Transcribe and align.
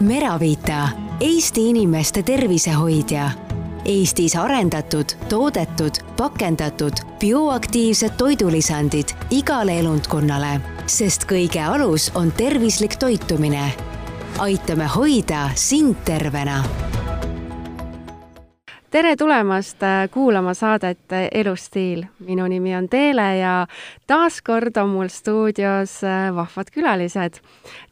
Meravita, 0.00 0.88
Eesti 1.20 1.70
inimeste 1.70 2.22
tervisehoidja. 2.22 3.30
Eestis 3.84 4.36
arendatud, 4.36 5.04
toodetud, 5.28 5.90
pakendatud 6.16 6.92
bioaktiivsed 7.20 8.12
toidulisandid 8.18 9.14
igale 9.30 9.78
elundkonnale, 9.80 10.60
sest 10.86 11.24
kõige 11.24 11.62
alus 11.64 12.10
on 12.14 12.32
tervislik 12.32 12.96
toitumine. 13.00 13.72
aitame 14.38 14.84
hoida 14.84 15.50
sind 15.54 15.96
tervena 16.04 16.62
tere 18.96 19.16
tulemast 19.16 19.82
äh, 19.82 20.06
kuulama 20.10 20.54
saadet 20.54 21.12
äh, 21.12 21.28
Elustiil. 21.34 22.04
minu 22.24 22.46
nimi 22.48 22.72
on 22.76 22.88
Teele 22.88 23.26
ja 23.38 23.66
taas 24.06 24.38
kord 24.42 24.76
on 24.80 24.88
mul 24.88 25.10
stuudios 25.12 25.98
äh, 26.04 26.30
vahvad 26.34 26.70
külalised. 26.72 27.42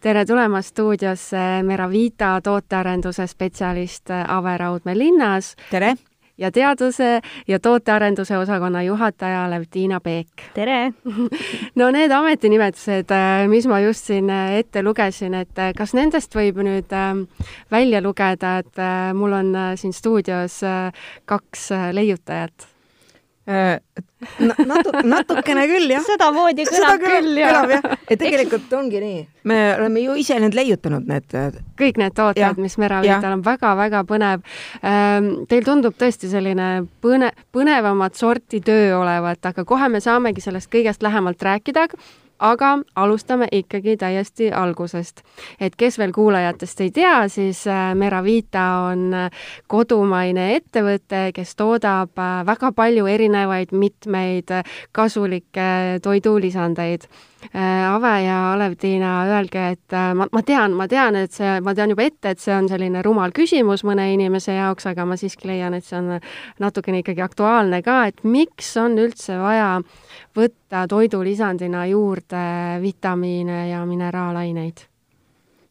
tere 0.01 0.25
tulemast 0.25 0.73
stuudiosse 0.73 1.45
Meravita 1.63 2.41
tootearenduse 2.41 3.27
spetsialist 3.27 4.11
Ave 4.29 4.57
Raudmäe 4.59 4.99
linnas. 4.99 5.57
tere! 5.71 5.95
Ja 6.39 6.51
teaduse 6.53 7.21
ja 7.49 7.61
tootearenduse 7.61 8.39
osakonna 8.39 8.83
juhataja 8.83 9.51
Levtiina 9.51 10.01
Peek. 10.01 10.29
tere 10.55 10.93
no 11.79 11.91
need 11.91 12.11
ametinimetused, 12.11 13.11
äh, 13.11 13.47
mis 13.49 13.67
ma 13.67 13.81
just 13.81 14.11
siin 14.11 14.31
äh, 14.31 14.59
ette 14.59 14.83
lugesin, 14.83 15.35
et 15.35 15.59
äh, 15.59 15.73
kas 15.77 15.95
nendest 15.95 16.35
võib 16.35 16.61
nüüd 16.65 16.93
ähm, 16.93 17.27
välja 17.71 18.03
lugeda, 18.03 18.59
et 18.59 18.85
mul 19.15 19.33
on 19.33 19.57
siin 19.79 19.93
stuudios 19.93 20.61
kaks 21.27 21.69
leiutajat 21.93 22.74
natu-, 23.45 24.95
natukene 25.05 25.67
küll, 25.69 25.91
jah. 25.93 26.05
sedamoodi 26.07 26.65
kõlab 26.69 26.97
Seda 26.97 27.11
küll, 27.21 27.37
jah. 27.37 27.97
et 28.09 28.19
tegelikult 28.21 28.73
ongi 28.79 29.03
nii. 29.03 29.21
me 29.51 29.59
oleme 29.77 30.05
ju 30.07 30.17
ise 30.21 30.39
need 30.41 30.57
leiutanud, 30.57 31.05
need. 31.09 31.37
kõik 31.81 32.01
need 32.01 32.17
tooted, 32.17 32.61
mis 32.63 32.79
Meraviital 32.81 33.37
on 33.37 33.45
väga-väga 33.45 34.05
põnev. 34.09 34.45
Ähm, 34.81 35.31
teil 35.51 35.67
tundub 35.67 35.97
tõesti 36.01 36.31
selline 36.33 36.87
põne-, 37.05 37.35
põnevamat 37.55 38.17
sorti 38.17 38.63
töö 38.65 38.95
olevat, 39.03 39.43
aga 39.53 39.67
kohe 39.69 39.91
me 39.93 40.01
saamegi 40.05 40.45
sellest 40.45 40.73
kõigest 40.73 41.05
lähemalt 41.05 41.43
rääkida 41.45 41.89
aga 42.45 42.79
alustame 42.97 43.49
ikkagi 43.53 43.97
täiesti 43.97 44.51
algusest. 44.53 45.23
et 45.61 45.77
kes 45.77 45.99
veel 45.99 46.13
kuulajatest 46.13 46.81
ei 46.81 46.91
tea, 46.91 47.29
siis 47.29 47.67
äh, 47.67 47.95
Meravita 47.95 48.65
on 48.91 49.15
äh, 49.15 49.45
kodumaine 49.67 50.51
ettevõte, 50.57 51.31
kes 51.35 51.57
toodab 51.57 52.19
äh, 52.19 52.41
väga 52.47 52.73
palju 52.73 53.07
erinevaid 53.07 53.73
mitmeid 53.73 54.53
kasulikke 54.93 56.01
toidulisandeid 56.03 57.09
Ave 57.55 58.13
ja 58.25 58.39
Alev-Tiina, 58.55 59.11
öelge, 59.29 59.67
et 59.75 59.95
ma, 60.17 60.25
ma 60.33 60.41
tean, 60.43 60.73
ma 60.73 60.87
tean, 60.89 61.19
et 61.21 61.35
see, 61.37 61.59
ma 61.61 61.75
tean 61.77 61.93
juba 61.93 62.07
ette, 62.07 62.33
et 62.33 62.41
see 62.41 62.55
on 62.57 62.71
selline 62.71 63.03
rumal 63.05 63.35
küsimus 63.37 63.85
mõne 63.85 64.07
inimese 64.15 64.57
jaoks, 64.57 64.87
aga 64.89 65.05
ma 65.05 65.19
siiski 65.21 65.51
leian, 65.53 65.77
et 65.77 65.85
see 65.85 65.99
on 65.99 66.17
natukene 66.65 67.03
ikkagi 67.03 67.21
aktuaalne 67.21 67.83
ka, 67.85 67.99
et 68.09 68.25
miks 68.25 68.73
on 68.81 68.97
üldse 68.97 69.37
vaja 69.43 69.69
võtta 70.37 70.87
toidulisandina 70.89 71.87
juurde 71.87 72.43
vitamiine 72.83 73.69
ja 73.69 73.85
mineraalaineid? 73.87 74.89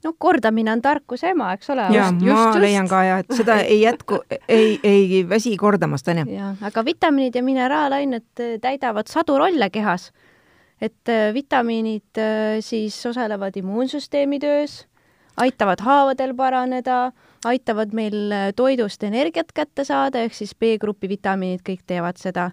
no 0.04 0.14
kordamine 0.20 0.72
on 0.72 0.82
tarkuse 0.84 1.32
ema, 1.32 1.52
eks 1.56 1.70
ole. 1.74 1.88
ja 1.96 2.10
ma 2.12 2.28
just. 2.28 2.60
leian 2.62 2.88
ka 2.92 3.04
ja 3.08 3.20
et 3.24 3.32
seda 3.36 3.60
ei 3.64 3.82
jätku, 3.84 4.20
ei, 4.52 4.78
ei 4.84 5.22
väsi 5.30 5.56
kordamast, 5.58 6.08
onju. 6.12 6.28
jah, 6.34 6.58
aga 6.70 6.86
vitamiinid 6.86 7.40
ja 7.40 7.44
mineraalained 7.44 8.44
täidavad 8.62 9.12
sadu 9.12 9.38
rolle 9.40 9.70
kehas. 9.74 10.12
et 10.82 11.10
äh, 11.10 11.32
vitamiinid 11.34 12.20
äh, 12.20 12.58
siis 12.60 12.98
osalevad 13.06 13.56
immuunsüsteemi 13.56 14.40
töös, 14.40 14.84
aitavad 15.38 15.80
haavadel 15.82 16.36
paraneda, 16.36 17.14
aitavad 17.46 17.94
meil 17.94 18.36
toidust 18.56 19.04
energiat 19.04 19.56
kätte 19.56 19.86
saada, 19.88 20.20
ehk 20.20 20.36
siis 20.36 20.56
B-grupi 20.56 21.10
vitamiinid 21.10 21.64
kõik 21.64 21.88
teevad 21.88 22.20
seda 22.20 22.52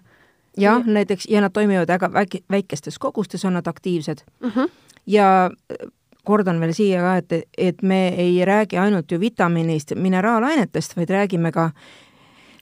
jah, 0.57 0.85
näiteks 0.85 1.25
ja 1.29 1.41
nad 1.41 1.53
toimivad 1.53 1.87
väga 1.87 2.13
väike, 2.13 2.39
väikestes 2.51 2.99
kogustes, 2.99 3.45
on 3.45 3.53
nad 3.53 3.67
aktiivsed. 3.67 4.23
Mhm. 4.39 4.59
-huh. 4.59 4.69
ja 5.05 5.49
äh, 5.71 5.87
kordan 6.23 6.59
veel 6.59 6.73
siia 6.73 7.01
ka, 7.01 7.15
et, 7.15 7.47
et 7.57 7.81
me 7.81 8.07
ei 8.07 8.45
räägi 8.45 8.77
ainult 8.77 9.11
ju 9.11 9.19
vitamiinist, 9.19 9.95
mineraalainetest, 9.95 10.95
vaid 10.97 11.09
räägime 11.09 11.51
ka 11.51 11.71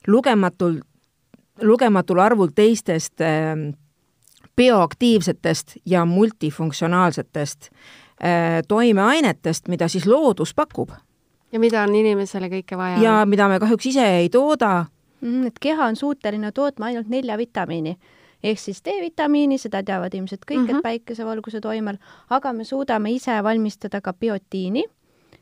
lugematul, 0.06 0.80
lugematul 1.62 2.18
arvul 2.18 2.48
teistest 2.54 3.20
äh, 3.20 3.74
bioaktiivsetest 4.56 5.76
ja 5.86 6.04
multifunktsionaalsetest 6.04 7.70
äh, 8.24 8.62
toimeainetest, 8.68 9.68
mida 9.68 9.88
siis 9.88 10.06
loodus 10.06 10.54
pakub. 10.54 10.90
ja 11.52 11.58
mida 11.60 11.82
on 11.82 11.94
inimesele 11.94 12.48
kõike 12.48 12.76
vaja. 12.76 12.98
ja 13.02 13.26
mida 13.26 13.48
me 13.48 13.58
kahjuks 13.58 13.86
ise 13.86 14.06
ei 14.20 14.28
tooda 14.28 14.84
mm,. 14.84 14.99
Et 15.46 15.58
keha 15.60 15.86
on 15.86 15.96
suuteline 15.96 16.52
tootma 16.52 16.86
ainult 16.86 17.08
nelja 17.08 17.38
vitamiini 17.38 17.96
ehk 18.42 18.58
siis 18.58 18.80
D-vitamiini, 18.84 19.58
seda 19.60 19.82
teavad 19.84 20.14
ilmselt 20.14 20.46
kõik 20.48 20.58
mm, 20.58 20.64
-hmm. 20.64 20.70
et 20.70 20.76
mhm. 20.76 20.82
päikesevalguse 20.82 21.60
toimel, 21.60 21.98
aga 22.30 22.52
me 22.52 22.64
suudame 22.64 23.12
ise 23.12 23.42
valmistada 23.42 24.00
ka 24.00 24.12
biotiini, 24.12 24.84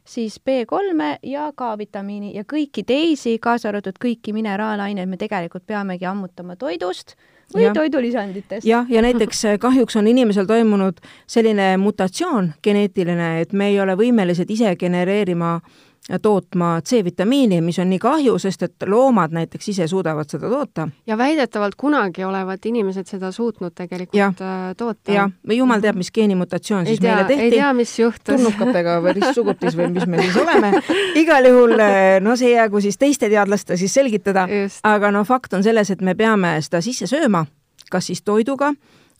siis 0.04 0.40
B3-e 0.40 1.18
ja 1.22 1.52
K-vitamiini 1.52 2.34
ja 2.34 2.42
kõiki 2.42 2.84
teisi, 2.86 3.38
kaasa 3.38 3.68
arvatud 3.68 3.98
kõiki 4.04 4.32
mineraalaineid, 4.32 5.08
me 5.08 5.16
tegelikult 5.16 5.66
peamegi 5.66 6.06
ammutama 6.06 6.56
toidust 6.56 7.14
või 7.54 7.62
ja. 7.62 7.72
toidulisanditest. 7.72 8.66
jah, 8.66 8.86
ja 8.90 9.02
näiteks 9.02 9.44
äh, 9.48 9.58
kahjuks 9.58 9.96
on 9.96 10.06
inimesel 10.06 10.46
toimunud 10.46 11.00
selline 11.26 11.76
mutatsioon 11.76 12.52
geneetiline, 12.62 13.40
et 13.40 13.52
me 13.52 13.68
ei 13.68 13.80
ole 13.80 13.94
võimelised 13.96 14.50
ise 14.50 14.76
genereerima 14.76 15.54
äh, 15.54 15.87
tootma 16.22 16.80
C-vitamiini, 16.84 17.60
mis 17.60 17.78
on 17.78 17.90
nii 17.90 17.98
kahju, 18.00 18.38
sest 18.40 18.62
et 18.64 18.84
loomad 18.86 19.32
näiteks 19.36 19.68
ise 19.68 19.86
suudavad 19.88 20.30
seda 20.30 20.48
toota. 20.48 20.88
ja 21.06 21.18
väidetavalt 21.18 21.74
kunagi 21.76 22.24
olevat 22.24 22.66
inimesed 22.66 23.06
seda 23.06 23.32
suutnud 23.32 23.74
tegelikult 23.74 24.16
ja. 24.18 24.28
Äh, 24.40 24.74
toota. 24.76 25.12
jah, 25.12 25.30
või 25.48 25.58
jumal 25.60 25.84
teab, 25.84 25.98
mis 26.00 26.10
geenimutatsioon 26.10 26.86
siis 26.86 27.00
tea, 27.00 27.14
meile 27.14 27.28
tehti. 27.28 27.42
ei 27.42 27.50
tea, 27.50 27.72
mis 27.76 27.98
juhtus. 27.98 28.24
tulnukatega 28.24 28.96
või 29.04 29.14
ristsugutis 29.20 29.76
või 29.76 29.90
mis 29.92 30.06
me 30.06 30.22
siis 30.22 30.40
oleme. 30.40 30.72
igal 31.20 31.50
juhul, 31.50 31.76
äh, 31.76 32.16
no 32.24 32.36
see 32.40 32.54
jäägu 32.54 32.80
siis 32.80 32.98
teiste 32.98 33.28
teadlaste 33.28 33.76
siis 33.76 33.94
selgitada, 33.94 34.48
aga 34.82 35.12
no 35.12 35.24
fakt 35.28 35.60
on 35.60 35.62
selles, 35.62 35.90
et 35.90 36.00
me 36.00 36.16
peame 36.16 36.56
seda 36.64 36.80
sisse 36.84 37.06
sööma, 37.06 37.44
kas 37.90 38.08
siis 38.08 38.24
toiduga 38.24 38.72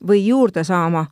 või 0.08 0.24
juurde 0.24 0.64
saama, 0.64 1.04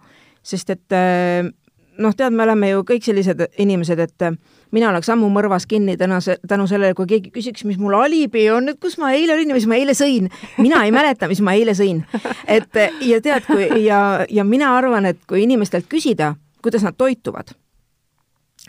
sest 0.43 0.73
et 0.73 0.97
äh, 0.97 1.53
noh, 1.99 2.17
tead, 2.17 2.33
me 2.33 2.49
oleme 2.49 2.73
ju 2.73 2.85
kõik 2.89 3.05
sellised 3.05 3.45
inimesed, 3.59 4.01
et 4.01 4.31
mina 4.75 4.89
oleks 4.91 5.09
ammu 5.13 5.29
mõrvas 5.33 5.67
kinni 5.69 5.97
täna 5.97 6.21
se-, 6.25 6.39
tänu 6.49 6.67
sellele, 6.71 6.95
kui 6.95 7.09
keegi 7.11 7.31
küsiks, 7.35 7.65
mis 7.69 7.79
mul 7.81 7.95
alibi 7.99 8.47
on, 8.51 8.71
et 8.73 8.81
kus 8.83 8.99
ma 9.03 9.13
eile 9.17 9.37
olin 9.37 9.53
ja 9.53 9.59
mis 9.59 9.69
ma 9.71 9.79
eile 9.79 9.95
sõin. 9.97 10.31
mina 10.59 10.83
ei 10.85 10.93
mäleta, 10.95 11.29
mis 11.29 11.41
ma 11.45 11.55
eile 11.59 11.77
sõin. 11.79 12.03
et 12.47 12.81
ja 13.07 13.21
tead, 13.23 13.47
kui 13.47 13.69
ja, 13.85 14.01
ja 14.31 14.45
mina 14.45 14.73
arvan, 14.77 15.07
et 15.07 15.23
kui 15.29 15.45
inimestelt 15.47 15.89
küsida, 15.93 16.35
kuidas 16.63 16.85
nad 16.87 16.99
toituvad, 16.99 17.55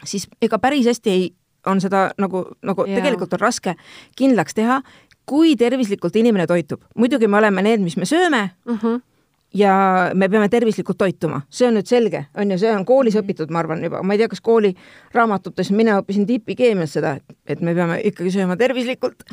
siis 0.04 0.28
ega 0.42 0.60
päris 0.60 0.88
hästi 0.88 1.14
ei, 1.14 1.28
on 1.68 1.82
seda 1.84 2.12
nagu, 2.22 2.46
nagu 2.64 2.86
yeah. 2.88 3.02
tegelikult 3.02 3.34
on 3.36 3.44
raske 3.44 3.76
kindlaks 4.16 4.56
teha, 4.56 4.82
kui 5.28 5.56
tervislikult 5.60 6.16
inimene 6.16 6.48
toitub. 6.48 6.82
muidugi 6.96 7.28
me 7.28 7.38
oleme 7.38 7.62
need, 7.62 7.84
mis 7.84 7.98
me 7.98 8.06
sööme 8.06 8.50
uh, 8.66 8.74
mhm. 8.74 8.86
-huh 8.86 9.17
ja 9.58 9.74
me 10.14 10.30
peame 10.30 10.50
tervislikult 10.52 10.98
toituma, 11.00 11.42
see 11.54 11.68
on 11.68 11.78
nüüd 11.78 11.90
selge, 11.90 12.24
on 12.38 12.52
ju, 12.52 12.60
see 12.62 12.72
on 12.74 12.86
koolis 12.88 13.16
mhm. 13.16 13.26
õpitud, 13.26 13.54
ma 13.54 13.62
arvan 13.64 13.82
juba, 13.86 14.02
ma 14.06 14.16
ei 14.16 14.22
tea, 14.22 14.30
kas 14.32 14.44
kooliraamatutes, 14.46 15.72
mina 15.76 15.98
õppisin 16.02 16.28
tipikeemias 16.30 16.96
seda, 16.98 17.18
et 17.48 17.64
me 17.66 17.74
peame 17.78 18.00
ikkagi 18.08 18.34
sööma 18.36 18.58
tervislikult. 18.60 19.26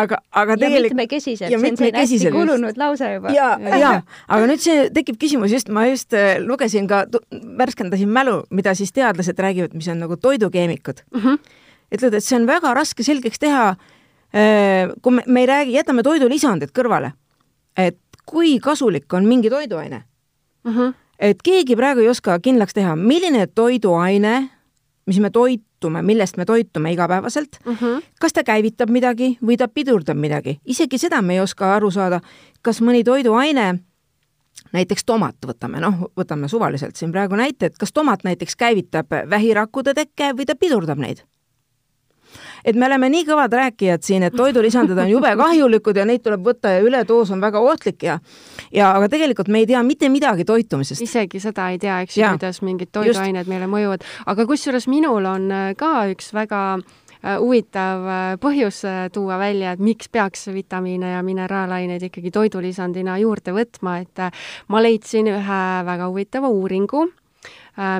aga, 0.00 0.18
aga 0.30 0.56
tegelikult. 0.56 0.94
mitmekesiselt, 0.96 1.52
see 1.52 1.58
on 1.58 1.76
selline 1.76 2.02
hästi 2.02 2.32
kulunud 2.34 2.78
lause 2.80 3.10
juba. 3.14 3.32
ja, 3.36 3.54
ja, 3.78 3.94
aga 4.28 4.50
nüüd 4.50 4.62
see 4.64 4.86
tekib 4.94 5.20
küsimus 5.20 5.54
just, 5.54 5.72
ma 5.72 5.86
just 5.90 6.16
äh, 6.16 6.36
lugesin 6.42 6.88
ka, 6.90 7.04
värskendasin 7.58 8.10
mälu, 8.12 8.42
mida 8.50 8.76
siis 8.78 8.94
teadlased 8.96 9.38
räägivad, 9.38 9.76
mis 9.76 9.90
on 9.92 10.00
nagu 10.02 10.16
toidukeemikud 10.16 11.04
mm. 11.12 11.20
-hmm. 11.20 11.58
ütlevad, 11.92 12.18
et 12.18 12.24
see 12.24 12.38
on 12.40 12.46
väga 12.48 12.74
raske 12.74 13.04
selgeks 13.04 13.42
teha, 13.42 13.74
äh, 14.32 14.94
kui 15.02 15.18
me, 15.18 15.26
me 15.26 15.44
ei 15.44 15.50
räägi, 15.50 15.76
jätame 15.76 16.02
toidulisandid 16.02 16.72
kõrvale, 16.72 17.12
et 17.76 18.00
kui 18.32 18.56
kasulik 18.60 19.12
on 19.12 19.28
mingi 19.28 19.50
toiduaine 19.50 20.02
uh. 20.64 20.74
-huh. 20.76 20.94
et 21.18 21.42
keegi 21.44 21.76
praegu 21.76 22.00
ei 22.00 22.08
oska 22.08 22.38
kindlaks 22.38 22.74
teha, 22.74 22.96
milline 22.96 23.46
toiduaine, 23.46 24.50
mis 25.06 25.20
me 25.20 25.30
toitume, 25.30 26.02
millest 26.02 26.36
me 26.36 26.44
toitume 26.44 26.92
igapäevaselt 26.92 27.58
uh, 27.66 27.76
-huh. 27.76 28.02
kas 28.20 28.32
ta 28.32 28.44
käivitab 28.44 28.90
midagi 28.90 29.38
või 29.46 29.56
ta 29.56 29.68
pidurdab 29.68 30.16
midagi, 30.16 30.58
isegi 30.64 30.98
seda 30.98 31.22
me 31.22 31.34
ei 31.34 31.40
oska 31.40 31.74
aru 31.76 31.90
saada, 31.90 32.20
kas 32.62 32.80
mõni 32.80 33.04
toiduaine 33.04 33.78
näiteks 34.72 35.04
tomat 35.04 35.36
võtame, 35.46 35.80
noh, 35.80 35.94
võtame 36.16 36.48
suvaliselt 36.48 36.96
siin 36.96 37.12
praegu 37.12 37.36
näite, 37.36 37.66
et 37.66 37.78
kas 37.78 37.92
tomat 37.92 38.24
näiteks 38.24 38.56
käivitab 38.56 39.06
vähirakkude 39.30 39.94
tekke 39.94 40.32
või 40.32 40.46
ta 40.46 40.54
pidurdab 40.54 40.98
neid 40.98 41.24
et 42.64 42.76
me 42.76 42.86
oleme 42.86 43.08
nii 43.12 43.26
kõvad 43.26 43.54
rääkijad 43.58 44.04
siin, 44.06 44.26
et 44.26 44.36
toidulisandid 44.36 44.98
on 44.98 45.10
jube 45.10 45.34
kahjulikud 45.38 45.96
ja 45.96 46.06
neid 46.08 46.22
tuleb 46.24 46.44
võtta 46.46 46.76
ja 46.76 46.82
üledoos 46.84 47.30
on 47.34 47.42
väga 47.42 47.60
ohtlik 47.60 48.06
ja 48.06 48.18
ja 48.72 48.92
aga 48.96 49.08
tegelikult 49.12 49.50
me 49.52 49.62
ei 49.62 49.68
tea 49.68 49.82
mitte 49.86 50.08
midagi 50.12 50.46
toitumisest. 50.48 51.02
isegi 51.02 51.40
seda 51.42 51.70
ei 51.72 51.78
tea, 51.82 52.00
eks 52.06 52.18
ju, 52.18 52.32
kuidas 52.36 52.62
mingid 52.62 52.92
toiduained 52.94 53.50
meile 53.50 53.68
mõjuvad, 53.70 54.06
aga 54.26 54.46
kusjuures 54.48 54.88
minul 54.90 55.26
on 55.28 55.48
äh, 55.52 55.70
ka 55.78 56.06
üks 56.12 56.32
väga 56.36 56.62
äh, 56.78 57.38
huvitav 57.40 58.06
äh, 58.06 58.26
põhjus 58.42 58.82
tuua 59.14 59.38
välja, 59.40 59.74
et 59.74 59.82
miks 59.82 60.10
peaks 60.12 60.48
vitamiine 60.52 61.16
ja 61.16 61.22
mineraalaineid 61.26 62.08
ikkagi 62.10 62.32
toidulisandina 62.34 63.18
juurde 63.22 63.56
võtma, 63.56 63.98
et 64.02 64.28
ma 64.68 64.84
leidsin 64.84 65.30
ühe 65.32 65.64
väga 65.88 66.08
huvitava 66.12 66.52
uuringu 66.52 67.08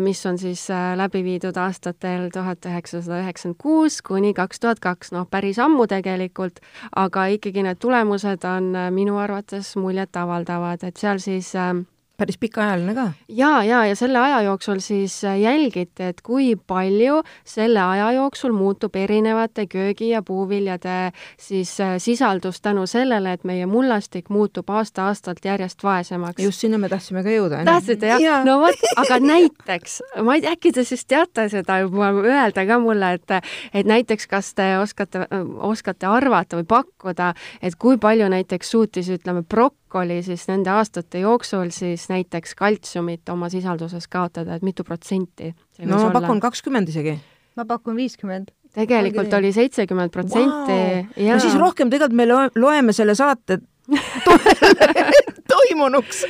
mis 0.01 0.27
on 0.27 0.39
siis 0.39 0.71
äh, 0.71 0.97
läbi 0.97 1.25
viidud 1.25 1.57
aastatel 1.57 2.29
tuhat 2.33 2.67
üheksasada 2.69 3.23
üheksakümmend 3.23 3.59
kuus 3.59 4.03
kuni 4.03 4.35
kaks 4.35 4.61
tuhat 4.61 4.81
kaks, 4.81 5.13
noh, 5.13 5.27
päris 5.31 5.59
ammu 5.59 5.87
tegelikult, 5.89 6.61
aga 6.97 7.27
ikkagi 7.33 7.65
need 7.65 7.81
tulemused 7.81 8.45
on 8.45 8.75
äh, 8.77 8.91
minu 8.93 9.17
arvates 9.19 9.75
muljetavaldavad, 9.77 10.85
et 10.85 11.01
seal 11.01 11.23
siis 11.25 11.55
äh, 11.57 11.73
päris 12.17 12.39
pikaajaline 12.39 12.95
ka. 12.95 13.07
ja, 13.29 13.63
ja, 13.65 13.85
ja 13.87 13.97
selle 13.97 14.19
aja 14.19 14.43
jooksul 14.43 14.79
siis 14.85 15.25
äh, 15.25 15.41
jälgiti, 15.41 16.03
et 16.03 16.21
kui 16.23 16.55
palju 16.57 17.23
selle 17.45 17.81
aja 17.81 18.13
jooksul 18.13 18.53
muutub 18.53 18.97
erinevate 18.97 19.67
köögi- 19.67 20.11
ja 20.13 20.23
puuviljade 20.23 21.13
siis 21.41 21.81
äh, 21.81 21.95
sisaldus 21.99 22.61
tänu 22.61 22.87
sellele, 22.87 23.33
et 23.33 23.45
meie 23.45 23.67
mullastik 23.67 24.29
muutub 24.29 24.71
aasta-aastalt 24.71 25.45
järjest 25.45 25.85
vaesemaks. 25.85 26.43
just 26.43 26.61
sinna 26.61 26.79
me 26.79 26.89
tahtsime 26.89 27.23
ka 27.23 27.31
jõuda. 27.31 27.65
tahtsite 27.65 28.07
jah 28.07 28.21
ja.? 28.21 28.45
no 28.45 28.59
vot, 28.61 28.87
aga 28.97 29.19
näiteks, 29.19 30.03
ma 30.23 30.37
ei 30.37 30.45
tea, 30.45 30.53
äkki 30.53 30.73
te 30.73 30.85
siis 30.85 31.07
teate 31.07 31.49
seda 31.49 31.79
juba 31.83 32.13
öelda 32.13 32.67
ka 32.67 32.79
mulle, 32.79 33.15
et, 33.19 33.39
et 33.75 33.87
näiteks 33.89 34.29
kas 34.29 34.53
te 34.55 34.69
oskate, 34.79 35.27
oskate 35.73 36.07
arvata 36.07 36.61
või 36.61 36.69
pakkuda, 36.69 37.33
et 37.63 37.77
kui 37.81 37.99
palju 37.99 38.29
näiteks 38.29 38.71
suutis, 38.77 39.09
ütleme, 39.13 39.43
brok 39.93 40.05
oli 40.05 40.23
siis 40.23 40.47
nende 40.49 40.71
aastate 40.71 41.21
jooksul 41.21 41.71
siis 41.71 42.09
näiteks 42.09 42.55
kaltsiumit 42.55 43.29
oma 43.29 43.49
sisalduses 43.49 44.09
kaotada, 44.09 44.57
et 44.57 44.63
mitu 44.63 44.85
protsenti? 44.85 45.55
no 45.85 45.99
ma 45.99 46.11
pakun 46.11 46.41
kakskümmend 46.41 46.89
isegi. 46.89 47.19
ma 47.57 47.65
pakun 47.65 47.97
viiskümmend 47.97 48.51
tegelikult 48.73 49.33
oli 49.35 49.53
seitsekümmend 49.53 50.11
protsenti 50.11 51.29
no 51.29 51.39
siis 51.39 51.57
rohkem 51.59 51.91
tegelikult 51.91 52.17
me 52.17 52.27
loeme 52.57 52.93
selle 52.93 53.15
saate 53.15 53.59
toimunuks. 55.53 56.25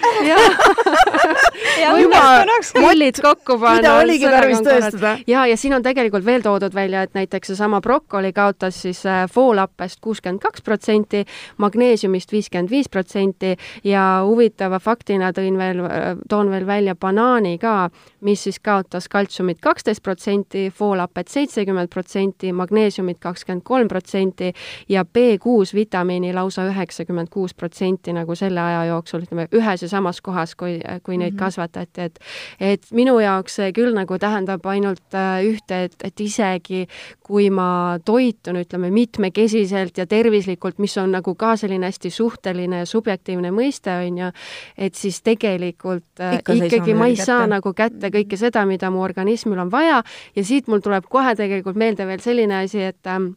mullid 2.80 3.14
kokku 3.22 3.58
panna. 3.58 3.96
oligi 4.00 4.26
tarvis 4.30 4.62
tõestada. 4.64 5.18
ja, 5.26 5.46
ja 5.46 5.56
siin 5.56 5.74
on 5.76 5.82
tegelikult 5.84 6.24
veel 6.24 6.42
toodud 6.44 6.74
välja, 6.74 7.02
et 7.02 7.14
näiteks 7.14 7.52
seesama 7.52 7.80
brokoli 7.84 8.32
kaotas 8.32 8.82
siis 8.82 9.04
äh, 9.06 9.24
foolappest 9.30 10.00
kuuskümmend 10.00 10.40
kaks 10.42 10.62
protsenti, 10.64 11.24
magneesiumist 11.62 12.32
viiskümmend 12.32 12.70
viis 12.70 12.88
protsenti 12.88 13.56
ja 13.84 14.22
huvitava 14.26 14.80
faktina 14.80 15.32
tõin 15.36 15.58
veel, 15.60 15.84
äh, 15.84 16.16
toon 16.28 16.50
veel 16.50 16.66
välja 16.66 16.94
banaani 16.96 17.58
ka, 17.62 17.90
mis 18.20 18.46
siis 18.48 18.60
kaotas 18.64 19.08
kaltsiumit 19.12 19.60
kaksteist 19.60 20.02
protsenti, 20.02 20.70
foolapet 20.74 21.28
seitsekümmend 21.28 21.92
protsenti, 21.92 22.52
magneesiumit 22.52 23.20
kakskümmend 23.20 23.62
kolm 23.64 23.88
protsenti 23.88 24.52
ja 24.88 25.04
B 25.04 25.36
kuus 25.40 25.74
vitamiini 25.74 26.32
lausa 26.32 26.66
üheksakümmend 26.70 27.28
kuus 27.30 27.41
protsenti 27.58 28.14
nagu 28.14 28.36
selle 28.38 28.62
aja 28.62 28.84
jooksul, 28.92 29.26
ütleme, 29.26 29.48
ühes 29.52 29.82
ja 29.82 29.88
samas 29.90 30.20
kohas, 30.22 30.54
kui, 30.54 30.78
kui 31.02 31.16
neid 31.18 31.32
mm 31.32 31.36
-hmm. 31.36 31.38
kasvatati, 31.38 32.00
et 32.00 32.18
et 32.60 32.86
minu 32.92 33.18
jaoks 33.20 33.56
see 33.58 33.72
küll 33.72 33.94
nagu 33.94 34.18
tähendab 34.18 34.66
ainult 34.66 35.14
äh, 35.14 35.42
ühte, 35.44 35.84
et, 35.84 35.96
et 36.04 36.20
isegi 36.20 36.86
kui 37.22 37.50
ma 37.50 37.98
toitun, 38.04 38.56
ütleme, 38.62 38.90
mitmekesiselt 38.90 39.98
ja 39.98 40.06
tervislikult, 40.06 40.78
mis 40.78 40.96
on 40.98 41.12
nagu 41.16 41.34
ka 41.34 41.56
selline 41.56 41.88
hästi 41.88 42.10
suhteline 42.10 42.82
ja 42.82 42.86
subjektiivne 42.86 43.50
mõiste, 43.50 43.94
on 44.06 44.18
ju, 44.18 44.30
et 44.76 44.94
siis 44.94 45.22
tegelikult 45.22 46.20
äh, 46.20 46.38
Ikka 46.38 46.52
ikkagi 46.52 46.94
ma 46.94 47.06
ei 47.10 47.16
kätte. 47.16 47.24
saa 47.24 47.46
nagu 47.46 47.72
kätte 47.76 48.12
kõike 48.14 48.36
seda, 48.36 48.66
mida 48.68 48.90
mu 48.90 49.02
organismil 49.02 49.58
on 49.58 49.70
vaja 49.72 50.02
ja 50.36 50.44
siit 50.44 50.68
mul 50.68 50.84
tuleb 50.84 51.08
kohe 51.08 51.34
tegelikult 51.38 51.76
meelde 51.76 52.06
veel 52.06 52.20
selline 52.20 52.62
asi, 52.64 52.82
et 52.92 53.06
ähm, 53.06 53.32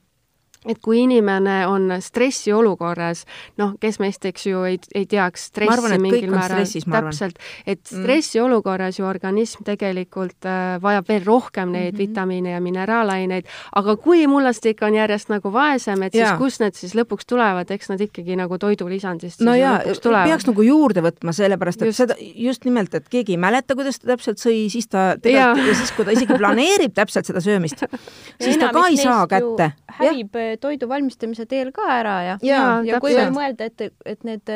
et 0.65 0.79
kui 0.83 1.01
inimene 1.03 1.61
on 1.69 1.89
stressiolukorras, 2.01 3.25
noh, 3.61 3.75
kes 3.81 3.99
meist, 4.01 4.25
eks 4.25 4.47
ju, 4.49 4.63
ei, 4.67 4.79
ei 4.95 5.05
teaks 5.09 5.49
stressi 5.51 5.73
arvan, 5.73 5.97
mingil 6.01 6.31
määral, 6.33 6.65
täpselt, 6.65 7.39
et 7.65 7.81
mm. 7.81 8.01
stressiolukorras 8.01 8.99
ju 8.99 9.07
organism 9.07 9.65
tegelikult 9.67 10.47
äh, 10.49 10.75
vajab 10.81 11.09
veel 11.09 11.25
rohkem 11.25 11.71
neid 11.71 11.93
mm 11.93 11.95
-hmm. 11.95 12.09
vitamiine 12.09 12.51
ja 12.51 12.61
mineraalaineid, 12.61 13.45
aga 13.75 13.95
kui 13.95 14.27
mullastik 14.27 14.81
on 14.81 14.95
järjest 14.95 15.29
nagu 15.29 15.53
vaesem, 15.53 16.03
et 16.03 16.15
ja. 16.15 16.27
siis 16.27 16.37
kust 16.39 16.61
need 16.61 16.75
siis 16.75 16.95
lõpuks 16.95 17.25
tulevad, 17.27 17.71
eks 17.71 17.89
nad 17.89 18.01
ikkagi 18.01 18.35
nagu 18.35 18.57
toidulisandist 18.57 19.41
no 19.41 19.55
jaa, 19.55 19.79
peaks 20.25 20.47
nagu 20.47 20.61
juurde 20.61 21.01
võtma, 21.01 21.33
sellepärast 21.33 21.81
et 21.81 21.87
just. 21.87 21.97
seda, 21.97 22.15
just 22.19 22.65
nimelt, 22.65 22.93
et 22.95 23.09
keegi 23.09 23.35
ei 23.35 23.37
mäleta, 23.37 23.75
kuidas 23.75 23.99
ta 23.99 24.13
täpselt 24.13 24.41
sõi, 24.41 24.69
siis 24.69 24.87
ta 24.87 25.15
tegelikult 25.21 25.65
ja. 25.65 25.71
ja 25.71 25.75
siis, 25.75 25.91
kui 25.91 26.05
ta 26.05 26.11
isegi 26.15 26.37
planeerib 26.39 26.93
täpselt 26.95 27.25
seda 27.25 27.41
söömist, 27.43 27.85
siis 28.43 28.57
ta 28.57 28.71
ka 28.75 28.87
ei 28.87 28.97
saa 28.97 29.27
kätte. 29.27 29.71
hävib 29.99 30.35
toidu 30.57 30.89
valmistamise 30.89 31.45
teel 31.45 31.71
ka 31.75 31.87
ära 31.99 32.17
ja, 32.23 32.37
ja, 32.41 32.59
ja, 32.59 32.81
ja 32.83 32.99
kui 32.99 33.15
veel 33.15 33.33
mõelda, 33.35 33.69
et, 33.71 33.89
et 34.05 34.23
need 34.23 34.53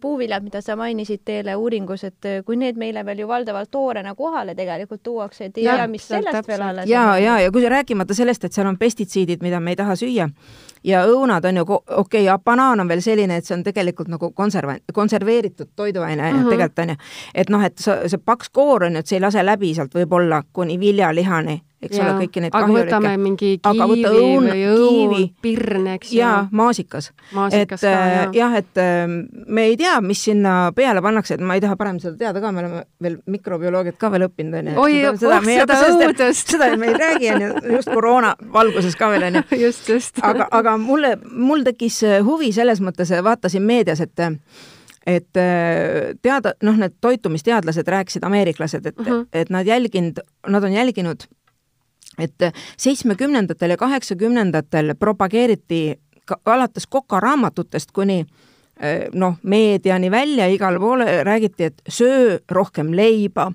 puuviljad, 0.00 0.42
mida 0.42 0.60
sa 0.62 0.76
mainisid 0.76 1.20
teile 1.24 1.56
uuringus, 1.56 2.04
et 2.04 2.28
kui 2.46 2.56
need 2.56 2.78
meile 2.80 3.02
veel 3.06 3.24
ju 3.24 3.28
valdavalt 3.28 3.70
toorena 3.70 4.14
kohale 4.14 4.54
tegelikult 4.54 5.02
tuuakse, 5.02 5.50
et 5.50 5.58
ei 5.58 5.66
tea, 5.66 5.86
mis 5.90 6.06
sellest 6.08 6.30
täpselt. 6.30 6.48
veel 6.48 6.62
alles 6.68 6.88
ja, 6.88 7.18
ja, 7.18 7.38
ja 7.40 7.52
kui 7.52 7.68
rääkimata 7.68 8.14
sellest, 8.14 8.44
et 8.44 8.52
seal 8.52 8.70
on 8.70 8.78
pestitsiidid, 8.78 9.42
mida 9.42 9.60
me 9.60 9.74
ei 9.74 9.76
taha 9.76 9.96
süüa 9.98 10.28
ja 10.84 11.02
õunad 11.10 11.44
on 11.48 11.60
ju, 11.60 11.64
okei 11.72 12.28
okay,, 12.28 12.38
banaan 12.44 12.80
on 12.80 12.88
veel 12.88 13.02
selline, 13.04 13.36
et 13.36 13.48
see 13.48 13.56
on 13.56 13.64
tegelikult 13.66 14.08
nagu 14.12 14.30
konserva-, 14.30 14.78
konserveeritud 14.92 15.74
toiduaine 15.76 16.32
mm 16.32 16.38
-hmm. 16.38 16.50
tegelikult 16.50 16.78
on 16.78 16.88
ju. 16.88 16.96
et 17.34 17.50
noh, 17.50 17.64
et 17.64 17.78
see, 17.78 18.08
see 18.08 18.18
paks 18.24 18.48
koor 18.48 18.84
on 18.84 18.92
ju, 18.92 18.98
et 18.98 19.06
see 19.06 19.16
ei 19.16 19.26
lase 19.26 19.46
läbi 19.46 19.74
sealt 19.74 19.94
võib-olla 19.94 20.42
kuni 20.52 20.80
viljalihani 20.80 21.60
eks 21.84 21.98
ja. 21.98 22.06
ole, 22.06 22.24
kõiki 22.24 22.42
neid 22.44 22.54
aga 22.54 22.66
kahjulikke. 22.66 22.88
võtame 22.88 23.12
mingi 23.22 23.50
kiivi 23.64 24.04
õun, 24.10 24.48
või 24.50 24.64
õun, 24.72 25.14
pirn, 25.44 25.88
eks 25.94 26.12
ju. 26.12 26.20
jaa, 26.20 26.36
maasikas. 26.52 27.10
maasikas 27.36 27.84
et, 27.84 27.90
äh, 27.90 28.16
jah. 28.36 28.56
et 28.60 28.82
ähm, 28.82 29.16
me 29.46 29.66
ei 29.70 29.78
tea, 29.80 29.96
mis 30.04 30.24
sinna 30.28 30.54
peale 30.76 31.02
pannakse, 31.04 31.38
et 31.38 31.44
ma 31.44 31.58
ei 31.58 31.64
taha 31.64 31.78
parem 31.80 32.00
seda 32.02 32.16
teada 32.20 32.42
ka, 32.44 32.52
me 32.54 32.64
oleme 32.64 32.84
veel 33.04 33.18
mikrobioloogiat 33.36 33.98
ka 34.00 34.12
veel 34.14 34.28
õppinud, 34.28 34.58
onju. 34.60 34.76
oi, 34.84 35.00
oh 35.10 35.18
seda 35.20 35.80
õudust. 35.88 36.54
seda 36.56 36.70
me 36.80 36.92
ei 36.92 37.00
räägi, 37.00 37.32
onju, 37.36 37.50
just 37.78 37.92
koroona 37.92 38.34
valguses 38.54 38.96
ka 39.00 39.10
veel, 39.14 39.28
onju. 39.30 39.46
just, 39.64 39.88
just. 39.90 40.22
aga, 40.22 40.48
aga 40.50 40.78
mulle, 40.80 41.16
mul 41.30 41.66
tekkis 41.66 42.02
huvi 42.26 42.52
selles 42.56 42.82
mõttes, 42.84 43.12
vaatasin 43.24 43.64
meedias, 43.64 44.02
et 44.04 44.28
et 45.06 45.36
äh, 45.36 46.14
teada, 46.22 46.54
noh, 46.64 46.76
need 46.80 46.96
toitumisteadlased 47.04 47.88
rääkisid, 47.88 48.24
ameeriklased, 48.24 48.86
et 48.86 49.00
uh, 49.00 49.06
-huh. 49.06 49.26
et 49.32 49.50
nad 49.50 49.66
jälginud, 49.66 50.20
nad 50.48 50.64
on 50.64 50.72
jälginud 50.72 51.28
et 52.18 52.48
seitsmekümnendatel 52.76 53.70
ja 53.70 53.76
kaheksakümnendatel 53.76 54.94
propageeriti 54.98 55.98
alates 56.44 56.86
kokaraamatutest 56.86 57.92
kuni 57.92 58.24
eh, 58.80 59.06
noh, 59.12 59.36
meediani 59.42 60.10
välja, 60.10 60.46
igale 60.46 60.78
poole 60.78 61.24
räägiti, 61.24 61.70
et 61.70 61.82
söö 61.88 62.38
rohkem 62.50 62.92
leiba, 62.96 63.52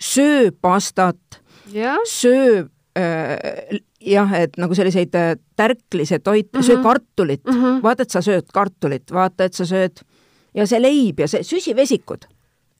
söö 0.00 0.50
pastat 0.60 1.42
yeah., 1.74 1.98
söö 2.04 2.64
äh, 2.98 3.80
jah, 4.00 4.34
et 4.40 4.56
nagu 4.58 4.74
selliseid 4.74 5.14
äh, 5.14 5.34
tärklise 5.56 6.18
toite 6.18 6.58
mm, 6.58 6.60
-hmm. 6.60 6.66
söö 6.66 6.82
kartulit 6.82 7.44
mm, 7.44 7.62
-hmm. 7.62 7.82
vaata, 7.82 8.02
et 8.02 8.10
sa 8.10 8.20
sööd 8.22 8.48
kartulit, 8.52 9.12
vaata, 9.12 9.44
et 9.44 9.54
sa 9.54 9.64
sööd 9.64 10.02
ja 10.54 10.66
see 10.66 10.82
leib 10.82 11.20
ja 11.20 11.28
see 11.28 11.42
süsivesikud, 11.42 12.26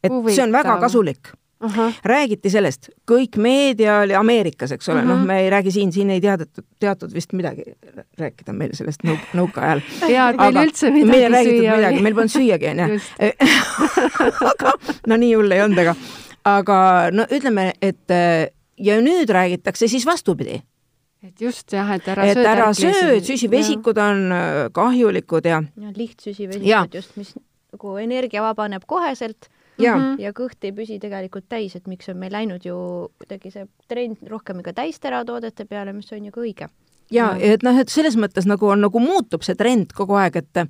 et 0.02 0.12
Huvitav. 0.12 0.34
see 0.34 0.44
on 0.44 0.52
väga 0.52 0.80
kasulik 0.80 1.32
Uh 1.62 1.76
-huh. 1.76 1.92
räägiti 2.04 2.50
sellest, 2.50 2.88
kõik 3.10 3.36
meedia 3.36 4.00
oli 4.00 4.14
Ameerikas, 4.14 4.72
eks 4.72 4.88
ole 4.88 4.98
uh, 4.98 5.04
-huh. 5.04 5.08
noh, 5.08 5.26
me 5.26 5.40
ei 5.40 5.50
räägi 5.50 5.70
siin, 5.70 5.92
siin 5.92 6.10
ei 6.10 6.20
teatud, 6.20 6.64
teatud 6.80 7.14
vist 7.14 7.32
midagi 7.32 7.62
rääkida 8.18 8.52
meil 8.52 8.74
sellest 8.74 9.04
nõu-, 9.04 9.28
nõukaajal. 9.34 9.82
jaa, 10.16 10.30
et 10.30 10.36
meil 10.36 10.58
üldse 10.66 10.90
midagi 10.90 11.10
meil 11.10 11.22
ei 11.22 11.30
räägitud 11.30 11.62
süüa 11.62 11.76
midagi, 11.76 12.02
meil 12.02 12.14
polnud 12.14 12.34
süüagi, 12.34 12.66
onju. 12.66 13.00
aga 14.50 14.74
no 15.06 15.16
nii 15.16 15.34
hull 15.34 15.50
ei 15.52 15.62
olnud, 15.62 15.78
aga, 15.78 15.94
aga 16.44 16.76
no 17.12 17.26
ütleme, 17.30 17.72
et 17.82 18.18
ja 18.78 19.00
nüüd 19.00 19.30
räägitakse 19.30 19.88
siis 19.88 20.06
vastupidi 20.06 20.62
et 21.22 21.40
just 21.40 21.70
jah, 21.72 21.88
et 21.94 22.08
ära 22.10 22.26
et 22.26 22.34
söö. 22.36 22.42
et 22.42 22.50
ära 22.50 22.68
söö, 22.74 23.16
et 23.16 23.26
süsivesikud 23.26 23.98
ja. 23.98 24.10
on 24.10 24.34
äh, 24.34 24.60
kahjulikud 24.74 25.46
ja. 25.46 25.62
ja 25.62 25.94
lihtsüsivesikud 25.96 26.96
just, 26.98 27.16
mis 27.16 27.34
nagu 27.72 27.96
energia 28.02 28.42
vabaneb 28.42 28.86
koheselt 28.90 29.48
ja, 29.82 29.96
mm 29.96 30.02
-hmm. 30.02 30.22
ja 30.22 30.32
kõht 30.32 30.64
ei 30.64 30.72
püsi 30.72 30.98
tegelikult 31.02 31.48
täis, 31.48 31.76
et 31.76 31.86
miks 31.86 32.08
on 32.08 32.16
meil 32.16 32.32
läinud 32.32 32.64
ju 32.64 32.76
kuidagi 33.18 33.50
see 33.50 33.66
trend 33.88 34.22
rohkem 34.28 34.58
ikka 34.60 34.72
täisteratoodete 34.72 35.64
peale, 35.64 35.92
mis 35.92 36.12
on 36.12 36.24
ju 36.24 36.32
ka 36.32 36.40
õige 36.40 36.68
ja 37.12 37.32
et 37.40 37.64
noh, 37.66 37.78
et 37.78 37.92
selles 37.92 38.16
mõttes 38.20 38.48
nagu 38.48 38.72
on, 38.72 38.84
nagu 38.86 39.02
muutub 39.02 39.44
see 39.46 39.56
trend 39.58 39.94
kogu 39.96 40.18
aeg, 40.20 40.42
et 40.42 40.66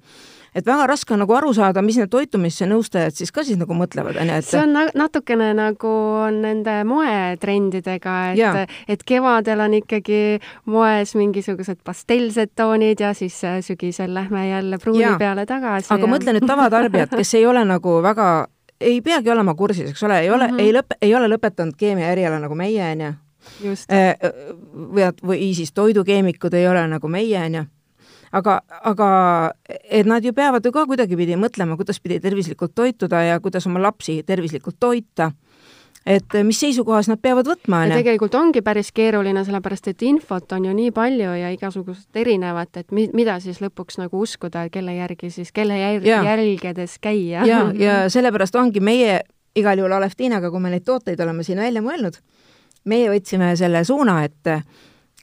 et 0.52 0.66
väga 0.68 0.84
raske 0.90 1.14
on 1.14 1.22
nagu 1.22 1.32
aru 1.32 1.54
saada, 1.56 1.80
mis 1.84 1.96
need 1.96 2.10
toitumisnõustajad 2.12 3.16
siis 3.16 3.32
ka 3.32 3.44
siis 3.46 3.56
nagu 3.56 3.72
mõtlevad, 3.76 4.18
onju, 4.20 4.34
et 4.36 4.46
see 4.46 4.60
on 4.60 4.76
natukene 4.98 5.52
nagu 5.56 5.92
on 6.26 6.42
nende 6.44 6.74
moetrendidega, 6.88 8.16
et, 8.34 8.76
et 8.92 9.04
kevadel 9.08 9.64
on 9.64 9.78
ikkagi 9.80 10.20
moes 10.68 11.14
mingisugused 11.16 11.80
pastellsed 11.86 12.52
toonid 12.58 13.00
ja 13.00 13.14
siis 13.16 13.38
äh, 13.48 13.62
sügisel 13.64 14.12
lähme 14.14 14.44
jälle 14.50 14.80
pruuni 14.82 15.06
ja. 15.06 15.16
peale 15.18 15.46
tagasi. 15.48 15.88
aga 15.88 16.04
ja... 16.04 16.12
mõtle 16.16 16.36
nüüd 16.36 16.48
tavatarbijat, 16.48 17.16
kes 17.16 17.34
ei 17.40 17.48
ole 17.48 17.64
nagu 17.68 18.00
väga, 18.04 18.28
ei 18.82 19.00
peagi 19.02 19.30
olema 19.30 19.54
kursis, 19.54 19.90
eks 19.90 20.02
ole, 20.02 20.20
ei 20.20 20.30
ole 20.30 20.48
mm, 20.48 20.56
-hmm. 20.56 20.62
ei 20.62 20.72
lõpe, 20.76 20.98
ei 21.02 21.14
ole 21.14 21.28
lõpetanud 21.32 21.76
keemia 21.78 22.10
eriala 22.12 22.40
nagu 22.42 22.54
meie, 22.54 22.82
onju. 22.92 23.12
Äh, 23.90 24.14
või, 24.94 25.08
või 25.26 25.54
siis 25.54 25.72
toidukeemikud 25.72 26.54
ei 26.54 26.68
ole 26.68 26.84
nagu 26.86 27.08
meie, 27.08 27.40
onju 27.42 27.64
aga, 28.32 28.58
aga 28.82 29.08
et 29.68 30.06
nad 30.08 30.24
ju 30.24 30.32
peavad 30.32 30.64
ju 30.64 30.72
ka 30.72 30.86
kuidagipidi 30.88 31.36
mõtlema, 31.40 31.76
kuidas 31.76 32.00
pidi 32.00 32.20
tervislikult 32.20 32.74
toituda 32.74 33.22
ja 33.26 33.40
kuidas 33.40 33.66
oma 33.66 33.82
lapsi 33.82 34.22
tervislikult 34.26 34.78
toita 34.80 35.32
et 36.06 36.36
mis 36.42 36.58
seisukohas 36.60 37.08
nad 37.10 37.20
peavad 37.22 37.46
võtma, 37.46 37.84
on 37.84 37.92
ju. 37.92 37.98
tegelikult 38.00 38.34
ongi 38.34 38.62
päris 38.64 38.92
keeruline, 38.94 39.44
sellepärast 39.46 39.88
et 39.92 40.02
infot 40.06 40.52
on 40.56 40.66
ju 40.68 40.74
nii 40.76 40.90
palju 40.94 41.34
ja 41.38 41.52
igasugust 41.54 42.16
erinevat, 42.18 42.76
et 42.80 42.90
mi-, 42.94 43.10
mida 43.14 43.38
siis 43.44 43.62
lõpuks 43.62 44.00
nagu 44.02 44.22
uskuda, 44.24 44.66
kelle 44.74 44.96
järgi 44.96 45.30
siis, 45.30 45.52
kelle 45.54 45.78
järg, 45.78 46.06
jälgedes 46.06 46.98
käia. 47.02 47.46
ja, 47.46 47.64
ja 47.86 47.98
sellepärast 48.12 48.56
ongi 48.58 48.82
meie 48.82 49.20
igal 49.56 49.78
juhul 49.78 49.98
Aleftiinaga, 49.98 50.50
kui 50.50 50.62
me 50.62 50.72
neid 50.72 50.86
tooteid 50.88 51.20
oleme 51.20 51.44
siin 51.46 51.60
välja 51.60 51.82
mõelnud, 51.84 52.18
meie 52.88 53.10
võtsime 53.12 53.54
selle 53.56 53.84
suuna, 53.84 54.22
et 54.24 54.56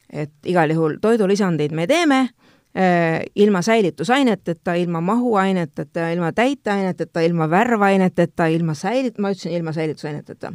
et 0.10 0.50
igal 0.50 0.72
juhul 0.74 0.96
toidulisandeid 1.02 1.74
me 1.78 1.86
teeme 1.86 2.30
Äh, 2.78 3.26
ilma 3.36 3.62
säilitusaineteta, 3.62 4.74
ilma 4.74 5.02
mahuaineteta, 5.02 6.10
ilma 6.10 6.32
täiteaineteta, 6.32 7.20
ilma 7.26 7.50
värvaineteta, 7.50 8.46
ilma 8.46 8.76
säilit-, 8.78 9.18
ma 9.18 9.32
ütlesin 9.34 9.56
ilma 9.58 9.74
säilitusaineteta 9.74 10.54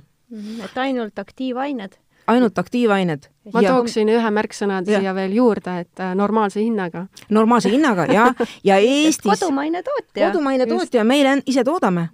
et 0.65 0.79
ainult 0.79 1.19
aktiivained? 1.19 1.99
ainult 2.27 2.59
aktiivained. 2.59 3.29
ma 3.53 3.63
ja, 3.63 3.75
tooksin 3.75 4.09
ühe 4.09 4.31
märksõna 4.33 4.81
siia 4.87 5.15
veel 5.17 5.35
juurde, 5.37 5.79
et 5.85 6.01
äh, 6.01 6.15
normaalse 6.17 6.63
hinnaga. 6.63 7.07
normaalse 7.29 7.71
hinnaga 7.73 8.07
ja, 8.13 8.29
ja 8.69 8.79
Eestis 8.81 9.41
kodumaine 9.41 9.83
tootja. 9.83 10.31
kodumaine 10.31 10.67
tootja, 10.67 11.05
meil 11.05 11.43
ise 11.47 11.65
toodame. 11.65 12.09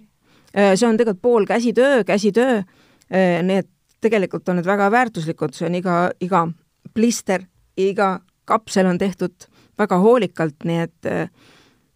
Äh, 0.51 0.73
see 0.75 0.87
on 0.87 0.99
tegelikult 0.99 1.21
pool 1.21 1.45
käsitöö, 1.45 2.03
käsitöö. 2.03 2.63
Need 3.43 3.67
tegelikult 4.01 4.49
on 4.49 4.55
need 4.55 4.65
väga 4.65 4.85
väärtuslikud, 4.91 5.51
see 5.53 5.67
on 5.67 5.75
iga, 5.75 5.95
iga 6.23 6.45
plister, 6.95 7.43
iga 7.77 8.21
kapsel 8.47 8.87
on 8.87 8.97
tehtud 8.97 9.47
väga 9.79 9.97
hoolikalt, 9.99 10.63
nii 10.63 10.77
et 10.79 11.09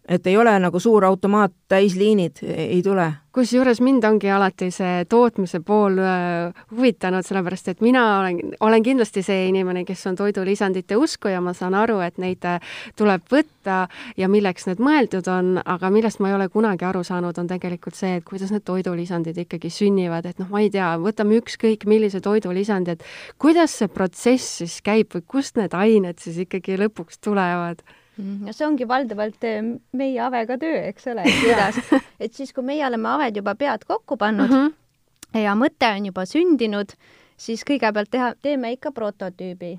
et 0.08 0.26
ei 0.26 0.36
ole 0.36 0.52
nagu 0.62 0.80
suur 0.80 1.04
automaat, 1.04 1.52
täisliinid 1.68 2.42
ei 2.46 2.82
tule. 2.82 3.06
Kusjuures 3.36 3.82
mind 3.84 4.04
ongi 4.08 4.30
alati 4.32 4.70
see 4.72 5.02
tootmise 5.10 5.58
pool 5.66 5.98
äh, 6.00 6.54
huvitanud, 6.70 7.26
sellepärast 7.26 7.68
et 7.68 7.82
mina 7.84 8.04
olen, 8.20 8.54
olen 8.64 8.86
kindlasti 8.86 9.20
see 9.26 9.48
inimene, 9.50 9.82
kes 9.84 10.06
on 10.08 10.16
toidulisandite 10.16 10.96
usku 10.96 11.28
ja 11.28 11.42
ma 11.44 11.52
saan 11.56 11.76
aru, 11.76 11.98
et 12.06 12.16
neid 12.22 12.46
äh, 12.48 12.62
tuleb 12.96 13.26
võtta 13.32 13.82
ja 14.16 14.30
milleks 14.32 14.70
need 14.70 14.80
mõeldud 14.80 15.28
on, 15.28 15.52
aga 15.66 15.90
millest 15.92 16.22
ma 16.22 16.30
ei 16.30 16.38
ole 16.38 16.48
kunagi 16.54 16.88
aru 16.88 17.04
saanud, 17.04 17.36
on 17.42 17.50
tegelikult 17.50 17.98
see, 17.98 18.14
et 18.20 18.24
kuidas 18.24 18.54
need 18.54 18.64
toidulisandid 18.64 19.42
ikkagi 19.44 19.74
sünnivad, 19.74 20.30
et 20.30 20.40
noh, 20.40 20.48
ma 20.54 20.64
ei 20.64 20.72
tea, 20.72 20.94
võtame 21.02 21.36
ükskõik 21.42 21.84
millise 21.90 22.22
toidulisandi, 22.24 22.96
et 22.96 23.04
kuidas 23.42 23.76
see 23.82 23.92
protsess 23.92 24.62
siis 24.62 24.80
käib 24.86 25.12
või 25.12 25.28
kust 25.36 25.60
need 25.60 25.76
ained 25.76 26.24
siis 26.24 26.40
ikkagi 26.46 26.80
lõpuks 26.86 27.20
tulevad 27.20 27.84
no 28.18 28.54
see 28.54 28.66
ongi 28.66 28.88
valdavalt 28.88 29.44
eh, 29.44 29.62
meie 29.92 30.20
Avega 30.24 30.58
töö, 30.60 30.78
eks 30.90 31.10
ole, 31.12 31.26
et 31.26 31.40
kuidas, 31.44 31.80
et 32.20 32.34
siis, 32.34 32.52
kui 32.56 32.64
meie 32.66 32.86
oleme 32.86 33.08
Aved 33.12 33.42
juba 33.42 33.56
pead 33.58 33.84
kokku 33.88 34.16
pannud 34.16 34.50
mm 34.50 34.68
-hmm. 34.68 35.42
ja 35.42 35.54
mõte 35.54 35.90
on 35.96 36.06
juba 36.06 36.26
sündinud, 36.26 36.94
siis 37.36 37.64
kõigepealt 37.64 38.10
teha, 38.10 38.34
teeme 38.42 38.72
ikka 38.72 38.92
prototüübi, 38.92 39.78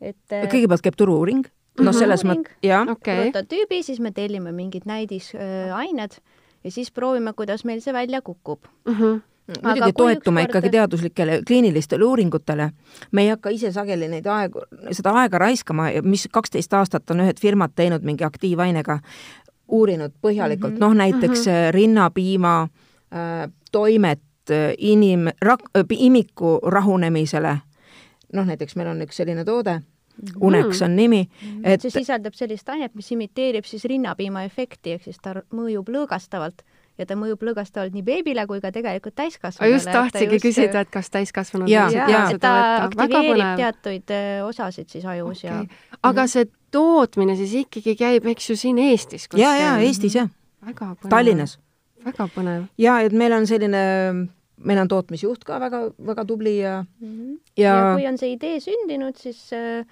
et 0.00 0.32
eh, 0.32 0.48
kõigepealt 0.48 0.82
käib 0.82 0.96
turu-uuring, 0.96 1.44
noh, 1.80 1.92
mhm. 1.92 1.98
selles 1.98 2.24
mõttes, 2.24 2.56
jah. 2.62 2.88
Okay. 2.88 3.30
prototüübi, 3.30 3.82
siis 3.82 4.00
me 4.00 4.12
tellime 4.12 4.52
mingid 4.52 4.86
näidisained 4.86 6.10
äh, 6.12 6.22
ja 6.64 6.70
siis 6.70 6.90
proovime, 6.90 7.32
kuidas 7.32 7.64
meil 7.64 7.80
see 7.80 7.92
välja 7.92 8.22
kukub 8.22 8.64
mm. 8.86 8.94
-hmm 8.94 9.20
muidugi 9.48 9.92
toetume 9.92 10.40
kord... 10.40 10.50
ikkagi 10.50 10.70
teaduslikele 10.70 11.40
kliinilistele 11.46 12.04
uuringutele. 12.04 12.70
me 13.12 13.22
ei 13.22 13.28
hakka 13.28 13.50
ise 13.50 13.72
sageli 13.72 14.08
neid 14.08 14.26
aegu, 14.26 14.64
seda 14.92 15.12
aega 15.20 15.38
raiskama, 15.38 15.88
mis 16.02 16.28
kaksteist 16.32 16.72
aastat 16.72 17.10
on 17.10 17.24
ühed 17.26 17.40
firmad 17.40 17.74
teinud 17.76 18.02
mingi 18.02 18.24
aktiivainega, 18.24 18.98
uurinud 19.68 20.12
põhjalikult 20.22 20.72
mm, 20.72 20.76
-hmm. 20.76 20.80
noh 20.80 20.94
näiteks 20.94 21.46
mm 21.46 21.52
-hmm. 21.52 21.70
rinnapiima 21.70 22.62
äh, 22.62 23.52
toimet 23.72 24.22
äh, 24.50 24.72
inim-, 24.78 25.32
rak-, 25.44 25.70
äh, 25.78 25.84
imiku 25.90 26.58
rahunemisele, 26.66 27.58
noh 28.32 28.46
näiteks 28.46 28.76
meil 28.76 28.88
on 28.88 29.02
üks 29.02 29.16
selline 29.16 29.44
toode, 29.44 29.80
Unex 30.40 30.82
on 30.82 30.96
nimi 30.96 31.28
mm. 31.42 31.64
et 31.64 31.82
see 31.82 31.90
sisaldab 31.90 32.34
sellist 32.34 32.68
ainet, 32.68 32.94
mis 32.94 33.12
imiteerib 33.12 33.64
siis 33.64 33.84
rinnapiima 33.84 34.44
efekti, 34.46 34.92
ehk 34.92 35.02
siis 35.02 35.18
ta 35.22 35.34
mõjub 35.50 35.88
lõõgastavalt 35.90 36.62
ja 36.98 37.06
ta 37.08 37.16
mõjub 37.18 37.42
lõõgastavalt 37.48 37.94
nii 37.94 38.04
beebile 38.06 38.44
kui 38.50 38.60
ka 38.62 38.70
tegelikult 38.74 39.16
täiskasvanule. 39.18 39.74
just 39.74 39.90
tahtsingi 39.90 40.38
just... 40.38 40.46
küsida, 40.46 40.84
et 40.84 40.92
kas 40.94 41.10
täiskasvanud 41.14 41.70
ja, 41.70 41.88
ja, 41.92 42.06
ja, 42.10 42.22
ta 42.38 42.52
aktiveerib 42.86 43.58
teatuid 43.58 44.14
äh, 44.14 44.44
osasid 44.46 44.92
siis 44.92 45.04
ajus 45.04 45.44
okay. 45.44 45.64
ja 45.66 45.98
aga 46.10 46.26
see 46.30 46.46
tootmine 46.74 47.36
siis 47.38 47.56
ikkagi 47.64 47.96
käib, 47.98 48.30
eks 48.34 48.50
ju, 48.50 48.56
siin 48.58 48.78
Eestis? 48.82 49.28
ja, 49.38 49.54
ja 49.58 49.74
Eestis 49.82 50.18
jah. 50.20 50.30
Tallinnas. 51.10 51.58
väga 52.04 52.28
põnev. 52.36 52.70
ja 52.78 53.00
et 53.04 53.12
meil 53.12 53.34
on 53.36 53.46
selline 53.50 53.84
meil 54.64 54.80
on 54.80 54.88
tootmisjuht 54.88 55.44
ka 55.44 55.58
väga, 55.60 55.88
väga 55.98 56.24
tubli 56.24 56.58
ja 56.60 56.80
mm, 56.82 57.10
-hmm. 57.10 57.38
ja, 57.56 57.74
ja 57.74 57.94
kui 57.94 58.06
on 58.06 58.18
see 58.18 58.32
idee 58.32 58.60
sündinud, 58.60 59.16
siis 59.18 59.50
äh, 59.52 59.86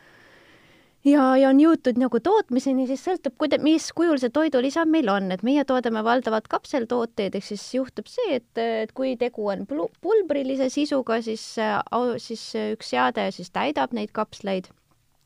ja, 1.05 1.25
ja 1.39 1.51
on 1.51 1.61
jõutud 1.61 1.99
nagu 2.01 2.21
tootmiseni, 2.23 2.87
siis 2.91 3.05
sõltub, 3.07 3.37
kuida-, 3.41 3.61
mis 3.63 3.89
kujul 3.97 4.21
see 4.23 4.33
toidulisa 4.35 4.85
meil 4.89 5.11
on, 5.13 5.31
et 5.35 5.45
meie 5.47 5.65
toodame 5.69 6.05
valdavalt 6.07 6.49
kapseltooteid, 6.53 7.35
ehk 7.39 7.49
siis 7.53 7.65
juhtub 7.79 8.11
see, 8.11 8.39
et, 8.41 8.51
et 8.85 8.93
kui 8.97 9.17
tegu 9.21 9.49
on 9.53 9.67
pulbrilise 9.69 10.71
sisuga, 10.73 11.21
siis, 11.25 11.45
siis 12.27 12.47
üks 12.75 12.95
seade 12.95 13.31
siis 13.35 13.51
täidab 13.55 13.95
neid 13.97 14.15
kapsleid 14.17 14.71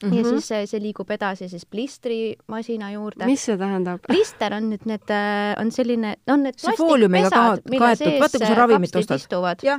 Mm 0.02 0.10
-hmm. 0.10 0.16
ja 0.16 0.22
mhm. 0.22 0.30
siis 0.30 0.48
see, 0.48 0.66
see 0.66 0.80
liigub 0.80 1.10
edasi 1.10 1.48
siis 1.48 1.66
plistrimasina 1.66 2.90
juurde. 2.92 3.26
mis 3.26 3.44
see 3.44 3.56
tähendab? 3.56 4.00
plister 4.08 4.52
on 4.52 4.66
nüüd 4.70 4.82
need, 4.84 5.10
äh, 5.10 5.60
on 5.60 5.70
selline, 5.72 6.16
on 6.26 6.42
need 6.42 6.54
plastikpesad, 6.60 7.62
mille 7.70 7.96
sees 7.96 8.20
vaata, 8.20 8.38
kui 8.38 8.46
sa 8.46 8.54
ravimit 8.54 8.96
ostad. 8.96 9.16
istuvad. 9.16 9.62
ja 9.62 9.78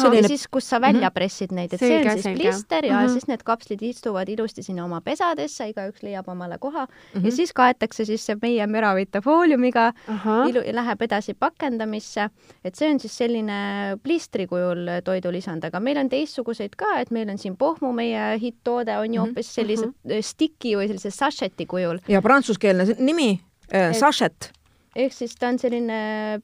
selline... 0.00 0.28
siis, 0.28 0.46
kus 0.48 0.68
sa 0.70 0.80
välja 0.80 1.00
mm 1.00 1.06
-hmm. 1.06 1.14
pressid 1.14 1.52
neid, 1.52 1.72
et 1.74 1.80
selge, 1.80 2.02
see 2.02 2.06
on 2.06 2.12
siis 2.12 2.22
selge. 2.22 2.42
plister 2.42 2.86
ja 2.86 3.00
mm 3.00 3.06
-hmm. 3.06 3.12
siis 3.12 3.26
need 3.26 3.42
kapslid 3.42 3.82
istuvad 3.82 4.28
ilusti 4.28 4.62
sinna 4.62 4.84
oma 4.84 5.00
pesadesse, 5.00 5.68
igaüks 5.68 6.02
leiab 6.02 6.28
omale 6.28 6.58
koha 6.58 6.84
mm 6.84 7.20
-hmm. 7.20 7.26
ja 7.26 7.32
siis 7.32 7.52
kaetakse 7.52 8.04
siis 8.04 8.26
see 8.26 8.36
meie 8.42 8.66
Meravita 8.66 9.20
fooliumiga, 9.20 9.92
ilu-, 10.48 10.74
läheb 10.74 11.02
edasi 11.02 11.34
pakendamisse, 11.34 12.28
et 12.64 12.74
see 12.74 12.90
on 12.90 13.00
siis 13.00 13.18
selline 13.18 13.98
plistri 14.02 14.46
kujul 14.46 14.86
toidulisand, 15.04 15.64
aga 15.64 15.80
meil 15.80 15.98
on 15.98 16.08
teistsuguseid 16.08 16.76
ka, 16.76 16.98
et 17.00 17.10
meil 17.10 17.28
on 17.28 17.38
siin 17.38 17.56
pohmu, 17.56 17.92
meie 17.92 18.38
hitt-toode 18.38 18.98
on 18.98 19.14
ju 19.14 19.20
mhm. 19.20 19.28
hoopis 19.28 19.55
sellise 19.56 19.88
uh 19.88 19.92
-huh. 19.92 20.22
stiki 20.22 20.76
või 20.76 20.90
sellise 20.90 21.10
sacheti 21.14 21.66
kujul. 21.66 22.02
ja 22.08 22.22
prantsuskeelne 22.22 22.94
nimi 22.98 23.40
äh,, 23.72 23.92
sachet 23.96 24.52
ehk 24.96 25.14
siis 25.14 25.34
ta 25.38 25.50
on 25.52 25.58
selline 25.60 25.98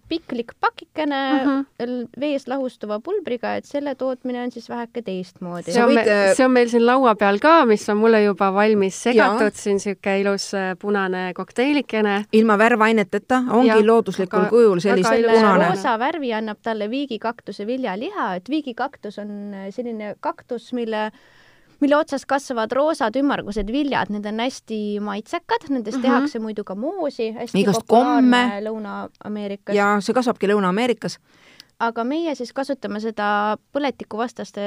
piklik 0.09 0.52
pakikene 0.61 1.21
uh 1.33 1.49
-huh. 1.49 1.92
vees 2.21 2.47
lahustuva 2.49 3.00
pulbriga, 3.00 3.54
et 3.57 3.64
selle 3.64 3.95
tootmine 3.95 4.42
on 4.42 4.50
siis 4.50 4.69
väheke 4.69 5.02
teistmoodi. 5.02 5.73
see 5.73 5.85
on, 5.85 5.95
me, 5.95 6.04
see 6.37 6.45
on 6.45 6.52
meil 6.52 6.69
siin 6.69 6.87
laua 6.87 7.14
peal 7.14 7.38
ka, 7.38 7.66
mis 7.66 7.88
on 7.88 7.97
mulle 7.97 8.23
juba 8.23 8.52
valmis 8.54 9.02
segatud, 9.02 9.54
siin 9.54 9.81
niisugune 9.81 10.21
ilus 10.21 10.54
äh, 10.54 10.76
punane 10.78 11.33
kokteilikene. 11.35 12.25
ilma 12.33 12.59
värvaineteta, 12.59 13.42
ongi 13.50 13.69
ja, 13.69 13.87
looduslikul 13.87 14.40
aga, 14.40 14.49
kujul 14.50 14.81
sellist 14.81 15.11
punane. 15.11 15.69
roosa 15.69 15.99
värvi 15.99 16.33
annab 16.33 16.59
talle 16.62 16.90
viigikaktuse 16.90 17.66
viljaliha, 17.66 18.35
et 18.35 18.49
viigikaktus 18.49 19.19
on 19.19 19.54
äh, 19.54 19.71
selline 19.71 20.14
kaktus, 20.21 20.73
mille 20.73 21.11
mille 21.83 21.99
otsas 21.99 22.27
kasvavad 22.29 22.73
roosad 22.77 23.17
ümmargused 23.19 23.71
viljad, 23.75 24.12
need 24.15 24.27
on 24.31 24.43
hästi 24.45 24.81
maitsekad, 25.03 25.69
nendest 25.69 25.99
mm 25.99 26.03
-hmm. 26.03 26.07
tehakse 26.07 26.39
muidu 26.39 26.65
ka 26.65 26.75
moosi, 26.75 27.33
hästi 27.33 27.61
igast 27.61 27.87
komme 27.89 28.43
Lõuna-Ameerikas. 28.69 29.75
ja 29.75 29.97
see 30.01 30.15
kasvabki 30.15 30.51
Lõuna-Ameerikas. 30.53 31.19
aga 31.81 32.05
meie 32.05 32.35
siis 32.35 32.53
kasutame 32.53 33.01
seda 33.01 33.59
põletikuvastaste 33.73 34.62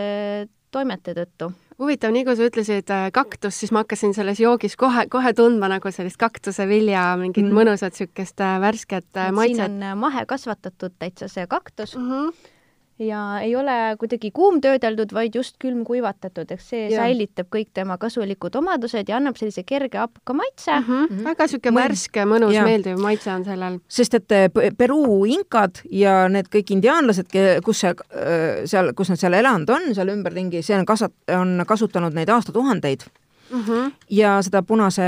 toimete 0.71 1.13
tõttu 1.13 1.53
huvitav, 1.79 2.11
nii 2.15 2.23
kui 2.25 2.35
sa 2.35 2.47
ütlesid 2.47 2.91
äh, 2.93 3.11
kaktus, 3.11 3.59
siis 3.59 3.71
ma 3.75 3.83
hakkasin 3.83 4.13
selles 4.13 4.39
joogis 4.39 4.75
kohe, 4.79 5.07
kohe 5.11 5.33
tundma 5.33 5.69
nagu 5.71 5.91
sellist 5.91 6.17
kaktusevilja, 6.17 7.15
mingit 7.19 7.45
mm. 7.45 7.55
mõnusat 7.59 7.95
niisugust 7.95 8.41
äh, 8.41 8.59
värsket 8.61 9.17
äh, 9.17 9.31
maitset. 9.31 9.65
siin 9.65 9.83
on 9.83 9.97
mahekasvatatud 9.97 10.95
täitsa 10.99 11.27
see 11.27 11.47
kaktus 11.47 11.95
mm. 11.95 12.11
-hmm 12.11 12.54
ja 12.99 13.39
ei 13.43 13.55
ole 13.55 13.95
kuidagi 13.99 14.31
kuumtöödeldud, 14.31 15.11
vaid 15.13 15.35
just 15.35 15.57
külmkuivatatud, 15.59 16.51
eks 16.55 16.69
see 16.71 16.85
ja. 16.89 17.01
säilitab 17.01 17.49
kõik 17.51 17.73
tema 17.75 17.97
kasulikud 17.99 18.55
omadused 18.55 19.09
ja 19.11 19.17
annab 19.17 19.35
sellise 19.39 19.65
kerge 19.67 19.99
hapuka 19.99 20.33
maitse 20.33 20.71
mm. 20.71 20.85
-hmm. 20.87 21.23
väga 21.23 21.47
niisugune 21.49 21.81
värske, 21.81 22.25
mõnus, 22.25 22.55
meeldiv 22.63 23.01
maitse 23.03 23.31
on 23.33 23.43
sellel. 23.45 23.79
sest 23.87 24.13
et 24.13 24.31
eh, 24.31 24.71
Peruu 24.77 25.25
inkad 25.25 25.83
ja 25.91 26.29
need 26.29 26.47
kõik 26.55 26.71
indiaanlased, 26.71 27.35
kus 27.65 27.79
see, 27.83 27.91
äh, 27.91 28.63
seal, 28.65 28.93
kus 28.95 29.11
nad 29.11 29.19
seal 29.19 29.33
elanud 29.33 29.69
on, 29.69 29.91
seal 29.95 30.13
ümberringi, 30.15 30.63
see 30.63 30.77
on 30.79 30.85
kasvat-, 30.85 31.35
on 31.35 31.63
kasutanud 31.67 32.15
neid 32.15 32.29
aastatuhandeid 32.29 33.03
mm. 33.49 33.61
-hmm. 33.61 33.91
ja 34.09 34.41
seda 34.41 34.63
punase 34.63 35.03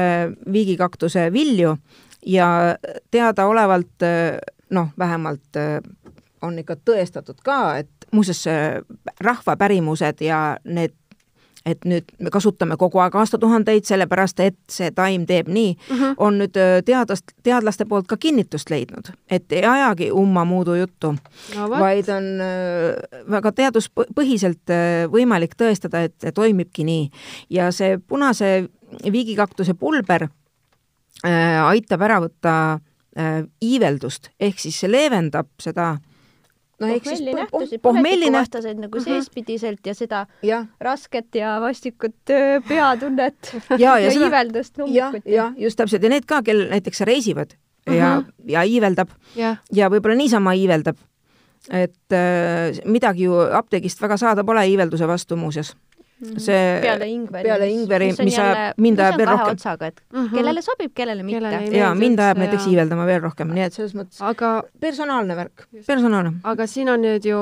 viigikaktuse 0.52 1.34
vilju 1.34 1.78
ja 2.26 2.76
teadaolevalt 3.12 4.04
äh, 4.04 4.40
noh, 4.70 4.88
vähemalt 5.00 5.56
äh, 5.56 5.80
on 6.42 6.60
ikka 6.60 6.78
tõestatud 6.86 7.42
ka, 7.44 7.78
et 7.84 8.08
muuseas 8.12 8.46
rahvapärimused 9.20 10.24
ja 10.26 10.58
need 10.64 10.96
et 11.68 11.84
nüüd 11.84 12.08
me 12.24 12.32
kasutame 12.32 12.78
kogu 12.80 13.02
aeg 13.04 13.16
aastatuhandeid, 13.20 13.84
sellepärast 13.84 14.40
et 14.40 14.56
see 14.72 14.88
taim 14.96 15.26
teeb 15.28 15.50
nii 15.52 15.74
mhm. 15.74 15.98
-huh. 15.98 16.14
on 16.18 16.38
nüüd 16.40 16.56
teadlast, 16.86 17.34
teadlaste 17.44 17.86
poolt 17.86 18.08
ka 18.08 18.18
kinnitust 18.18 18.70
leidnud, 18.70 19.12
et 19.30 19.52
ei 19.52 19.66
ajagi 19.66 20.12
umma 20.12 20.46
muudu 20.46 20.76
juttu 20.76 21.16
no,, 21.56 21.70
vaid 21.70 22.10
on 22.10 22.24
väga 23.32 23.52
teaduspõhiselt 23.52 24.76
võimalik 25.12 25.58
tõestada, 25.60 26.06
et 26.08 26.16
see 26.22 26.32
toimibki 26.32 26.84
nii. 26.84 27.10
ja 27.50 27.72
see 27.72 27.98
punase 27.98 28.70
viigikaktuse 29.12 29.74
pulber 29.74 30.28
äh, 31.26 31.66
aitab 31.68 32.02
ära 32.08 32.20
võtta 32.24 32.54
äh, 33.18 33.44
iiveldust, 33.62 34.32
ehk 34.40 34.60
siis 34.60 34.80
see 34.80 34.92
leevendab 34.92 35.50
seda 35.62 35.96
no 36.82 36.90
ehk 36.94 37.08
siis 37.10 37.24
nähtusi, 37.26 37.80
põletikuvastaseid 37.84 38.82
nagu 38.82 39.00
mhm. 39.00 39.06
seespidiselt 39.06 39.88
ja 39.88 39.96
seda 39.98 40.24
ja. 40.46 40.64
rasket 40.84 41.36
ja 41.40 41.58
vastikut 41.64 42.34
peatunnet 42.68 43.54
ja, 43.72 43.78
ja, 43.80 43.98
ja 44.06 44.12
seda, 44.14 44.30
iiveldust 44.30 44.82
nummikuti. 44.82 45.34
jah, 45.34 45.56
just 45.58 45.80
täpselt 45.80 46.06
ja 46.06 46.14
need 46.14 46.28
ka, 46.30 46.44
kel 46.46 46.68
näiteks 46.72 47.02
reisivad 47.10 47.56
uh 47.56 47.94
-huh. 47.94 47.98
ja, 47.98 48.16
mhm. 48.20 48.50
ja 48.54 48.64
iiveldab 48.64 49.14
ja, 49.36 49.56
ja 49.74 49.90
võib-olla 49.90 50.18
niisama 50.18 50.54
iiveldab. 50.54 50.98
et 51.72 52.14
äh, 52.14 52.78
midagi 52.86 53.24
ju 53.24 53.34
apteegist 53.34 54.02
väga 54.02 54.18
saada 54.18 54.44
pole 54.44 54.68
iivelduse 54.68 55.08
vastu 55.08 55.36
muuseas. 55.36 55.76
See 56.18 56.80
peale 56.82 57.08
Ingveri, 57.12 57.46
peale 57.46 57.70
Ingveri, 57.70 58.10
mis, 58.12 58.20
mis 58.26 58.38
ajab, 58.42 58.80
mind 58.82 59.02
ajab 59.04 59.20
veel 59.22 59.30
rohkem. 59.30 59.54
otsaga, 59.54 59.88
et 59.92 60.02
mm 60.02 60.20
-hmm. 60.26 60.36
kellele 60.36 60.62
sobib, 60.62 60.92
kellele 60.96 61.24
mitte. 61.24 61.78
ja 61.78 61.94
mind 61.96 62.20
ajab 62.20 62.38
näiteks 62.38 62.68
iiveldama 62.68 63.06
veel 63.06 63.22
rohkem, 63.22 63.54
nii 63.54 63.64
et 63.64 63.74
selles 63.74 63.94
mõttes 63.96 64.22
aga 64.22 64.64
personaalne 64.80 65.36
värk, 65.36 65.68
personaalne. 65.88 66.34
aga 66.44 66.68
siin 66.68 66.90
on 66.90 67.02
nüüd 67.02 67.26
ju 67.26 67.40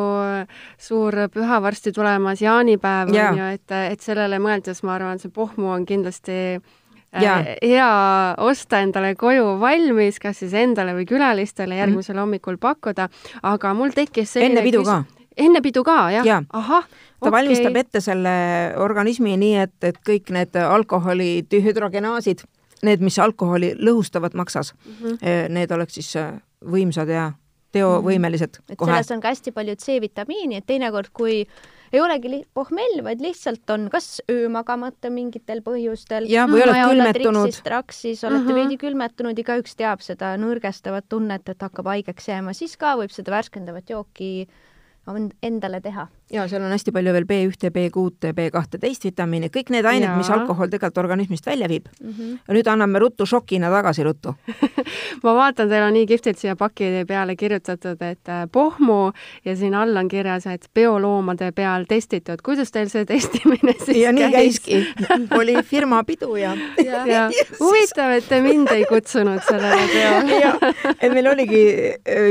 suur 0.77 1.13
püha 1.32 1.62
varsti 1.62 1.91
tulemas, 1.91 2.41
jaanipäev 2.41 3.13
ja. 3.13 3.29
on 3.32 3.38
ju, 3.38 3.51
et, 3.60 3.72
et 3.91 4.01
sellele 4.01 4.39
mõeldes 4.39 4.84
ma 4.84 4.96
arvan, 4.96 5.20
see 5.20 5.32
pohmu 5.32 5.72
on 5.72 5.86
kindlasti 5.86 6.60
äh, 6.60 7.24
ja. 7.24 7.36
hea 7.62 8.36
osta 8.38 8.79
endale 8.79 9.15
koju 9.15 9.60
valmis, 9.60 10.20
kas 10.20 10.39
siis 10.44 10.53
endale 10.53 10.94
või 10.98 11.05
külalistele 11.05 11.75
järgmisel 11.75 12.15
mm. 12.15 12.20
hommikul 12.20 12.58
pakkuda, 12.58 13.10
aga 13.44 13.74
mul 13.74 13.96
tekkis 13.96 14.36
enne 14.36 14.62
pidu 14.62 14.84
ka 14.84 15.03
enne 15.37 15.61
pidu 15.61 15.83
ka, 15.83 15.97
jah 16.13 16.27
ja.? 16.27 16.41
ahah, 16.53 16.87
ta 16.87 17.27
okay. 17.27 17.31
valmistab 17.39 17.79
ette 17.81 18.01
selle 18.03 18.35
organismi 18.81 19.37
nii, 19.37 19.55
et, 19.67 19.77
et 19.83 20.01
kõik 20.07 20.31
need 20.35 20.57
alkoholi 20.61 21.45
dihüdrogenaasid, 21.51 22.45
need, 22.85 23.05
mis 23.05 23.19
alkoholi 23.19 23.73
lõhustavad 23.79 24.35
maksas 24.37 24.73
mm, 24.73 24.99
-hmm. 24.99 25.55
need 25.57 25.71
oleks 25.71 25.99
siis 25.99 26.15
äh, 26.19 26.35
võimsad 26.65 27.09
ja 27.11 27.31
teovõimelised 27.75 28.59
mm. 28.59 28.63
-hmm. 28.67 28.73
et 28.73 28.85
selles 28.85 29.11
on 29.11 29.23
ka 29.23 29.33
hästi 29.33 29.51
palju 29.51 29.75
C-vitamiini, 29.75 30.61
et 30.61 30.67
teinekord, 30.67 31.11
kui 31.13 31.45
ei 31.93 32.01
olegi 32.01 32.41
pohmell, 32.53 33.01
vaid 33.05 33.21
lihtsalt 33.23 33.69
on 33.69 33.87
kas 33.91 34.21
öö 34.31 34.49
magamata 34.49 35.09
mingitel 35.09 35.61
põhjustel. 35.65 36.27
jah, 36.29 36.49
või 36.49 36.63
oled 36.65 36.81
külmetunud. 36.89 37.59
traksis, 37.63 38.23
olete 38.23 38.41
mm 38.41 38.47
-hmm. 38.49 38.61
veidi 38.61 38.77
külmetunud, 38.77 39.39
igaüks 39.39 39.75
teab 39.75 40.01
seda 40.01 40.35
nõrgestavat 40.41 41.05
tunnet, 41.09 41.49
et 41.49 41.61
hakkab 41.61 41.85
haigeks 41.93 42.27
jääma, 42.27 42.53
siis 42.53 42.77
ka 42.77 42.95
võib 42.99 43.13
seda 43.13 43.31
värskendavat 43.31 43.89
jooki 43.89 44.47
endale 45.41 45.81
teha 45.81 46.07
ja 46.34 46.48
seal 46.50 46.63
on 46.65 46.74
hästi 46.74 46.91
palju 46.91 47.13
veel 47.13 47.25
B1, 47.29 47.70
B6, 47.74 48.32
B12 48.34 49.05
vitamiini, 49.05 49.50
kõik 49.53 49.70
need 49.74 49.86
ained, 49.86 50.10
mis 50.17 50.29
alkohol 50.34 50.72
tegelikult 50.72 50.98
organismist 51.03 51.46
välja 51.46 51.67
viib 51.70 51.86
mm. 52.01 52.12
-hmm. 52.12 52.38
ja 52.48 52.53
nüüd 52.58 52.70
anname 52.72 53.00
ruttu 53.00 53.25
šokina 53.29 53.70
tagasi 53.70 54.03
ruttu 54.03 54.34
ma 55.24 55.36
vaatan, 55.38 55.70
teil 55.70 55.84
on 55.86 55.94
nii 55.94 56.08
kihvtilt 56.10 56.41
siia 56.41 56.55
paki 56.55 57.05
peale 57.08 57.36
kirjutatud, 57.36 58.01
et 58.01 58.29
äh, 58.29 58.48
pohmu 58.51 59.12
ja 59.46 59.55
siin 59.55 59.75
all 59.75 59.96
on 59.96 60.08
kirjas, 60.08 60.48
et 60.48 60.70
bioloomade 60.74 61.51
peal 61.51 61.86
testitud. 61.88 62.41
kuidas 62.41 62.72
teil 62.72 62.89
see 62.89 63.05
testimine 63.05 63.75
siis 63.86 63.98
ja 63.98 64.12
nii 64.12 64.32
käis? 64.32 64.60
käiski 64.60 65.38
oli 65.38 65.58
firma 65.63 66.03
pidu 66.03 66.36
ja, 66.36 66.58
ja, 66.86 67.05
ja. 67.15 67.29
huvitav, 67.60 68.10
et 68.17 68.27
te 68.29 68.41
mind 68.41 68.74
ei 68.74 68.86
kutsunud 68.89 69.46
sellele 69.46 69.88
peole 69.94 70.96
et 71.01 71.14
meil 71.14 71.27
oligi, 71.27 71.61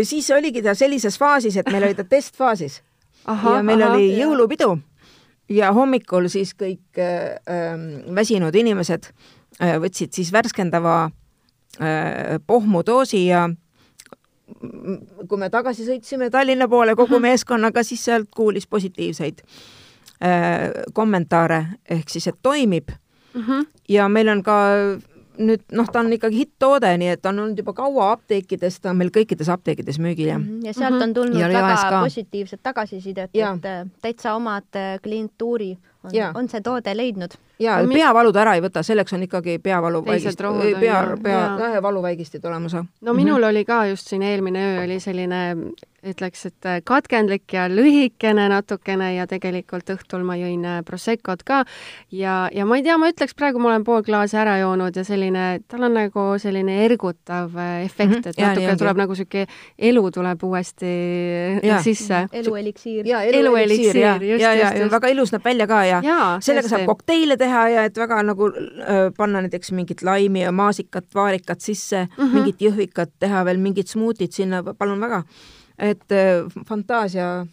siis 0.02 0.30
oligi 0.30 0.62
ta 0.62 0.74
sellises 0.74 1.18
faasis, 1.18 1.56
et 1.56 1.70
meil 1.70 1.84
oli 1.84 1.94
ta 1.94 2.04
testfaasis 2.04 2.82
ja 3.26 3.62
meil 3.62 3.82
aha, 3.82 3.94
oli 3.94 4.10
jõulupidu 4.18 4.74
ja 5.48 5.72
hommikul 5.76 6.28
siis 6.32 6.54
kõik 6.56 7.00
äh, 7.00 7.36
ähm, 7.50 8.14
väsinud 8.14 8.54
inimesed 8.54 9.10
äh, 9.60 9.76
võtsid 9.82 10.14
siis 10.16 10.32
värskendava 10.32 10.96
äh, 11.04 12.40
pohmudoosi 12.46 13.26
ja 13.26 13.48
kui 15.28 15.40
me 15.40 15.48
tagasi 15.50 15.86
sõitsime 15.86 16.28
Tallinna 16.30 16.68
poole 16.68 16.94
kogu 16.96 17.18
meeskonnaga, 17.20 17.82
siis 17.82 18.04
sealt 18.04 18.28
kuulis 18.34 18.66
positiivseid 18.68 19.40
äh, 19.44 20.70
kommentaare, 20.92 21.64
ehk 21.90 22.12
siis, 22.12 22.28
et 22.28 22.38
toimib 22.42 22.90
mm. 23.34 23.40
-hmm. 23.40 23.66
ja 23.88 24.08
meil 24.08 24.28
on 24.28 24.42
ka 24.42 24.58
nüüd 25.38 25.62
noh, 25.74 25.88
ta 25.90 26.02
on 26.02 26.12
ikkagi 26.14 26.44
hitt-toode, 26.44 26.90
nii 27.00 27.14
et 27.14 27.22
ta 27.22 27.32
on 27.32 27.40
olnud 27.44 27.58
juba 27.58 27.74
kaua 27.76 28.10
apteekides, 28.14 28.80
ta 28.82 28.92
on 28.92 29.00
meil 29.00 29.10
kõikides 29.14 29.50
apteekides 29.52 29.98
müügil 30.02 30.30
ja. 30.30 30.38
-hmm. 30.38 30.66
ja 30.68 30.74
sealt 30.76 31.02
on 31.02 31.14
tulnud 31.14 31.40
ja 31.40 31.48
väga 31.48 32.02
positiivset 32.04 32.62
tagasisidet, 32.62 33.30
et 33.34 33.68
äh, 33.70 33.86
täitsa 34.02 34.34
omad 34.34 34.68
äh, 34.76 35.00
klientuuri 35.02 35.74
on, 36.04 36.12
on 36.34 36.48
see 36.48 36.60
toode 36.60 36.96
leidnud. 36.96 37.34
Ja 37.58 37.82
no, 37.82 37.92
peavalu 37.92 38.32
ta 38.32 38.42
ära 38.44 38.54
ei 38.58 38.62
võta, 38.64 38.82
selleks 38.82 39.12
on 39.14 39.26
ikkagi 39.26 39.58
peavaluvaigist, 39.62 40.40
pea, 40.80 41.00
pea, 41.22 41.82
valuvaigistid 41.82 42.44
olemas. 42.44 42.74
no 42.74 43.14
minul 43.14 43.38
mm 43.38 43.42
-hmm. 43.42 43.48
oli 43.48 43.64
ka 43.64 43.86
just 43.86 44.08
siin 44.08 44.22
eelmine 44.22 44.64
öö 44.64 44.84
oli 44.84 45.00
selline 45.00 45.56
ütleks, 46.04 46.46
et 46.48 46.68
äh, 46.68 46.80
katkendlik 46.84 47.52
ja 47.52 47.66
lühikene 47.70 48.46
natukene 48.52 49.14
ja 49.14 49.26
tegelikult 49.28 49.88
õhtul 49.94 50.24
ma 50.26 50.36
jõin 50.38 50.64
äh, 50.68 50.80
Proseccot 50.86 51.44
ka 51.46 51.62
ja, 52.12 52.48
ja 52.52 52.66
ma 52.68 52.78
ei 52.78 52.84
tea, 52.86 52.96
ma 53.00 53.08
ütleks 53.12 53.36
praegu 53.36 53.62
ma 53.62 53.72
olen 53.72 53.86
pool 53.86 54.04
klaasi 54.06 54.38
ära 54.40 54.56
joonud 54.60 54.96
ja 54.96 55.04
selline, 55.06 55.46
tal 55.70 55.86
on 55.88 55.96
nagu 55.96 56.26
selline 56.40 56.80
ergutav 56.84 57.56
äh, 57.56 57.84
efekt 57.86 58.10
mm, 58.10 58.20
-hmm. 58.20 58.34
et 58.34 58.42
natuke 58.42 58.66
ja, 58.66 58.76
tuleb 58.76 58.96
ja. 58.96 59.02
nagu 59.02 59.14
niisugune 59.14 59.46
elu 59.78 60.10
tuleb 60.10 60.44
uuesti 60.44 60.92
ja. 61.62 61.80
sisse. 61.82 62.26
elueliksiir. 62.32 63.06
jaa, 63.06 63.22
elueliksiir, 63.22 63.96
ja, 63.96 64.18
ja, 64.38 64.72
ja 64.74 64.90
väga 64.90 65.08
ilus 65.08 65.32
näeb 65.32 65.44
välja 65.44 65.66
ka 65.66 65.84
ja, 65.84 66.00
ja 66.04 66.20
sellega 66.40 66.68
saab 66.68 66.86
kokteile 66.90 67.36
teha 67.36 67.43
ja 67.44 67.84
et 67.84 67.96
väga 67.98 68.22
nagu 68.22 68.48
äh, 68.50 69.08
panna 69.16 69.42
näiteks 69.44 69.72
mingit 69.72 70.02
laimi 70.02 70.42
ja 70.42 70.52
maasikat, 70.52 71.06
vaarikat 71.14 71.60
sisse 71.60 72.04
mm, 72.04 72.24
-hmm. 72.24 72.34
mingit 72.34 72.60
jõhvikat, 72.60 73.10
teha 73.18 73.44
veel 73.44 73.58
mingit 73.58 73.88
smuutit 73.88 74.32
sinna, 74.32 74.62
palun 74.62 75.00
väga. 75.00 75.22
Et 75.78 76.12
äh, 76.12 76.64
fantaasia 76.68 77.46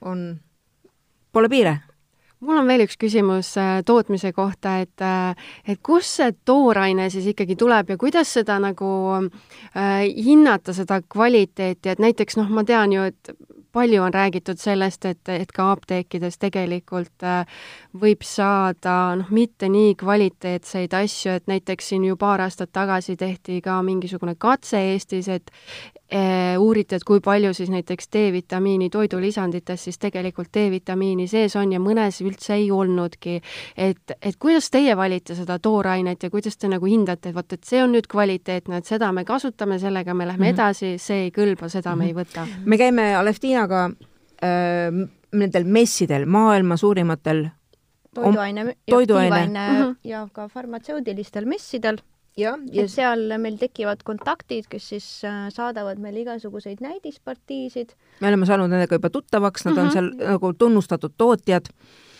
on, 0.00 0.40
pole 1.32 1.48
piire. 1.48 1.78
Mul 2.42 2.58
on 2.58 2.66
veel 2.66 2.82
üks 2.82 2.96
küsimus 2.98 3.52
äh, 3.60 3.84
tootmise 3.86 4.32
kohta, 4.34 4.80
et, 4.82 4.98
äh, 4.98 5.36
et 5.68 5.78
kust 5.82 6.18
see 6.18 6.32
tooraine 6.44 7.06
siis 7.10 7.28
ikkagi 7.30 7.54
tuleb 7.56 7.92
ja 7.94 7.96
kuidas 7.96 8.32
seda 8.34 8.56
nagu 8.58 8.88
äh, 9.14 10.08
hinnata, 10.26 10.74
seda 10.74 10.98
kvaliteeti, 11.06 11.92
et 11.92 12.02
näiteks 12.02 12.40
noh, 12.40 12.50
ma 12.50 12.64
tean 12.66 12.92
ju, 12.92 13.04
et 13.12 13.30
palju 13.72 14.02
on 14.02 14.14
räägitud 14.14 14.60
sellest, 14.60 15.04
et, 15.04 15.28
et 15.28 15.52
ka 15.52 15.70
apteekides 15.72 16.38
tegelikult 16.42 17.24
äh, 17.26 17.46
võib 17.98 18.24
saada 18.26 18.96
noh, 19.18 19.30
mitte 19.30 19.68
nii 19.72 19.94
kvaliteetseid 20.00 20.94
asju, 20.96 21.38
et 21.38 21.50
näiteks 21.50 21.92
siin 21.92 22.04
ju 22.08 22.16
paar 22.20 22.44
aastat 22.44 22.72
tagasi 22.72 23.16
tehti 23.16 23.60
ka 23.64 23.80
mingisugune 23.82 24.36
katse 24.38 24.80
Eestis, 24.92 25.28
et 25.28 25.50
uuriti, 26.58 26.94
et 26.94 27.04
kui 27.04 27.20
palju 27.24 27.54
siis 27.54 27.70
näiteks 27.72 28.08
D-vitamiini 28.12 28.90
toidulisandites 28.90 29.84
siis 29.84 29.98
tegelikult 29.98 30.50
D-vitamiini 30.52 31.28
sees 31.28 31.56
on 31.56 31.72
ja 31.72 31.80
mõnes 31.80 32.20
üldse 32.20 32.54
ei 32.54 32.70
olnudki. 32.70 33.40
et, 33.76 34.16
et 34.22 34.36
kuidas 34.38 34.70
teie 34.70 34.96
valite 34.96 35.34
seda 35.34 35.58
toorainet 35.58 36.22
ja 36.22 36.30
kuidas 36.30 36.56
te 36.56 36.68
nagu 36.68 36.86
hindate, 36.86 37.28
et 37.28 37.34
vot, 37.34 37.52
et 37.52 37.64
see 37.64 37.82
on 37.82 37.92
nüüd 37.92 38.06
kvaliteetne, 38.10 38.76
et 38.76 38.84
seda 38.84 39.12
me 39.12 39.24
kasutame, 39.24 39.78
sellega 39.78 40.14
me 40.14 40.26
lähme 40.26 40.44
mm 40.44 40.50
-hmm. 40.50 40.54
edasi, 40.54 40.98
see 40.98 41.24
ei 41.24 41.30
kõlba, 41.30 41.68
seda 41.68 41.94
mm 41.94 42.00
-hmm. 42.00 42.04
me 42.04 42.06
ei 42.06 42.14
võta. 42.14 42.46
me 42.64 42.78
käime 42.78 43.14
Aleftina 43.14 43.52
Hiinaga 43.52 43.90
äh, 44.42 45.08
nendel 45.32 45.66
messidel, 45.68 46.24
maailma 46.26 46.76
suurimatel 46.80 47.44
toiduaine, 48.14 48.74
toiduaine. 48.90 49.66
Ja 50.04 50.26
ka 50.32 50.48
farmatseudilistel 50.48 51.46
messidel 51.48 52.00
ja, 52.36 52.54
ja 52.72 52.84
et 52.84 52.92
seal 52.92 53.26
meil 53.40 53.58
tekivad 53.60 54.04
kontaktid, 54.06 54.68
kes 54.72 54.92
siis 54.94 55.08
äh, 55.28 55.48
saadavad 55.52 56.00
meile 56.02 56.24
igasuguseid 56.24 56.80
näidispartiisid. 56.84 57.96
me 58.20 58.28
oleme 58.28 58.46
saanud 58.46 58.72
nendega 58.72 59.00
juba 59.00 59.10
tuttavaks, 59.10 59.64
nad 59.64 59.74
mm 59.74 59.78
-hmm. 59.78 59.82
on 59.82 59.86
mhm. 59.86 59.92
seal 59.92 60.32
nagu 60.32 60.52
tunnustatud 60.52 61.12
tootjad 61.16 61.68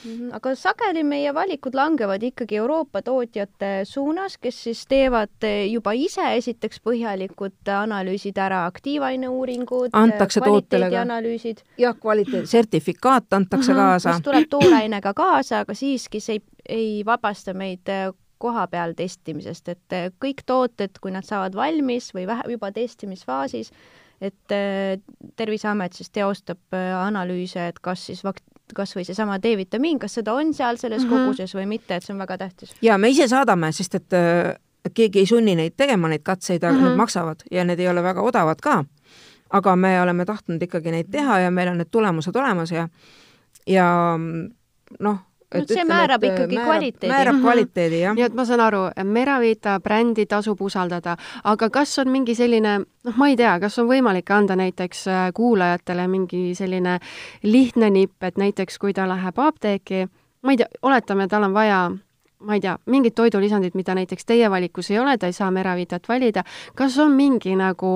mm. 0.05 0.11
-hmm. 0.11 0.37
aga 0.37 0.55
sageli 0.55 1.05
meie 1.05 1.35
valikud 1.35 1.75
langevad 1.75 2.23
ikkagi 2.23 2.57
Euroopa 2.57 3.03
tootjate 3.03 3.81
suunas, 3.85 4.39
kes 4.39 4.65
siis 4.65 4.87
teevad 4.87 5.47
juba 5.71 5.93
ise 5.93 6.35
esiteks 6.37 6.81
põhjalikud 6.85 7.73
analüüsid 7.79 8.39
ära, 8.39 8.67
aktiivaineuuringud, 8.67 9.91
kvaliteedianalüüsid. 10.39 11.59
jah, 11.79 11.97
kvaliteet, 12.01 12.47
sertifikaat 12.47 13.33
antakse 13.33 13.73
mm 13.73 13.79
-hmm, 13.79 13.83
kaasa. 13.83 14.13
mis 14.13 14.23
tuleb 14.23 14.49
toorainega 14.51 15.15
kaasa, 15.15 15.59
aga 15.59 15.75
siiski 15.75 16.21
see 16.21 16.35
ei, 16.35 16.43
ei 16.69 17.05
vabasta 17.05 17.55
meid 17.55 17.89
koha 18.43 18.67
peal 18.71 18.95
testimisest, 18.99 19.73
et 19.73 19.97
äh, 19.97 20.09
kõik 20.23 20.45
tooted, 20.47 20.99
kui 21.03 21.15
nad 21.15 21.27
saavad 21.27 21.57
valmis 21.59 22.11
või 22.17 22.27
vähe, 22.31 22.49
juba 22.57 22.73
testimisfaasis, 22.75 23.73
et 24.23 24.55
äh, 24.55 24.99
Terviseamet 25.39 25.99
siis 25.99 26.11
teostab 26.15 26.77
äh, 26.77 26.91
analüüse, 26.99 27.69
et 27.73 27.79
kas 27.85 28.07
siis 28.11 28.25
vak-, 28.27 28.43
kas 28.77 28.97
või 28.97 29.07
seesama 29.09 29.39
D-vitamiin, 29.43 30.01
kas 30.03 30.19
seda 30.21 30.35
on 30.39 30.55
seal 30.55 30.81
selles 30.81 31.05
mm 31.05 31.11
-hmm. 31.11 31.31
koguses 31.31 31.55
või 31.59 31.69
mitte, 31.75 31.97
et 31.97 32.07
see 32.07 32.15
on 32.15 32.23
väga 32.23 32.39
tähtis. 32.45 32.75
ja 32.83 32.99
me 32.99 33.11
ise 33.11 33.29
saadame, 33.29 33.73
sest 33.73 34.01
et 34.01 34.19
keegi 34.95 35.23
ei 35.23 35.27
sunni 35.27 35.55
neid 35.55 35.75
tegema, 35.77 36.09
neid 36.09 36.23
katseid, 36.23 36.63
aga 36.63 36.73
mm 36.73 36.79
-hmm. 36.79 36.89
need 36.89 36.97
maksavad 36.97 37.43
ja 37.51 37.65
need 37.65 37.81
ei 37.81 37.89
ole 37.89 38.03
väga 38.03 38.23
odavad 38.23 38.61
ka. 38.63 38.85
aga 39.51 39.77
me 39.77 40.01
oleme 40.03 40.25
tahtnud 40.25 40.63
ikkagi 40.63 40.91
neid 40.91 41.11
teha 41.11 41.39
ja 41.39 41.51
meil 41.51 41.69
on 41.69 41.79
need 41.79 41.91
tulemused 41.91 42.37
olemas 42.37 42.71
ja, 42.71 42.89
ja 43.67 44.19
noh 45.01 45.19
et 45.55 45.69
see 45.69 45.79
ütleme, 45.79 45.95
määrab 45.95 46.27
ikkagi 46.29 46.57
määrab, 46.57 46.69
kvaliteedi. 46.71 47.13
määrab 47.13 47.35
mhm. 47.35 47.43
kvaliteedi, 47.47 48.01
jah. 48.03 48.17
nii 48.19 48.27
et 48.27 48.37
ma 48.39 48.47
saan 48.49 48.65
aru, 48.65 48.83
Meravita 49.05 49.79
brändi 49.81 50.27
tasub 50.31 50.61
usaldada, 50.63 51.17
aga 51.45 51.71
kas 51.71 51.97
on 52.03 52.13
mingi 52.13 52.37
selline, 52.39 52.79
noh, 52.83 53.19
ma 53.21 53.29
ei 53.33 53.37
tea, 53.41 53.57
kas 53.63 53.79
on 53.83 53.91
võimalik 53.91 54.31
anda 54.35 54.57
näiteks 54.59 55.05
äh, 55.11 55.27
kuulajatele 55.35 56.07
mingi 56.09 56.45
selline 56.59 56.99
lihtne 57.43 57.91
nipp, 57.91 58.23
et 58.23 58.41
näiteks 58.41 58.79
kui 58.83 58.95
ta 58.97 59.09
läheb 59.11 59.39
apteeki, 59.39 60.07
ma 60.43 60.55
ei 60.55 60.63
tea, 60.63 60.71
oletame, 60.83 61.29
tal 61.29 61.49
on 61.51 61.55
vaja 61.57 61.85
ma 62.43 62.57
ei 62.57 62.61
tea, 62.61 62.77
mingit 62.91 63.15
toidulisandit, 63.15 63.77
mida 63.79 63.95
näiteks 63.95 64.27
teie 64.27 64.51
valikus 64.51 64.91
ei 64.91 64.99
ole, 64.99 65.17
ta 65.19 65.31
ei 65.31 65.37
saa 65.37 65.51
Meravitat 65.55 66.09
valida, 66.09 66.45
kas 66.75 66.99
on 66.99 67.15
mingi 67.15 67.55
nagu 67.59 67.93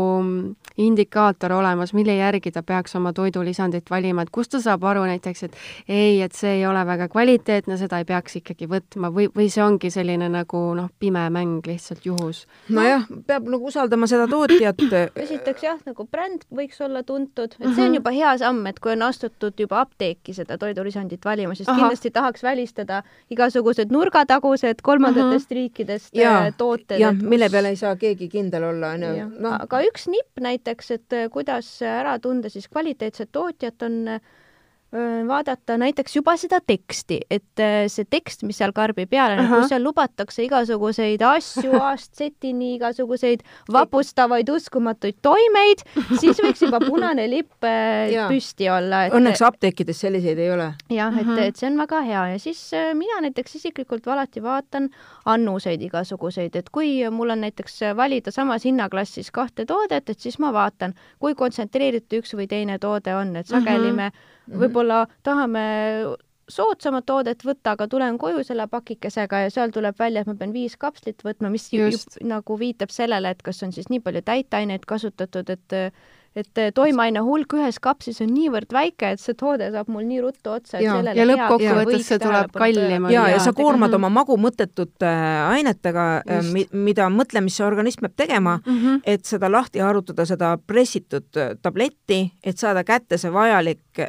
indikaator 0.77 1.53
olemas, 1.53 1.93
mille 1.97 2.17
järgi 2.17 2.53
ta 2.53 2.63
peaks 2.63 2.97
oma 2.97 3.13
toidulisandit 3.17 3.91
valima, 3.91 4.23
et 4.23 4.31
kust 4.31 4.53
ta 4.53 4.61
saab 4.61 4.85
aru 4.85 5.05
näiteks, 5.09 5.43
et 5.47 5.57
ei, 5.89 6.21
et 6.23 6.37
see 6.37 6.59
ei 6.59 6.67
ole 6.67 6.83
väga 6.87 7.09
kvaliteetne, 7.13 7.79
seda 7.81 8.01
ei 8.03 8.09
peaks 8.09 8.37
ikkagi 8.41 8.69
võtma 8.71 9.11
või, 9.15 9.29
või 9.33 9.49
see 9.53 9.65
ongi 9.65 9.91
selline 9.93 10.29
nagu 10.33 10.63
noh, 10.77 10.91
pime 10.99 11.25
mäng 11.33 11.67
lihtsalt 11.67 12.05
juhus? 12.07 12.45
nojah, 12.69 13.07
peab 13.27 13.49
nagu 13.49 13.71
usaldama 13.71 14.09
seda 14.11 14.29
tootjat. 14.31 14.85
esiteks 15.27 15.65
jah, 15.65 15.81
nagu 15.87 16.07
bränd 16.11 16.45
võiks 16.55 16.81
olla 16.85 17.03
tuntud, 17.07 17.57
et 17.61 17.69
see 17.73 17.87
on 17.89 17.97
juba 17.99 18.13
hea 18.15 18.37
samm, 18.43 18.61
et 18.69 18.81
kui 18.83 18.93
on 18.93 19.07
astutud 19.09 19.57
juba 19.61 19.81
apteeki 19.87 20.37
seda 20.37 20.59
toidulisandit 20.61 21.25
valima, 21.25 21.57
siis 21.57 21.69
Aha. 21.69 21.79
kindlasti 21.81 22.13
tahaks 22.13 22.45
välistada 22.45 23.03
igasugused 23.33 23.93
nurgatagused 23.95 24.85
kolmandatest 24.85 25.51
-huh. 25.51 25.55
riikidest 25.61 26.15
ja, 26.15 26.53
tooted. 26.57 27.01
jah, 27.01 27.15
mille 27.17 27.49
peale 27.51 27.73
ei 27.73 27.77
saa 27.77 27.97
keegi 27.97 28.29
kindel 28.29 28.65
olla, 28.65 28.93
on 28.97 29.03
ju. 29.03 29.29
Noh. 29.41 29.57
aga 29.61 29.81
üks 29.89 30.09
nipp 30.11 30.41
näiteks 30.41 30.66
näiteks, 30.67 30.91
et 30.91 31.13
äh, 31.15 31.29
kuidas 31.31 31.69
ära 31.87 32.19
tunda 32.19 32.51
siis 32.51 32.67
kvaliteetset 32.69 33.31
tootjat, 33.33 33.83
on 33.83 34.19
vaadata 35.29 35.77
näiteks 35.81 36.17
juba 36.17 36.37
seda 36.41 36.61
teksti, 36.65 37.19
et 37.31 37.61
äh, 37.63 37.87
see 37.93 38.07
tekst, 38.09 38.45
mis 38.47 38.59
seal 38.61 38.73
karbi 38.77 39.07
peal 39.11 39.35
on, 39.37 39.49
kus 39.51 39.71
seal 39.73 39.83
lubatakse 39.85 40.45
igasuguseid 40.47 41.23
asju 41.27 41.77
aastsetini, 41.91 42.75
igasuguseid 42.77 43.43
vapustavaid 43.73 44.49
uskumatuid 44.53 45.19
toimeid, 45.25 45.85
siis 46.21 46.41
võiks 46.43 46.65
juba 46.65 46.81
punane 46.85 47.27
lipp 47.31 47.67
püsti 48.31 48.71
olla 48.73 49.07
et.... 49.07 49.17
Õnneks 49.17 49.43
apteekides 49.47 50.01
selliseid 50.07 50.41
ei 50.43 50.53
ole. 50.55 50.71
jah, 50.93 51.19
et, 51.21 51.33
et 51.49 51.61
see 51.61 51.71
on 51.71 51.81
väga 51.81 52.03
hea. 52.07 52.25
Ja 52.35 52.39
siis 52.43 52.63
mina 52.97 53.21
näiteks 53.25 53.59
isiklikult 53.61 54.07
alati 54.13 54.43
vaatan 54.45 54.89
annuseid 55.29 55.83
igasuguseid, 55.89 56.57
et 56.57 56.71
kui 56.75 56.99
mul 57.11 57.35
on 57.35 57.45
näiteks 57.47 57.83
valida 57.99 58.33
samas 58.35 58.65
hinnaklassis 58.69 59.33
kahte 59.35 59.67
toodet, 59.69 60.09
et 60.11 60.23
siis 60.23 60.41
ma 60.43 60.53
vaatan, 60.57 60.97
kui 61.23 61.37
kontsentreeritud 61.39 62.23
üks 62.23 62.37
või 62.39 62.49
teine 62.51 62.79
toode 62.83 63.15
on, 63.17 63.35
et 63.37 63.51
sageli 63.51 63.93
me 63.93 64.09
mhm. 64.09 64.33
Võib-olla 64.51 65.07
tahame 65.27 65.67
soodsamat 66.51 67.07
toodet 67.07 67.43
võtta, 67.45 67.75
aga 67.75 67.89
tulen 67.91 68.19
koju 68.23 68.45
selle 68.47 68.69
pakikesega 68.71 69.47
ja 69.47 69.55
seal 69.55 69.73
tuleb 69.75 69.97
välja, 69.99 70.23
et 70.23 70.31
ma 70.31 70.37
pean 70.39 70.53
viis 70.55 70.77
kapslit 70.79 71.25
võtma, 71.27 71.51
mis 71.51 71.67
just. 71.75 72.21
nagu 72.23 72.59
viitab 72.59 72.93
sellele, 72.95 73.35
et 73.35 73.43
kas 73.43 73.63
on 73.67 73.75
siis 73.75 73.91
nii 73.91 74.03
palju 74.05 74.23
täiteaineid 74.27 74.87
kasutatud, 74.87 75.51
et 75.51 75.81
et 76.37 76.59
toimeaine 76.77 77.23
hulk 77.25 77.55
ühes 77.57 77.79
kapsis 77.81 78.19
on 78.21 78.29
niivõrd 78.29 78.73
väike, 78.77 79.15
et 79.15 79.23
see 79.23 79.33
toode 79.41 79.71
saab 79.73 79.89
mul 79.89 80.05
nii 80.05 80.19
ruttu 80.21 80.53
otsa, 80.53 80.83
ja, 80.85 80.99
ja 81.17 81.25
lõppkokkuvõttes 81.25 82.11
see 82.11 82.21
tuleb 82.21 82.53
kallim. 82.53 83.07
ja, 83.09 83.23
ja 83.33 83.39
sa 83.41 83.55
koormad 83.57 83.95
oma 83.97 84.11
magu 84.13 84.37
mõttetute 84.41 85.09
äh, 85.09 85.39
ainetega, 85.57 86.05
äh, 86.21 86.51
mida 86.77 87.09
mõtlemise 87.13 87.65
organism 87.65 88.05
peab 88.05 88.19
tegema 88.21 88.59
mm, 88.59 88.77
-hmm. 88.77 89.01
et 89.17 89.25
seda 89.25 89.49
lahti 89.49 89.81
harutada, 89.81 90.29
seda 90.29 90.53
pressitud 90.61 91.41
äh, 91.41 91.57
tabletti, 91.63 92.21
et 92.45 92.61
saada 92.61 92.85
kätte 92.85 93.17
see 93.19 93.33
vajalik 93.33 94.05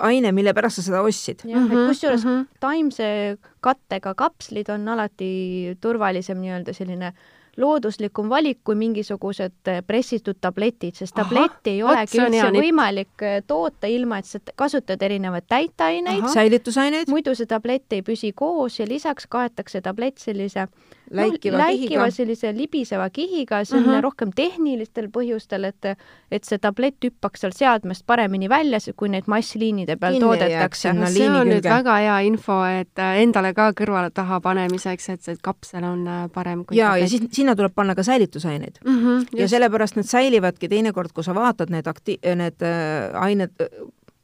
aine, 0.00 0.32
mille 0.32 0.54
pärast 0.56 0.80
sa 0.80 0.82
seda 0.82 1.02
ostsid. 1.02 1.42
jah 1.44 1.60
mm 1.60 1.68
-hmm., 1.68 1.82
et 1.82 1.88
kusjuures 1.88 2.24
mm 2.24 2.30
-hmm. 2.30 2.46
taimse 2.60 3.38
kattega 3.60 4.14
kapslid 4.14 4.68
on 4.68 4.88
alati 4.88 5.76
turvalisem 5.80 6.40
nii-öelda 6.40 6.72
selline 6.72 7.06
äh, 7.06 7.14
looduslikum 7.58 8.30
valik 8.30 8.60
kui 8.64 8.76
mingisugused 8.78 9.70
eh, 9.70 9.80
pressitud 9.86 10.38
tabletid, 10.40 10.96
sest 10.98 11.16
tabletti 11.18 11.76
ei 11.76 11.82
olegi 11.82 12.20
üldse 12.22 12.50
võimalik 12.54 13.24
eh, 13.26 13.40
toota 13.46 13.90
ilma, 13.90 14.20
et 14.22 14.30
sa 14.30 14.40
kasutad 14.58 15.02
erinevaid 15.02 15.48
täiteaineid, 15.50 16.28
säilitusaineid, 16.34 17.10
muidu 17.10 17.34
see 17.38 17.50
tablett 17.50 17.96
ei 17.96 18.04
püsi 18.06 18.32
koos 18.36 18.78
ja 18.80 18.86
lisaks 18.88 19.26
kaetakse 19.30 19.82
tablett 19.84 20.22
sellise 20.22 20.68
läikiva, 21.10 21.56
no, 21.56 21.64
läikiva 21.64 22.08
sellise 22.14 22.52
libiseva 22.56 23.08
kihiga, 23.10 23.62
see 23.64 23.78
on 23.78 23.84
uh. 23.84 23.92
-huh. 23.92 24.02
rohkem 24.04 24.32
tehnilistel 24.34 25.08
põhjustel, 25.14 25.64
et 25.68 25.98
et 26.30 26.44
see 26.44 26.58
tablett 26.58 27.04
hüppaks 27.04 27.40
seal 27.40 27.52
seadmest 27.56 28.06
paremini 28.06 28.48
välja, 28.48 28.78
kui 28.96 29.08
neid 29.08 29.24
massliinide 29.26 29.96
peal 29.96 30.18
Kinni 30.18 30.26
toodetakse. 30.26 30.92
No, 30.92 31.06
see 31.06 31.28
on 31.30 31.48
nüüd 31.48 31.64
väga 31.64 31.96
hea 32.04 32.18
info, 32.28 32.60
et 32.64 32.98
äh, 32.98 33.22
endale 33.22 33.54
ka 33.54 33.70
kõrvale 33.72 34.10
taha 34.14 34.40
panemiseks, 34.40 35.08
et 35.08 35.22
see 35.22 35.36
kapsel 35.42 35.84
on 35.84 36.06
äh, 36.06 36.24
parem 36.34 36.64
kui 36.64 36.76
ja, 36.76 36.96
ja 36.96 37.08
siis 37.08 37.28
sinna 37.32 37.56
tuleb 37.56 37.74
panna 37.74 37.94
ka 37.94 38.02
säilitusaineid 38.02 38.80
mm. 38.84 38.98
-hmm, 38.98 39.38
ja 39.38 39.48
sellepärast 39.48 39.96
need 39.96 40.06
säilivadki 40.06 40.68
teinekord, 40.68 41.12
kui 41.14 41.24
sa 41.24 41.34
vaatad 41.34 41.70
need 41.70 41.86
akti-, 41.86 42.20
need 42.34 42.62
äh, 42.62 43.22
ained 43.22 43.52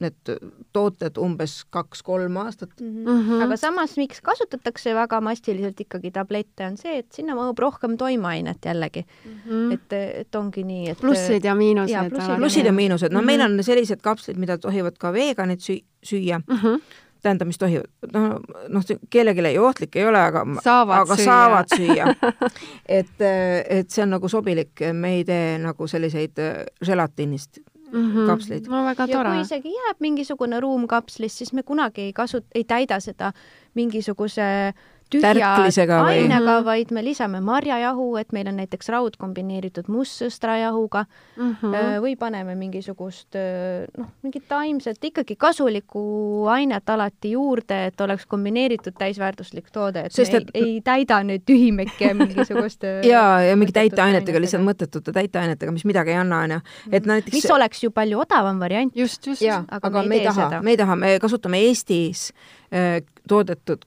need 0.05 0.35
tooted 0.77 1.19
umbes 1.21 1.57
kaks-kolm 1.75 2.37
aastat 2.43 2.75
mm. 2.81 3.07
-hmm. 3.07 3.45
aga 3.47 3.57
samas, 3.61 3.97
miks 4.01 4.21
kasutatakse 4.25 4.95
väga 4.95 5.21
massiliselt 5.25 5.81
ikkagi 5.81 6.12
tablette, 6.14 6.67
on 6.67 6.77
see, 6.81 6.99
et 7.03 7.12
sinna 7.12 7.37
mahub 7.38 7.59
rohkem 7.59 7.97
toimeainet 8.01 8.64
jällegi 8.64 9.05
mm. 9.05 9.38
-hmm. 9.47 9.73
et, 9.75 9.97
et 10.25 10.40
ongi 10.40 10.64
nii, 10.64 10.90
et 10.90 11.01
plussid 11.01 11.45
ja 11.45 11.55
miinused. 11.55 12.11
plussid, 12.11 12.37
plussid 12.37 12.67
ja 12.67 12.73
miinused, 12.73 13.12
no 13.12 13.21
mm 13.21 13.23
-hmm. 13.23 13.27
meil 13.27 13.40
on 13.40 13.64
sellised 13.64 14.01
kapslid, 14.03 14.37
mida 14.37 14.59
tohivad 14.59 14.99
ka 14.99 15.12
veganid 15.12 15.61
süü-, 15.61 15.85
süüa 16.03 16.38
mm. 16.38 16.57
-hmm 16.57 16.81
tähendab, 17.25 17.49
mis 17.49 17.59
tohivad, 17.59 17.88
noh, 18.12 18.40
noh, 18.69 18.87
kellelegi 19.11 19.47
ei 19.49 19.59
ohtlik 19.59 19.97
ei 19.97 20.07
ole, 20.09 20.21
aga 20.21 20.45
saavad 20.64 21.05
aga 21.05 21.17
süüa. 21.17 21.25
saavad 21.25 21.73
süüa 21.77 22.09
et, 23.01 23.25
et 23.79 23.90
see 23.90 24.05
on 24.05 24.12
nagu 24.17 24.29
sobilik, 24.29 24.85
me 24.93 25.14
ei 25.19 25.25
tee 25.29 25.55
nagu 25.62 25.88
selliseid 25.90 26.43
želatiinist 26.85 27.63
mm 27.94 28.11
-hmm. 28.12 28.26
kapslid. 28.26 28.66
no 28.68 28.85
väga 28.85 29.07
tore. 29.07 29.28
ja 29.28 29.35
kui 29.35 29.40
isegi 29.40 29.74
jääb 29.74 30.00
mingisugune 30.00 30.61
ruum 30.61 30.87
kapslis, 30.87 31.38
siis 31.38 31.52
me 31.52 31.62
kunagi 31.62 32.00
ei 32.00 32.12
kasut-, 32.12 32.50
ei 32.54 32.64
täida 32.64 33.00
seda 33.00 33.33
mingisuguse 33.74 34.74
tühja 35.14 35.50
ainega, 35.55 36.59
mhm. 36.59 36.64
vaid 36.66 36.92
me 36.94 37.03
lisame 37.05 37.40
marjajahu, 37.44 38.09
et 38.20 38.33
meil 38.37 38.48
on 38.50 38.59
näiteks 38.61 38.90
raud 38.92 39.16
kombineeritud 39.20 39.88
mustsõstrajahuga 39.92 41.05
mm 41.05 41.57
-hmm. 41.61 42.00
või 42.05 42.16
paneme 42.18 42.55
mingisugust 42.59 43.38
noh, 43.98 44.11
mingit 44.22 44.48
taimset, 44.48 44.98
ikkagi 45.05 45.37
kasulikku 45.37 46.46
ainet 46.53 46.90
alati 46.90 47.35
juurde, 47.35 47.87
et 47.87 48.00
oleks 48.00 48.27
kombineeritud 48.27 48.96
täisväärtuslik 48.98 49.70
toode, 49.72 50.07
et 50.07 50.12
Sest, 50.12 50.33
me 50.33 50.38
et... 50.38 50.50
ei, 50.55 50.62
ei 50.62 50.81
täida 50.81 51.20
nüüd 51.22 51.44
tühimekke 51.46 52.14
mingisugust 52.20 52.85
ja, 53.07 53.40
ja 53.40 53.57
mingi 53.57 53.72
täiteainetega, 53.72 54.40
lihtsalt 54.40 54.64
mõttetute 54.66 55.12
täiteainetega, 55.12 55.72
mis 55.72 55.85
midagi 55.85 56.14
ei 56.14 56.20
anna, 56.22 56.42
onju. 56.46 56.61
et 56.92 57.07
näiteks 57.07 57.35
mis 57.35 57.50
oleks 57.50 57.85
ju 57.85 57.90
palju 57.90 58.20
odavam 58.27 58.61
variant. 58.61 58.96
just, 58.96 59.27
just. 59.27 59.42
aga, 59.42 59.81
aga 59.83 60.03
me 60.03 60.20
ei 60.20 60.27
taha, 60.27 60.62
me 60.62 60.70
ei 60.70 60.77
taha, 60.77 60.96
me 60.96 61.18
kasutame 61.22 61.61
Eestis 61.68 62.33
toodetud 63.29 63.85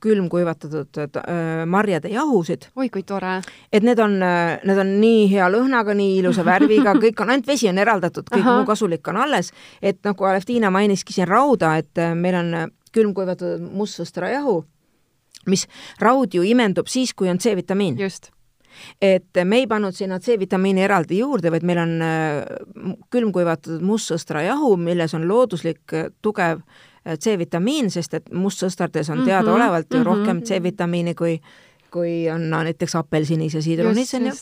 külmkuivatatud 0.00 1.00
äh, 1.00 1.64
marjade 1.66 2.12
jahusid. 2.12 2.68
oi 2.76 2.88
kui 2.88 3.02
tore! 3.02 3.40
et 3.72 3.82
need 3.82 3.98
on, 3.98 4.16
äh, 4.22 4.58
need 4.68 4.78
on 4.78 4.94
nii 5.00 5.26
hea 5.32 5.50
lõhnaga, 5.52 5.94
nii 5.98 6.18
ilusa 6.20 6.44
värviga, 6.46 6.94
kõik 7.04 7.22
on, 7.24 7.34
ainult 7.34 7.46
vesi 7.50 7.68
on 7.70 7.78
eraldatud, 7.78 8.28
kõik 8.30 8.44
Aha. 8.44 8.56
muu 8.58 8.68
kasulik 8.68 9.08
on 9.08 9.20
alles. 9.24 9.52
et 9.82 10.00
nagu 10.04 10.24
Aleftiina 10.24 10.70
mainiski 10.70 11.12
siin 11.16 11.28
rauda, 11.28 11.76
et 11.78 11.98
äh, 11.98 12.14
meil 12.14 12.38
on 12.38 12.56
külmkuivatatud 12.92 13.68
mustsõstrajahu, 13.78 14.62
mis 15.46 15.68
raud 16.00 16.34
ju 16.34 16.42
imendub 16.42 16.88
siis, 16.88 17.14
kui 17.14 17.28
on 17.28 17.38
C-vitamiin. 17.38 17.98
just 17.98 18.32
et 19.02 19.40
me 19.44 19.62
ei 19.62 19.66
pannud 19.66 19.96
sinna 19.96 20.18
C-vitamiini 20.22 20.84
eraldi 20.86 21.20
juurde, 21.22 21.52
vaid 21.52 21.66
meil 21.66 21.80
on 21.82 21.94
äh, 22.04 23.00
külmkuivatatud 23.12 23.82
mustsõstrajahu, 23.86 24.74
milles 24.80 25.14
on 25.18 25.26
looduslik 25.28 25.96
äh, 25.96 26.10
tugev 26.22 26.62
C-vitamiin, 27.06 27.90
sest 27.90 28.14
et 28.14 28.30
mustsõstardes 28.32 29.10
on 29.10 29.18
mhm, 29.18 29.26
teadaolevalt 29.26 29.86
mm 29.90 29.94
-hmm, 29.94 29.98
ju 29.98 30.04
rohkem 30.04 30.36
mm 30.36 30.42
-hmm. 30.42 30.46
C-vitamiini 30.46 31.14
kui 31.14 31.40
kui 31.90 32.30
on 32.30 32.50
no, 32.50 32.62
näiteks 32.62 32.96
apelsinis 32.96 33.54
ja 33.54 33.62
siidrunis, 33.62 34.14
on 34.14 34.26
ju. 34.26 34.32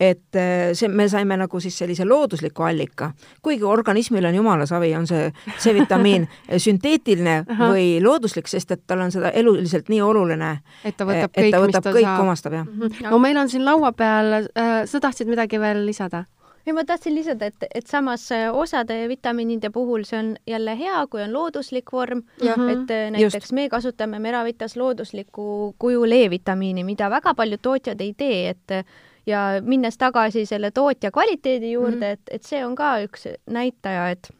et 0.00 0.36
äh, 0.36 0.72
see, 0.72 0.88
me 0.88 1.08
saime 1.08 1.36
nagu 1.36 1.60
siis 1.60 1.78
sellise 1.78 2.04
loodusliku 2.04 2.62
allika, 2.62 3.10
kuigi 3.42 3.64
organismil 3.64 4.24
on 4.24 4.34
jumala 4.34 4.66
savi, 4.66 4.92
on 4.96 5.06
see 5.06 5.30
C-vitamiin 5.58 6.28
sünteetiline 6.66 7.44
või 7.58 7.86
looduslik, 8.04 8.48
sest 8.50 8.76
et 8.76 8.84
tal 8.86 9.04
on 9.06 9.12
seda 9.12 9.30
eluliselt 9.30 9.88
nii 9.92 10.02
oluline, 10.04 10.52
et 10.84 10.96
ta 10.96 11.08
võtab 11.08 11.32
kõik, 11.36 11.54
ta 11.54 11.62
võtab 11.64 11.88
kõik 11.94 12.12
omastab, 12.26 12.58
jah 12.60 12.66
mm. 12.66 12.82
-hmm. 12.82 13.10
no 13.10 13.18
meil 13.18 13.40
on 13.40 13.48
siin 13.48 13.64
laua 13.64 13.92
peal 13.92 14.32
äh,, 14.42 14.84
sa 14.86 15.00
tahtsid 15.00 15.28
midagi 15.28 15.60
veel 15.60 15.86
lisada? 15.86 16.24
Ei, 16.66 16.72
ma 16.72 16.84
tahtsin 16.84 17.14
lisada, 17.14 17.46
et, 17.46 17.64
et 17.74 17.86
samas 17.86 18.26
äh, 18.32 18.48
osade 18.52 18.96
vitamiinide 19.08 19.70
puhul 19.70 20.04
see 20.04 20.18
on 20.18 20.32
jälle 20.46 20.78
hea, 20.78 21.04
kui 21.10 21.22
on 21.22 21.32
looduslik 21.32 21.92
vorm, 21.92 22.24
et 22.40 22.90
äh, 22.90 23.10
näiteks 23.10 23.34
Just. 23.34 23.52
me 23.52 23.68
kasutame 23.68 24.18
Meravitas 24.18 24.76
looduslikku 24.76 25.74
kujul 25.78 26.12
E-vitamiini, 26.12 26.84
mida 26.84 27.10
väga 27.10 27.34
paljud 27.34 27.62
tootjad 27.62 28.00
ei 28.00 28.14
tee, 28.16 28.48
et 28.48 28.84
ja 29.26 29.46
minnes 29.62 29.98
tagasi 29.98 30.46
selle 30.46 30.70
tootja 30.70 31.10
kvaliteedi 31.10 31.72
juurde 31.72 31.96
mm, 31.96 32.02
-hmm. 32.02 32.12
et, 32.12 32.20
et 32.30 32.42
see 32.42 32.64
on 32.66 32.74
ka 32.74 32.98
üks 33.04 33.26
näitaja, 33.46 34.10
et 34.10 34.30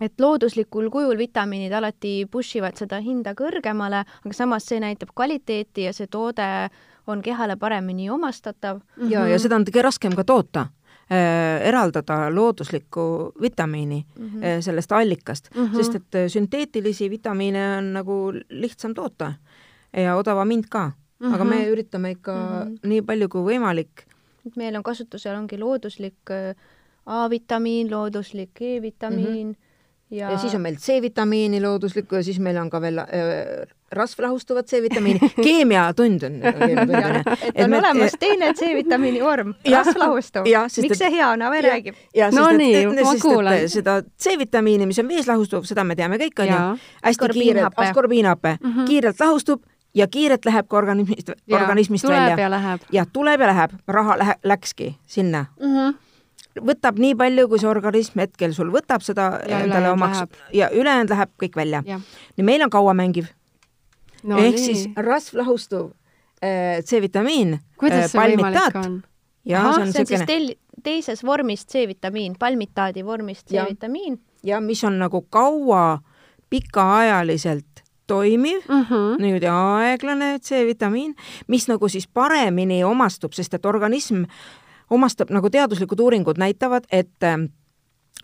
et 0.00 0.20
looduslikul 0.20 0.90
kujul 0.90 1.18
vitamiinid 1.18 1.72
alati 1.72 2.26
push 2.30 2.56
ivad 2.56 2.76
seda 2.76 2.98
hinda 3.00 3.34
kõrgemale, 3.38 4.04
aga 4.24 4.34
samas 4.34 4.66
see 4.66 4.80
näitab 4.80 5.12
kvaliteeti 5.14 5.86
ja 5.86 5.92
see 5.92 6.06
toode 6.06 6.70
on 7.06 7.22
kehale 7.22 7.56
paremini 7.56 8.10
omastatav. 8.10 8.80
ja 8.96 9.04
mm, 9.04 9.08
-hmm. 9.08 9.28
ja 9.30 9.38
seda 9.38 9.56
on 9.56 9.64
kõige 9.68 9.82
raskem 9.82 10.16
ka 10.16 10.24
toota 10.24 10.66
eraldada 11.12 12.30
looduslikku 12.34 13.32
vitamiini 13.40 14.04
mm 14.18 14.28
-hmm. 14.28 14.60
sellest 14.60 14.92
allikast 14.92 15.48
mm, 15.54 15.66
-hmm. 15.66 15.76
sest 15.76 15.94
et 15.94 16.14
äh, 16.14 16.28
sünteetilisi 16.28 17.10
vitamiine 17.10 17.76
on 17.78 17.92
nagu 17.92 18.32
lihtsam 18.48 18.94
toota 18.94 19.32
ja 19.96 20.16
odavam 20.16 20.50
hind 20.50 20.64
ka 20.70 20.86
mm. 20.86 20.92
-hmm. 21.26 21.34
aga 21.34 21.44
me 21.44 21.56
mhm. 21.56 21.72
üritame 21.72 22.10
ikka 22.10 22.34
mm 22.34 22.74
-hmm. 22.74 22.88
nii 22.88 23.02
palju 23.02 23.28
kui 23.28 23.42
võimalik. 23.42 24.06
et 24.46 24.56
meil 24.56 24.76
on 24.76 24.82
kasutusel 24.82 25.36
ongi 25.36 25.58
looduslik 25.58 26.30
A-vitamiin, 27.06 27.90
looduslik 27.90 28.60
E-vitamiin 28.60 29.46
mm. 29.46 29.52
-hmm 29.52 29.72
ja... 30.12 30.30
ja 30.30 30.38
siis 30.38 30.54
on 30.54 30.60
meil 30.60 30.76
C-vitamiini 30.76 31.60
looduslikku 31.62 32.14
ja 32.14 32.24
siis 32.24 32.40
meil 32.40 32.56
on 32.60 32.70
ka 32.70 32.80
veel 32.80 33.00
äh, 33.02 33.08
rasvlahustuvat 33.92 34.66
C-vitamiini. 34.66 35.32
keemiatund 35.46 36.22
on. 36.22 36.32
et 37.54 37.64
on 37.64 37.70
me, 37.70 37.78
olemas 37.78 38.16
teine 38.20 38.52
C-vitamiini 38.54 39.22
vorm, 39.22 39.54
rasvlahustuv. 39.70 40.48
miks 40.82 40.98
see 40.98 41.10
hea 41.16 41.28
on, 41.28 41.42
Ave 41.42 41.60
räägib. 41.62 41.98
no 42.32 42.48
et, 42.48 42.56
nii, 42.56 42.86
ma 42.86 43.16
kuulan. 43.22 43.68
seda 43.68 44.00
C-vitamiini, 44.02 44.86
mis 44.86 44.98
on 45.02 45.08
vees 45.08 45.28
lahustuv, 45.28 45.66
seda 45.68 45.84
me 45.84 45.96
teame 45.98 46.20
kõik, 46.22 46.44
onju. 46.46 46.62
hästi 47.02 47.32
kiirelt, 47.32 47.76
askorbiinhape 47.76 48.56
mm, 48.60 48.72
-hmm. 48.72 48.86
kiirelt 48.88 49.20
lahustub 49.20 49.62
ja 49.94 50.06
kiirelt 50.08 50.44
läheb 50.44 50.68
ka 50.68 50.76
organismist, 50.76 51.34
organismist 51.50 52.08
tuleb 52.08 52.36
välja. 52.36 52.78
jah, 52.92 53.06
tuleb 53.12 53.40
ja 53.40 53.52
läheb, 53.52 53.76
raha 53.88 54.18
lähe, 54.18 54.34
läkski 54.44 54.96
sinna 55.06 55.46
mm. 55.60 55.76
-hmm 55.76 56.00
võtab 56.60 56.98
nii 57.00 57.14
palju, 57.16 57.46
kui 57.48 57.60
see 57.60 57.68
organism 57.68 58.18
hetkel 58.18 58.52
sul 58.52 58.72
võtab 58.74 59.00
seda 59.04 59.40
ja 59.48 59.62
endale 59.64 59.90
omaks 59.90 60.18
läheb. 60.18 60.34
ja 60.52 60.70
ülejäänud 60.70 61.10
läheb 61.14 61.30
kõik 61.40 61.56
välja. 61.56 61.82
nii 61.82 62.44
meil 62.44 62.62
on 62.62 62.70
kauamängiv 62.70 63.30
no,. 64.22 64.38
ehk 64.38 64.56
nii. 64.56 64.64
siis 64.64 64.88
rasvlahustuv 64.96 65.90
äh, 66.44 66.82
C-vitamiin. 66.84 67.58
kuidas 67.78 68.04
äh, 68.04 68.10
see 68.12 68.20
võimalik 68.20 68.78
on? 68.78 69.00
Ahah, 69.52 69.74
see 69.74 69.82
on, 69.82 69.92
see 69.92 70.04
on 70.04 70.06
siis 70.06 70.26
teil, 70.26 70.48
teises 70.82 71.24
vormis 71.24 71.66
C-vitamiin, 71.66 72.36
palmitaadi 72.38 73.04
vormis 73.06 73.44
C-vitamiin. 73.44 74.20
ja 74.42 74.60
mis 74.60 74.84
on 74.84 74.98
nagu 74.98 75.22
kaua, 75.30 75.98
pikaajaliselt 76.50 77.72
toimiv 78.06 78.60
mm, 78.68 78.82
-hmm. 78.82 79.22
niimoodi 79.22 79.46
aeglane 79.46 80.38
C-vitamiin, 80.38 81.14
mis 81.46 81.68
nagu 81.68 81.88
siis 81.88 82.08
paremini 82.08 82.84
omastub, 82.84 83.32
sest 83.32 83.54
et 83.54 83.66
organism 83.66 84.24
omastab, 84.90 85.30
nagu 85.30 85.50
teaduslikud 85.50 86.00
uuringud 86.00 86.38
näitavad, 86.38 86.84
et 86.92 87.24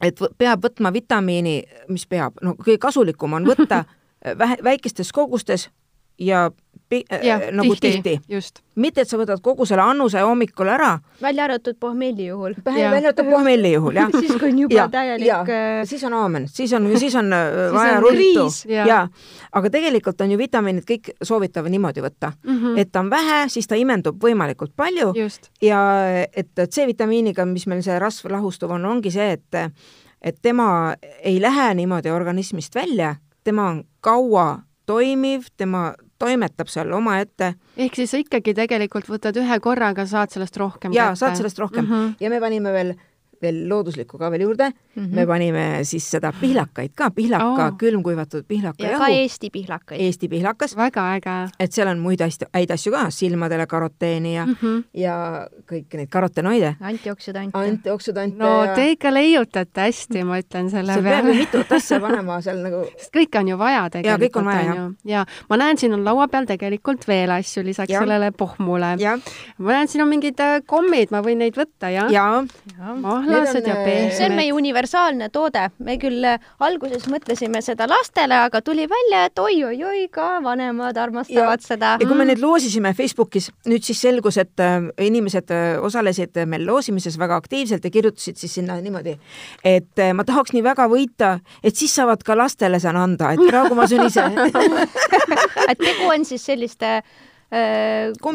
et 0.03 0.21
peab 0.39 0.65
võtma 0.65 0.93
vitamiini, 0.93 1.63
mis 1.89 2.07
peab, 2.07 2.37
no 2.43 2.55
kõige 2.55 2.79
kasulikum 2.79 3.33
on 3.33 3.47
võtta 3.47 3.85
vähe, 4.43 4.57
väikestes 4.65 5.13
kogustes 5.13 5.71
ja 6.19 6.49
Äh, 6.93 7.27
ja, 7.27 7.41
nagu 7.53 7.75
tihti, 7.77 8.03
tihti.. 8.03 8.63
mitte, 8.81 9.03
et 9.05 9.11
sa 9.11 9.19
võtad 9.21 9.43
kogu 9.45 9.67
selle 9.69 9.83
annuse 9.85 10.23
hommikul 10.25 10.71
ära. 10.73 10.95
välja 11.21 11.45
arvatud 11.45 11.77
pohmelli 11.81 12.27
juhul. 12.31 12.55
välja 12.65 12.89
arvatud 12.89 13.29
pohmelli 13.29 13.73
juhul, 13.75 13.99
jah 14.01 14.09
siis, 14.21 14.33
kui 14.41 14.49
on 14.49 14.63
juba 14.63 14.75
ja, 14.75 14.87
täielik. 14.89 15.51
Äh, 15.53 15.83
siis 15.85 16.05
on 16.09 16.17
aamen, 16.17 16.47
siis 16.49 16.73
on, 16.73 16.89
siis 17.03 17.15
on 17.21 17.29
äh, 17.33 17.59
vaja 17.75 18.01
ruttu. 18.01 18.47
ja, 18.73 19.03
aga 19.53 19.71
tegelikult 19.71 20.25
on 20.25 20.33
ju 20.33 20.41
vitamiinid 20.41 20.89
kõik 20.89 21.13
soovitavad 21.23 21.71
niimoodi 21.77 22.01
võtta 22.01 22.33
mm, 22.33 22.57
-hmm. 22.57 22.81
et 22.81 22.93
ta 22.93 23.05
on 23.05 23.11
vähe, 23.11 23.45
siis 23.53 23.69
ta 23.69 23.77
imendub 23.77 24.25
võimalikult 24.25 24.73
palju 24.77 25.13
Just. 25.17 25.53
ja 25.61 25.85
et 26.33 26.57
C-vitamiiniga, 26.57 27.45
mis 27.45 27.67
meil 27.67 27.85
see 27.85 27.99
rasv 27.99 28.33
lahustuv 28.33 28.73
on, 28.81 28.85
ongi 28.85 29.13
see, 29.13 29.33
et 29.37 29.77
et 30.23 30.41
tema 30.43 30.95
ei 31.21 31.37
lähe 31.41 31.75
niimoodi 31.75 32.11
organismist 32.11 32.75
välja, 32.75 33.17
tema 33.45 33.69
on 33.69 33.85
kaua 34.01 34.63
toimiv, 34.87 35.53
tema 35.57 35.93
toimetab 36.19 36.69
seal 36.69 36.93
omaette. 36.93 37.55
ehk 37.77 37.95
siis 37.95 38.11
sa 38.11 38.21
ikkagi 38.23 38.55
tegelikult 38.55 39.09
võtad 39.09 39.37
ühe 39.39 39.61
korraga, 39.61 40.07
saad 40.07 40.35
sellest 40.35 40.57
rohkem 40.57 40.93
jaa, 40.93 41.15
saad 41.15 41.37
sellest 41.39 41.59
rohkem 41.59 41.85
mm. 41.85 41.93
-hmm. 41.93 42.15
ja 42.21 42.31
me 42.31 42.41
panime 42.41 42.73
veel 42.73 42.95
veel 43.43 43.61
looduslikku 43.71 44.19
ka 44.19 44.31
veel 44.33 44.43
juurde 44.47 44.69
mm. 44.71 45.05
-hmm. 45.05 45.15
me 45.15 45.27
panime 45.27 45.65
siis 45.83 46.11
seda 46.11 46.33
pihlakaid 46.41 46.93
ka, 46.97 47.11
pihlaka 47.11 47.67
oh., 47.67 47.77
külmkuivatud 47.79 48.45
pihlaka 48.49 48.83
ja 48.83 48.91
jahu. 48.91 49.05
ka 49.05 49.09
Eesti 49.09 49.51
pihlakaid. 49.51 50.01
Eesti 50.01 50.29
pihlakas. 50.29 50.77
väga 50.77 51.15
äge. 51.15 51.51
et 51.61 51.73
seal 51.73 51.89
on 51.89 51.99
muid 51.99 52.21
hästi, 52.21 52.47
häid 52.55 52.71
asju 52.71 52.93
ka, 52.93 53.11
silmadele 53.11 53.67
karoteeni 53.67 54.35
ja 54.35 54.47
mm, 54.47 54.57
-hmm. 54.63 54.83
ja 54.95 55.49
kõiki 55.73 55.97
neid 55.97 56.09
karotenoide. 56.09 56.77
antioksüdante. 56.81 57.59
antioksüdante. 57.59 58.37
no 58.37 58.65
ja... 58.65 58.75
te 58.75 58.91
ikka 58.91 59.15
leiutate 59.15 59.81
hästi, 59.81 60.25
ma 60.25 60.39
ütlen 60.39 60.71
selle 60.71 60.93
peale. 60.93 61.17
sa 61.17 61.23
pead 61.23 61.29
ju 61.29 61.35
mitut 61.35 61.73
asja 61.73 62.01
panema 62.07 62.41
seal 62.41 62.63
nagu. 62.63 62.85
sest 62.97 63.15
kõike 63.15 63.39
on 63.39 63.49
ju 63.49 63.59
vaja 63.59 63.91
tegelikult. 63.91 64.23
ja 64.23 64.29
kõik 64.29 64.37
on 64.39 64.77
jah. 64.77 64.93
ja 65.05 65.27
ma 65.51 65.57
näen, 65.57 65.79
siin 65.79 65.95
on 65.95 66.05
laua 66.05 66.29
peal 66.29 66.47
tegelikult 66.47 67.09
veel 67.09 67.31
asju 67.31 67.65
lisaks 67.65 67.93
ja. 67.93 68.01
sellele 68.01 68.31
pohmule. 68.33 68.97
ma 69.59 69.73
näen, 69.73 69.89
siin 69.89 70.03
on 70.03 70.09
mingid 70.09 70.41
äh, 70.41 70.61
kommid, 70.67 71.11
ma 71.11 71.23
võin 71.23 71.39
neid 71.39 71.57
võtta, 71.57 71.91
jah? 71.91 72.11
jaa 72.13 72.45
ja 72.79 72.95
mahlased 73.29 73.67
ja 73.69 73.77
pehmed. 73.85 74.15
see 74.17 74.27
on 74.29 74.37
meie 74.39 74.53
universaalne 74.57 75.29
toode. 75.35 75.69
me 75.85 75.97
küll 76.01 76.25
äh, 76.27 76.41
alguses 76.65 77.07
mõtlesime 77.11 77.63
seda 77.65 77.89
lastele, 77.91 78.37
aga 78.49 78.63
tuli 78.65 78.89
välja, 78.91 79.25
et 79.29 79.39
oi-oi-oi, 79.43 80.07
ka 80.13 80.29
vanemad 80.45 80.97
armastavad 80.97 81.63
ja, 81.63 81.69
seda. 81.69 81.95
ja 82.01 82.09
kui 82.09 82.19
me 82.19 82.29
nüüd 82.29 82.43
loosisime 82.43 82.93
Facebookis, 82.99 83.51
nüüd 83.69 83.87
siis 83.87 84.03
selgus, 84.05 84.41
et 84.41 84.65
äh, 84.65 84.91
inimesed 85.09 85.55
äh, 85.55 85.69
osalesid 85.85 86.43
meil 86.49 86.67
loosimises 86.69 87.19
väga 87.21 87.39
aktiivselt 87.39 87.85
ja 87.85 87.95
kirjutasid 87.95 88.41
siis 88.41 88.59
sinna 88.61 88.79
niimoodi, 88.83 89.17
et 89.67 90.05
ma 90.15 90.25
tahaks 90.27 90.55
nii 90.57 90.65
väga 90.65 90.89
võita, 90.91 91.33
et 91.63 91.77
siis 91.77 91.95
saavad 91.95 92.23
ka 92.27 92.37
lastele 92.39 92.81
saan 92.83 92.99
anda, 93.01 93.33
et 93.35 93.43
praegu 93.49 93.79
ma 93.79 93.89
söön 93.91 94.07
ise 94.09 94.25
et 95.71 95.79
tegu 95.79 96.09
on 96.13 96.25
siis 96.29 96.45
selliste 96.49 96.99
äh, 96.99 97.17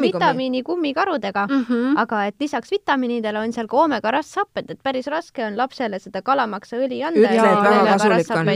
vitamiini 0.02 0.64
kummikarudega 0.64 1.48
mm, 1.48 1.66
-hmm. 1.70 2.00
aga 2.02 2.26
et 2.26 2.36
lisaks 2.40 2.72
vitamiinidele 2.72 3.40
on 3.40 3.54
seal 3.54 3.68
ka 3.68 3.78
oomega-rasvhapped, 3.78 4.72
et 4.72 4.80
päris 4.84 5.08
raske 5.08 5.46
on 5.46 5.58
lapsele 5.58 6.00
seda 6.00 6.22
kalamaksaõli 6.22 7.04
anda 7.04 7.30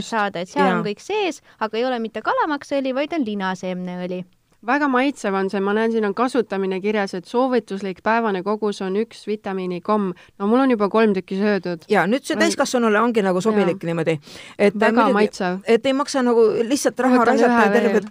saada, 0.02 0.40
et 0.40 0.50
seal 0.50 0.66
ja. 0.66 0.78
on 0.78 0.84
kõik 0.86 1.00
sees, 1.00 1.42
aga 1.60 1.78
ei 1.78 1.86
ole 1.86 2.00
mitte 2.00 2.22
kalamaksaõli, 2.22 2.96
vaid 2.96 3.14
on 3.14 3.26
linaseemneõli 3.26 4.24
väga 4.66 4.88
maitsev 4.90 5.36
on 5.38 5.50
see, 5.52 5.62
ma 5.62 5.74
näen, 5.78 5.92
siin 5.94 6.06
on 6.08 6.16
kasutamine 6.18 6.80
kirjas, 6.82 7.14
et 7.18 7.30
soovituslik 7.30 8.02
päevane 8.06 8.42
kogus 8.44 8.82
on 8.82 8.96
üks 8.98 9.28
vitamiinikomm. 9.30 10.14
no 10.40 10.48
mul 10.48 10.64
on 10.66 10.72
juba 10.72 10.90
kolm 10.90 11.14
tükki 11.14 11.38
söödud. 11.38 11.86
ja 11.90 12.08
nüüd 12.10 12.26
see 12.26 12.38
täiskasvanule 12.40 13.00
ongi 13.02 13.22
nagu 13.22 13.42
sobilik 13.42 13.78
ja. 13.84 13.88
niimoodi. 13.92 14.18
väga 14.58 14.92
midagi, 14.92 15.14
maitsev. 15.14 15.60
et 15.66 15.86
ei 15.86 15.94
maksa 15.94 16.24
nagu 16.26 16.48
lihtsalt 16.64 17.00
raha 17.00 17.26
raisata 17.26 17.70
tervet 17.72 18.10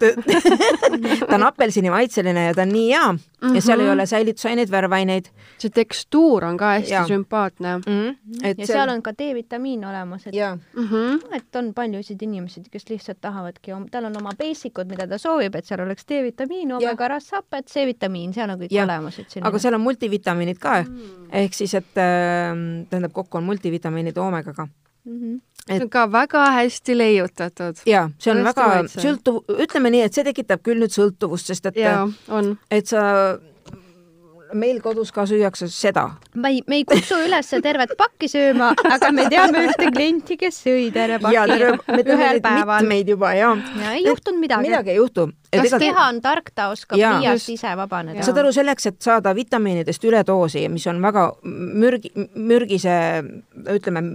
ta 1.29 1.35
on 1.35 1.43
apelsinimaitseline 1.51 2.47
ja 2.47 2.53
ta 2.53 2.63
on 2.63 2.73
nii 2.75 2.87
hea 2.93 3.09
mm 3.41 3.49
-hmm. 3.49 3.55
ja 3.55 3.61
seal 3.61 3.79
ei 3.79 3.85
mhm. 3.85 3.93
ole 3.93 4.05
säilitusaineid, 4.05 4.71
värvaineid. 4.71 5.25
see 5.57 5.69
tekstuur 5.69 6.43
on 6.45 6.57
ka 6.57 6.65
hästi 6.65 6.93
ja. 6.93 7.05
sümpaatne 7.07 7.77
mm. 7.77 7.83
-hmm. 7.87 8.15
Et 8.43 8.57
ja 8.57 8.67
seal... 8.67 8.77
seal 8.77 8.89
on 8.89 9.01
ka 9.01 9.11
D-vitamiin 9.11 9.85
olemas, 9.85 10.27
et, 10.27 10.33
mm 10.75 10.87
-hmm. 10.87 11.35
et 11.35 11.55
on 11.55 11.73
paljusid 11.73 12.21
inimesi, 12.21 12.61
kes 12.71 12.89
lihtsalt 12.89 13.21
tahavadki, 13.21 13.71
tal 13.91 14.05
on 14.05 14.17
oma 14.17 14.29
basic 14.37 14.79
ud, 14.79 14.89
mida 14.89 15.07
ta 15.07 15.17
soovib, 15.17 15.55
et 15.55 15.65
seal 15.65 15.81
oleks 15.81 16.05
D-vitamiin 16.07 16.47
vitamiin, 16.47 16.73
omega-rasvhapet, 16.73 17.69
C-vitamiin, 17.71 18.33
seal 18.33 18.49
on 18.49 18.59
kõik 18.61 18.73
ja. 18.73 18.85
olemas, 18.87 19.19
et 19.19 19.29
selline. 19.29 19.47
aga 19.49 19.61
seal 19.61 19.77
on 19.77 19.83
multivitamiinid 19.85 20.59
ka 20.61 20.81
mm. 20.83 21.29
ehk 21.43 21.57
siis, 21.57 21.73
et 21.77 22.01
äh, 22.01 22.51
tähendab, 22.89 23.13
kokku 23.15 23.39
on 23.39 23.47
multivitamiinid 23.47 24.17
omegaga 24.21 24.67
mm. 25.07 25.19
-hmm. 25.19 25.41
Et... 25.67 25.75
see 25.75 25.83
on 25.83 25.89
ka 25.89 26.11
väga 26.11 26.45
hästi 26.51 26.97
leiutatud. 26.97 27.83
ja 27.85 28.09
see 28.19 28.31
on 28.31 28.37
Tõesti 28.37 28.69
väga 28.69 29.03
sõltuv, 29.03 29.43
ütleme 29.65 29.91
nii, 29.91 30.05
et 30.07 30.13
see 30.13 30.23
tekitab 30.23 30.63
küll 30.63 30.79
nüüd 30.79 30.93
sõltuvust, 30.95 31.51
sest 31.51 31.65
et, 31.65 31.77
äh, 31.83 32.07
on. 32.29 32.57
et 32.71 32.87
sa 32.87 33.03
meil 34.55 34.79
kodus 34.83 35.11
ka 35.11 35.25
süüakse 35.27 35.67
seda. 35.71 36.05
ma 36.35 36.51
ei, 36.53 36.61
me 36.67 36.79
ei 36.79 36.85
kutsu 36.87 37.17
üles 37.25 37.49
tervet 37.63 37.93
pakki 37.99 38.29
sööma, 38.31 38.71
aga 38.95 39.09
me 39.15 39.27
teame 39.31 39.65
ühte 39.67 39.89
klienti, 39.93 40.37
kes 40.39 40.61
sõi 40.65 40.87
terve 40.93 41.19
paki 41.23 41.35
ja, 41.35 41.45
terve, 41.49 41.79
me 41.91 42.03
ühel 42.03 42.41
päeval. 42.43 42.85
mitmeid 42.85 43.11
juba 43.13 43.33
ja. 43.37 43.51
ja 43.81 43.95
ei 43.97 44.05
juhtunud 44.05 44.41
midagi. 44.43 44.69
midagi 44.69 44.93
ei 44.93 44.99
juhtu. 45.01 45.27
kas 45.51 45.69
ega... 45.71 45.81
keha 45.83 46.07
on 46.13 46.21
tark, 46.23 46.51
ta 46.55 46.69
oskab 46.73 46.99
pliiast 46.99 47.51
ise 47.53 47.75
vabaneda. 47.79 48.23
saad 48.25 48.41
aru, 48.43 48.53
selleks, 48.55 48.89
et 48.91 49.01
saada 49.03 49.35
vitamiinidest 49.37 50.07
üledoosi, 50.07 50.67
mis 50.71 50.87
on 50.87 51.01
väga 51.03 51.29
mürgi, 51.43 52.13
mürgise, 52.35 52.97
ütleme, 53.75 54.05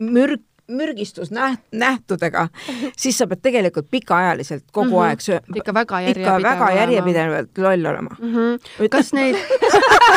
mürg, 0.00 0.42
mürgistus 0.68 1.30
näht-, 1.32 1.64
nähtudega, 1.72 2.48
siis 2.96 3.18
sa 3.18 3.26
pead 3.26 3.42
tegelikult 3.42 3.88
pikaajaliselt 3.90 4.64
kogu 4.72 4.88
mm 4.88 4.94
-hmm. 4.94 5.08
aeg 5.08 5.20
sööma. 5.20 5.56
ikka 5.56 5.74
väga 5.74 6.00
järjepidevalt. 6.00 6.40
ikka 6.40 6.50
väga 6.50 6.70
järjepidevalt 6.80 7.58
loll 7.58 7.86
olema 7.86 8.16
mm. 8.18 8.34
-hmm. 8.34 8.88
kas 8.90 9.12
neid 9.12 9.36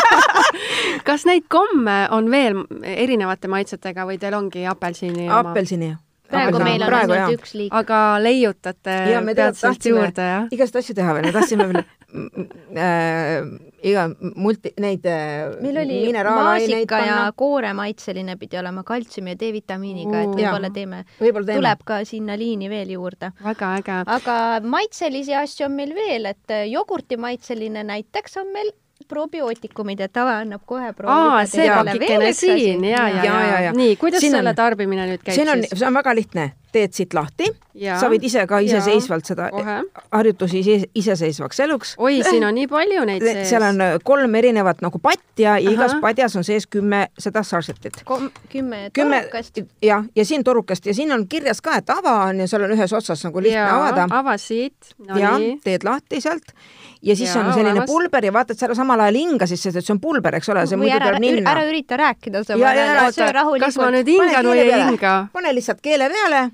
kas 1.08 1.26
neid 1.26 1.43
komme 1.50 2.08
on 2.12 2.32
veel 2.32 2.63
erinevate 2.84 3.47
maitsetega 3.47 4.06
või 4.06 4.19
teil 4.19 4.34
ongi 4.34 4.65
apelsini 4.67 5.30
oma? 5.30 5.39
apelsini 5.39 5.95
praegu 6.32 6.62
meil 6.63 6.86
on 6.86 6.96
ainult 7.00 7.36
üks 7.38 7.56
liik. 7.58 7.74
aga 7.82 8.00
leiutate 8.24 8.98
peatselt 9.36 9.89
juurde, 9.91 10.28
jah? 10.36 10.48
igast 10.56 10.78
asju 10.82 10.96
teha 10.98 11.15
veel, 11.17 11.28
me 11.30 11.34
tahtsime 11.36 11.67
veel 11.72 11.84
äh, 12.76 13.46
iga 13.91 14.06
multi, 14.20 14.74
neid 14.82 15.06
äh, 15.10 15.54
meil 15.63 15.82
oli 15.84 16.00
maasika 16.13 17.02
ja 17.06 17.17
kooremaitseline 17.38 18.38
pidi 18.41 18.60
olema 18.62 18.84
kaltsiumi 18.88 19.36
ja 19.36 19.41
D-vitamiiniga, 19.41 20.26
et 20.26 20.36
võib-olla 20.41 20.72
teeme, 20.76 21.04
võib 21.22 21.41
tuleb 21.48 21.88
ka 21.88 22.02
sinna 22.08 22.38
liini 22.39 22.70
veel 22.72 22.96
juurde. 22.98 23.34
väga 23.44 23.74
äge. 23.80 23.98
aga 24.17 24.38
maitselisi 24.65 25.36
asju 25.38 25.67
on 25.70 25.78
meil 25.80 25.96
veel, 25.98 26.30
et 26.34 26.58
jogurtimaitseline 26.72 27.86
näiteks 27.88 28.39
on 28.44 28.54
meil 28.54 28.72
probiootikumid, 29.12 30.06
et 30.08 30.21
Ave 30.24 30.38
annab 30.45 30.63
kohe 30.65 30.93
aa, 31.04 31.43
see 31.50 31.67
pakikene 31.67 32.32
siin 32.38 32.88
ja, 32.88 33.06
ja, 33.12 33.28
ja, 33.28 33.38
ja, 33.52 33.62
ja. 33.67 33.76
nii, 33.76 34.00
kuidas 34.02 34.24
siin 34.24 34.38
selle 34.39 34.56
on, 34.56 34.60
tarbimine 34.63 35.08
nüüd 35.12 35.24
käib 35.26 35.38
siin 35.38 35.52
on, 35.52 35.63
see 35.67 35.88
on 35.88 36.00
väga 36.00 36.15
lihtne 36.17 36.52
teed 36.72 36.94
siit 36.96 37.14
lahti, 37.14 37.48
sa 37.74 38.10
võid 38.12 38.24
ise 38.28 38.44
ka 38.50 38.60
iseseisvalt 38.64 39.28
seda 39.28 39.48
Ohe. 39.56 39.78
harjutusi 40.12 40.60
ise, 40.60 40.90
iseseisvaks 40.96 41.60
eluks. 41.66 41.94
oi, 41.98 42.22
siin 42.28 42.44
on 42.48 42.56
nii 42.56 42.68
palju 42.72 43.06
neid 43.08 43.24
sees. 43.24 43.50
seal 43.50 43.66
on 43.68 43.82
äh, 43.82 43.96
kolm 44.04 44.36
erinevat 44.36 44.82
nagu 44.84 45.00
patja 45.00 45.58
ja 45.58 45.70
Aha. 45.70 45.74
igas 45.76 45.96
padjas 46.04 46.36
on 46.40 46.44
sees 46.48 46.68
kümme 46.68 47.06
seda 47.20 47.44
sarsetit. 47.44 48.04
kümme 48.50 48.90
torukast. 48.94 49.64
jah, 49.82 50.06
ja 50.16 50.26
siin 50.26 50.44
torukast 50.44 50.86
ja 50.86 50.94
siin 50.94 51.12
on 51.12 51.28
kirjas 51.28 51.62
ka, 51.62 51.78
et 51.82 51.90
ava 51.90 52.18
on 52.28 52.44
ja 52.44 52.48
seal 52.48 52.68
on 52.68 52.76
ühes 52.76 52.94
otsas 52.94 53.24
nagu 53.28 53.44
lihtne 53.44 53.60
ja, 53.60 53.76
avada. 53.78 54.08
ava 54.12 54.38
siit 54.38 54.96
no. 54.98 55.18
ja 55.18 55.36
teed 55.64 55.88
lahti 55.88 56.22
sealt 56.22 56.56
ja 57.02 57.16
siis 57.16 57.36
ja, 57.36 57.42
on 57.42 57.54
selline 57.54 57.72
olemas. 57.72 57.90
pulber 57.90 58.26
ja 58.26 58.34
vaata, 58.34 58.54
et 58.54 58.60
sa 58.60 58.74
samal 58.76 59.00
ajal 59.00 59.20
hinga 59.24 59.48
siis, 59.50 59.64
sest 59.64 59.82
see 59.82 59.96
on 59.96 60.02
pulber, 60.04 60.36
eks 60.38 60.50
ole, 60.54 60.66
see 60.70 60.80
muidu 60.80 61.00
tuleb 61.00 61.22
ninna. 61.24 61.52
ära 61.56 61.66
ürita 61.70 61.98
rääkida, 61.98 62.44
sa 62.44 62.58
söö 63.12 63.32
rahulikult. 63.32 63.66
kas 63.66 63.80
ma 63.82 63.92
nüüd 63.96 64.12
hingan 64.12 64.52
või 64.52 64.66
ei 64.66 64.74
hinga? 64.86 65.16
pane 65.34 65.56
lihtsalt 65.56 65.82
keele 65.82 66.10
peale 66.12 66.50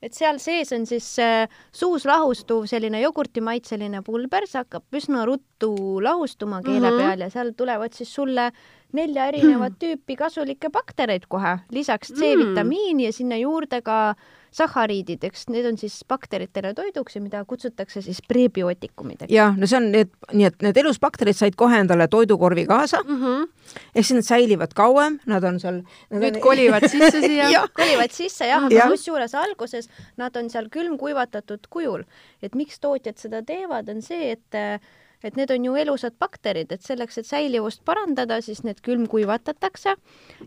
et 0.00 0.16
seal 0.16 0.38
sees 0.40 0.72
on 0.72 0.86
siis 0.88 1.06
äh, 1.20 1.46
suus 1.72 2.06
lahustuv 2.08 2.66
selline 2.70 3.02
jogurtimaitseline 3.02 4.02
pulber, 4.06 4.46
see 4.48 4.62
hakkab 4.62 4.96
üsna 4.96 5.26
ruttu 5.28 6.00
lahustuma 6.00 6.62
keele 6.64 6.90
mm 6.90 6.96
-hmm. 6.96 7.06
peal 7.06 7.20
ja 7.20 7.30
seal 7.30 7.52
tulevad 7.56 7.92
siis 7.92 8.14
sulle 8.14 8.50
nelja 8.92 9.26
erinevat 9.26 9.78
tüüpi 9.82 10.16
kasulikke 10.16 10.70
baktereid 10.70 11.28
kohe, 11.28 11.58
lisaks 11.70 12.12
C-vitamiini 12.12 13.02
mm. 13.02 13.06
ja 13.06 13.12
sinna 13.12 13.36
juurde 13.36 13.82
ka 13.82 13.98
äh, 14.10 14.39
sahariidid, 14.54 15.24
eks 15.28 15.46
need 15.52 15.66
on 15.68 15.78
siis 15.80 16.00
bakteritele 16.08 16.72
toiduks 16.74 17.16
ja 17.16 17.22
mida 17.22 17.42
kutsutakse 17.48 18.02
siis 18.02 18.20
prebiootikumideks. 18.28 19.32
jah, 19.32 19.56
no 19.56 19.68
see 19.70 19.78
on 19.78 19.90
need, 19.94 20.12
nii 20.32 20.48
et 20.48 20.64
need 20.66 20.80
elusbakterid 20.82 21.38
said 21.38 21.58
kohe 21.60 21.78
endale 21.82 22.08
toidukorvi 22.10 22.66
kaasa 22.70 23.02
mm. 23.04 23.20
-hmm. 23.22 23.74
ehk 23.94 24.06
siis 24.06 24.16
nad 24.18 24.28
säilivad 24.28 24.74
kauem, 24.74 25.20
nad 25.26 25.44
on 25.44 25.60
seal. 25.60 25.82
nüüd 26.10 26.36
on... 26.36 26.40
kolivad 26.42 26.88
sisse 26.88 27.20
siia 27.28 27.66
kolivad 27.74 28.10
sisse 28.10 28.46
jah, 28.46 28.64
aga 28.64 28.88
kusjuures 28.90 29.34
alguses 29.34 29.90
nad 30.16 30.36
on 30.36 30.50
seal 30.50 30.68
külmkuivatatud 30.68 31.70
kujul. 31.70 32.04
et 32.42 32.54
miks 32.54 32.80
tootjad 32.80 33.18
seda 33.18 33.42
teevad, 33.42 33.88
on 33.88 34.02
see, 34.02 34.32
et 34.32 34.82
et 35.24 35.36
need 35.36 35.50
on 35.50 35.64
ju 35.64 35.76
elusad 35.76 36.16
bakterid, 36.18 36.72
et 36.72 36.82
selleks, 36.82 37.18
et 37.18 37.26
säilivust 37.26 37.84
parandada, 37.84 38.40
siis 38.40 38.62
need 38.64 38.80
külmkuivatatakse 38.82 39.94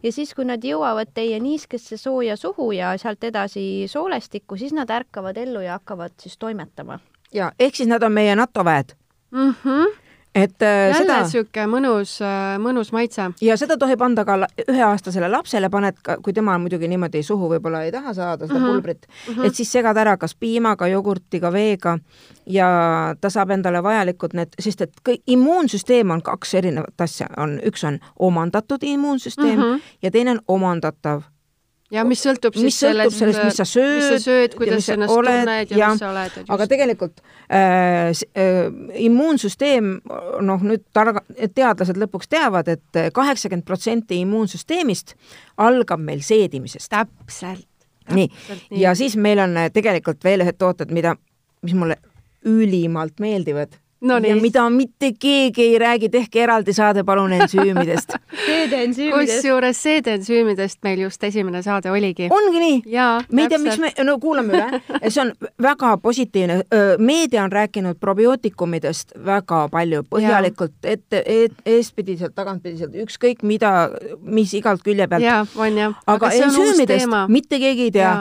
ja 0.04 0.12
siis, 0.12 0.34
kui 0.34 0.46
nad 0.46 0.64
jõuavad 0.64 1.14
teie 1.14 1.40
niiskesse 1.40 1.98
sooja 1.98 2.38
suhu 2.38 2.72
ja 2.72 2.94
sealt 2.98 3.24
edasi 3.24 3.86
soolestikku, 3.88 4.58
siis 4.58 4.74
nad 4.74 4.90
ärkavad 4.90 5.38
ellu 5.38 5.62
ja 5.62 5.80
hakkavad 5.80 6.16
siis 6.20 6.38
toimetama. 6.38 7.00
ja 7.34 7.52
ehk 7.60 7.76
siis 7.76 7.90
nad 7.90 8.04
on 8.04 8.12
meie 8.12 8.36
NATO 8.36 8.66
väed 8.66 8.96
mm. 9.32 9.56
-hmm 9.64 10.03
et 10.36 10.62
äh, 10.62 10.90
jälle 10.90 10.98
seda... 10.98 11.18
niisugune 11.22 11.66
mõnus, 11.70 12.16
äh, 12.26 12.56
mõnus 12.62 12.92
maitse. 12.92 13.30
ja 13.42 13.58
seda 13.58 13.78
tohib 13.78 14.02
anda 14.02 14.26
ka 14.26 14.38
üheaastasele 14.66 15.30
lapsele, 15.30 15.70
paned 15.70 16.00
ka, 16.02 16.18
kui 16.26 16.34
tema 16.34 16.58
muidugi 16.62 16.90
niimoodi 16.90 17.24
suhu 17.24 17.50
võib-olla 17.52 17.84
ei 17.86 17.92
taha 17.94 18.14
saada, 18.14 18.48
seda 18.48 18.60
mm 18.60 18.66
-hmm. 18.66 18.72
pulbrit 18.72 19.08
mm, 19.08 19.34
-hmm. 19.34 19.46
et 19.46 19.56
siis 19.56 19.72
segad 19.72 19.98
ära 19.98 20.18
kas 20.18 20.36
piimaga, 20.36 20.88
jogurtiga, 20.88 21.52
veega 21.52 21.98
ja 22.46 22.70
ta 23.22 23.30
saab 23.30 23.52
endale 23.52 23.84
vajalikud 23.84 24.34
need, 24.34 24.56
sest 24.60 24.82
et 24.82 24.94
kõik, 25.10 25.22
immuunsüsteem 25.28 26.12
on 26.12 26.22
kaks 26.22 26.54
erinevat 26.54 27.02
asja, 27.02 27.28
on, 27.38 27.60
üks 27.66 27.84
on 27.84 28.00
omandatud 28.20 28.84
immuunsüsteem 28.84 29.60
mm 29.60 29.64
-hmm. 29.64 29.82
ja 30.02 30.12
teine 30.12 30.32
on 30.32 30.42
omandatav 30.48 31.22
ja 31.92 32.04
mis 32.08 32.22
sõltub 32.24 32.56
siis 32.56 32.66
mis 32.68 32.78
sellest, 32.80 33.18
sellest, 33.18 33.42
mis 33.44 33.58
sa 33.60 33.66
sööd, 33.68 33.98
mis 33.98 34.08
sa 34.10 34.20
sööd, 34.24 34.56
kuidas 34.58 34.86
sa 34.88 34.96
ennast 34.96 35.14
oled, 35.14 35.40
tunned 35.42 35.74
ja, 35.74 35.80
ja 35.80 35.90
mis 35.92 36.02
sa 36.02 36.10
oled. 36.12 36.38
aga 36.56 36.68
tegelikult 36.72 37.20
äh, 37.22 38.14
äh, 38.40 38.62
immuunsüsteem, 39.08 39.92
noh, 40.48 40.66
nüüd 40.70 40.86
targa, 40.96 41.26
teadlased 41.44 42.00
lõpuks 42.00 42.32
teavad 42.32 42.72
et, 42.74 42.86
et 42.96 43.14
kaheksakümmend 43.16 43.68
protsenti 43.68 44.22
immuunsüsteemist 44.24 45.16
algab 45.64 46.02
meil 46.02 46.24
seedimisest. 46.26 46.90
täpselt. 46.94 47.68
nii, 48.14 48.30
ja 48.80 48.96
siis 48.98 49.18
meil 49.20 49.44
on 49.44 49.58
äh, 49.60 49.70
tegelikult 49.74 50.24
veel 50.24 50.46
ühed 50.46 50.60
tooted, 50.60 50.92
mida, 50.94 51.18
mis 51.64 51.78
mulle 51.78 52.00
ülimalt 52.48 53.22
meeldivad 53.24 53.78
no, 54.04 54.18
ja 54.18 54.36
mida 54.36 54.64
mitte 54.70 55.12
keegi 55.20 55.64
ei 55.64 55.80
räägi, 55.80 56.10
tehke 56.10 56.44
eraldi 56.44 56.74
saade 56.74 57.04
palun 57.04 57.34
ensüümidest 57.34 58.16
seedeensüümidest. 58.48 59.34
kusjuures 59.34 59.82
seedeensüümidest 59.84 60.80
meil 60.84 61.00
just 61.06 61.24
esimene 61.24 61.62
saade 61.64 61.92
oligi. 61.92 62.28
ongi 62.32 62.60
nii? 62.60 62.78
me 63.32 63.46
ei 63.46 63.50
tea, 63.50 63.60
miks 63.64 63.80
me, 63.80 63.92
no 64.04 64.18
kuulame 64.20 64.58
üle, 64.58 64.82
see 65.08 65.24
on 65.24 65.34
väga 65.62 65.96
positiivne. 65.98 66.62
meedia 66.98 67.44
on 67.44 67.52
rääkinud 67.52 68.00
probiootikumidest 68.00 69.16
väga 69.26 69.68
palju, 69.72 70.04
põhjalikult, 70.10 70.78
ette, 70.84 71.24
eestpidiselt, 71.66 72.36
tagantpidiselt, 72.36 72.96
ükskõik 73.06 73.44
mida, 73.48 73.90
mis 74.22 74.54
igalt 74.54 74.84
külje 74.84 75.08
pealt. 75.08 75.56
on 75.56 75.78
jah. 75.78 76.02
aga, 76.06 76.18
aga 76.28 76.34
ensüümidest 76.44 77.16
mitte 77.28 77.60
keegi 77.60 77.90
ei 77.90 77.92
tea 77.92 78.18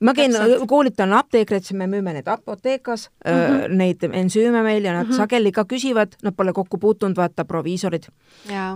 ma 0.00 0.14
käin, 0.16 0.32
koolitan 0.68 1.12
apteekreid, 1.12 1.64
siis 1.66 1.76
me 1.78 1.86
müüme 1.90 2.14
neid 2.16 2.28
apoteekas 2.28 3.08
mm, 3.24 3.32
-hmm. 3.32 3.76
neid 3.76 4.04
ensüüme 4.08 4.62
meil 4.62 4.84
ja 4.84 4.92
nad 4.92 5.06
mm 5.06 5.12
-hmm. 5.12 5.16
sageli 5.16 5.52
ka 5.52 5.64
küsivad, 5.64 6.16
nad 6.22 6.34
pole 6.36 6.52
kokku 6.52 6.78
puutunud, 6.78 7.16
vaata, 7.16 7.44
proviisorid, 7.44 8.08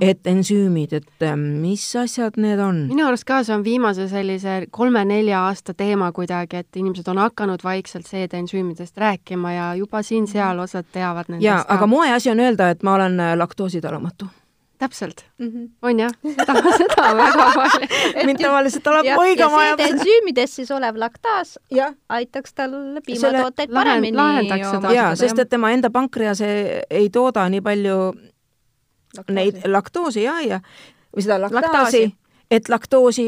et 0.01 0.27
ensüümid, 0.27 0.93
et 0.93 1.37
mis 1.37 1.97
asjad 1.97 2.37
need 2.37 2.59
on? 2.59 2.87
minu 2.89 3.07
arust 3.07 3.25
ka 3.25 3.43
see 3.45 3.57
on 3.57 3.65
viimase 3.65 4.09
sellise 4.09 4.67
kolme-nelja 4.71 5.41
aasta 5.47 5.75
teema 5.75 6.13
kuidagi, 6.13 6.57
et 6.57 6.77
inimesed 6.77 7.09
on 7.09 7.19
hakanud 7.19 7.65
vaikselt 7.65 8.07
seedeensüümidest 8.07 8.97
rääkima 8.99 9.53
ja 9.53 9.75
juba 9.75 10.03
siin-seal 10.03 10.59
osad 10.59 10.85
teavad 10.93 11.25
nendest. 11.29 11.45
jaa, 11.45 11.65
aga 11.69 11.87
moeasi 11.87 12.31
on 12.31 12.41
öelda, 12.41 12.71
et 12.71 12.83
ma 12.83 12.95
olen 12.95 13.21
äh, 13.21 13.37
laktoositalumatu 13.37 14.27
täpselt 14.79 15.25
mm, 15.39 15.47
-hmm. 15.47 15.69
on 15.83 16.01
jah, 16.01 16.11
seda, 16.23 16.55
seda 16.81 17.03
on 17.11 17.17
väga 17.17 17.51
palju. 17.55 18.27
mind 18.27 18.43
tavaliselt 18.43 18.83
tuleb 18.83 19.07
muigama 19.15 19.59
ajab. 19.59 19.81
ensüümides 19.81 20.57
siis 20.57 20.71
olev 20.71 20.99
laktaas 20.99 21.59
ja. 21.71 21.93
aitaks 22.09 22.55
tal 22.55 22.75
piimatooteid 23.07 23.73
paremini 23.75 24.17
lahendaks 24.17 24.95
jaa, 24.95 25.15
sest 25.17 25.39
et 25.39 25.49
tema 25.49 25.71
enda 25.71 25.91
pankreas 25.91 26.41
ei, 26.41 26.83
ei 26.91 27.11
tooda 27.11 27.49
nii 27.49 27.61
palju 27.61 27.97
laktoosi. 29.17 29.35
neid 29.35 29.63
laktoosi 29.67 30.23
ja, 30.23 30.41
ja 30.41 30.61
või 31.17 31.23
seda 31.23 31.41
laktaasi, 31.41 31.67
laktaasi., 31.67 32.05
et 32.51 32.69
laktoosi 32.69 33.27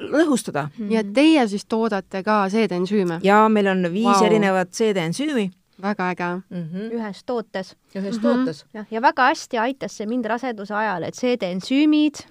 lõhustada 0.00 0.68
mm. 0.68 0.72
-hmm. 0.78 0.92
ja 0.92 1.04
teie 1.14 1.48
siis 1.48 1.64
toodate 1.64 2.22
ka 2.22 2.48
seedeensüüme? 2.48 3.20
jaa, 3.22 3.48
meil 3.48 3.66
on 3.66 3.92
viis 3.92 4.16
wow. 4.16 4.26
erinevat 4.26 4.72
seedeensüümi 4.72 5.50
väga 5.82 6.10
äge 6.10 6.30
mm. 6.50 6.68
-hmm. 6.72 6.92
ühes 6.92 7.24
tootes. 7.26 7.76
ühes 7.94 8.16
mm 8.16 8.18
-hmm. 8.18 8.22
tootes. 8.22 8.64
jah, 8.74 8.86
ja 8.90 9.02
väga 9.02 9.22
hästi 9.22 9.58
aitas 9.58 9.96
see 9.96 10.06
mind 10.06 10.24
raseduse 10.24 10.74
ajal, 10.74 11.02
et 11.02 11.14
seedeensüümid 11.14 12.26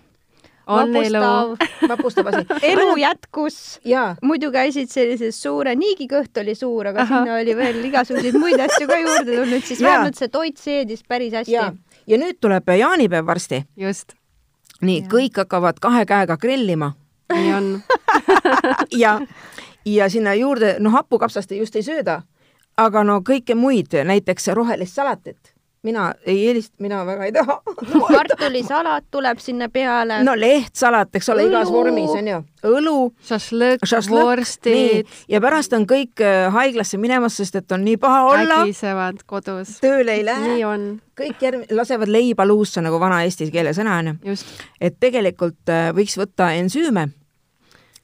on 0.68 0.94
vapustav, 0.94 1.58
vapustav 1.90 2.28
asi. 2.28 2.46
elu 2.62 2.98
jätkus. 2.98 3.80
muidu 4.22 4.52
käisid 4.52 4.90
sellises 4.90 5.42
suure, 5.42 5.76
niigi 5.76 6.08
kõht 6.08 6.42
oli 6.42 6.56
suur, 6.56 6.88
aga 6.88 7.02
Aha. 7.02 7.20
sinna 7.20 7.36
oli 7.36 7.56
veel 7.56 7.86
igasuguseid 7.86 8.38
muid 8.40 8.60
asju 8.60 8.88
ka 8.88 8.98
juurde 8.98 9.36
tulnud, 9.36 9.64
siis 9.64 9.82
vähemalt 9.82 10.16
see 10.16 10.28
toit 10.28 10.58
seedis 10.58 11.04
päris 11.08 11.34
hästi. 11.34 11.52
ja 12.08 12.18
nüüd 12.18 12.40
tuleb 12.42 12.70
jaanipäev 12.80 13.26
varsti. 13.26 13.66
just. 13.78 14.14
nii, 14.82 15.02
kõik 15.12 15.38
hakkavad 15.38 15.80
kahe 15.80 16.06
käega 16.06 16.38
grillima. 16.38 16.94
nii 17.34 17.54
on 17.54 17.82
ja, 19.04 19.20
ja 19.86 20.10
sinna 20.10 20.34
juurde, 20.34 20.76
noh, 20.80 20.92
hapukapsast 20.92 21.52
just 21.52 21.76
ei 21.76 21.84
sööda 21.84 22.22
aga 22.78 23.04
no 23.08 23.20
kõike 23.26 23.56
muid, 23.58 23.94
näiteks 24.08 24.50
rohelist 24.56 24.98
salatit, 24.98 25.54
mina 25.86 26.10
ei 26.26 26.48
eelista, 26.48 26.76
mina 26.82 27.04
väga 27.06 27.28
ei 27.28 27.32
taha 27.36 27.60
kartulisalat 28.10 29.06
tuleb 29.14 29.40
sinna 29.40 29.70
peale. 29.70 30.22
no 30.26 30.34
lehtsalat, 30.40 31.14
eks 31.16 31.30
ole, 31.30 31.46
igas 31.48 31.72
vormis 31.72 32.12
on 32.12 32.30
ju, 32.32 32.40
õlu. 32.72 32.96
šašlõkk, 33.30 33.86
vorstid. 34.12 35.12
ja 35.32 35.42
pärast 35.44 35.76
on 35.78 35.86
kõik 35.90 36.24
äh, 36.26 36.48
haiglasse 36.54 37.00
minemas, 37.02 37.38
sest 37.40 37.62
et 37.62 37.76
on 37.76 37.86
nii 37.86 38.00
paha 38.02 38.24
olla. 38.32 38.62
ägisevad 38.66 39.22
kodus. 39.26 39.78
tööle 39.84 40.18
ei 40.20 40.26
lähe. 40.26 40.56
nii 40.56 40.66
on. 40.68 40.88
kõik 41.20 41.46
järg-, 41.48 41.70
lasevad 41.76 42.12
leiba 42.12 42.48
luusse, 42.48 42.84
nagu 42.84 43.00
vana 43.00 43.22
eesti 43.28 43.52
keele 43.54 43.76
sõna 43.78 44.00
on 44.02 44.16
ju. 44.16 44.40
et 44.82 45.00
tegelikult 45.00 45.70
äh, 45.70 45.92
võiks 45.96 46.18
võtta 46.20 46.52
ensüüme 46.58 47.10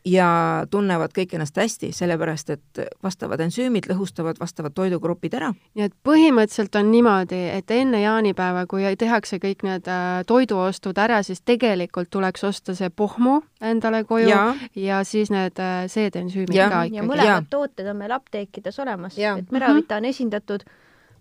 ja 0.06 0.28
tunnevad 0.70 1.14
kõik 1.14 1.36
ennast 1.36 1.58
hästi, 1.58 1.92
sellepärast 1.94 2.50
et 2.56 2.82
vastavad 3.04 3.42
ensüümid 3.44 3.86
lõhustavad 3.92 4.40
vastavad 4.42 4.74
toidugrupid 4.74 5.34
ära. 5.38 5.52
nii 5.78 5.86
et 5.86 5.94
põhimõtteliselt 6.08 6.76
on 6.80 6.92
niimoodi, 6.92 7.42
et 7.54 7.72
enne 7.72 8.02
jaanipäeva, 8.02 8.66
kui 8.70 8.86
tehakse 8.98 9.38
kõik 9.44 9.66
need 9.68 9.88
äh, 9.88 10.22
toiduostud 10.28 10.98
ära, 10.98 11.22
siis 11.24 11.42
tegelikult 11.42 12.10
tuleks 12.10 12.44
osta 12.44 12.76
see 12.76 12.90
pohmu 12.90 13.42
endale 13.62 14.04
koju 14.04 14.30
ja, 14.30 14.44
ja 14.76 15.04
siis 15.08 15.32
need 15.34 15.60
äh, 15.62 15.86
seedensüümid 15.88 16.56
ja. 16.56 16.70
ka 16.70 16.84
ikkagi. 16.90 16.98
ja 16.98 17.08
mõlemad 17.08 17.46
ja. 17.46 17.50
tooted 17.50 17.92
on 17.94 18.00
meil 18.02 18.16
apteekides 18.18 18.80
olemas, 18.80 19.18
et 19.18 19.52
Meravita 19.52 20.02
on 20.02 20.10
esindatud 20.10 20.66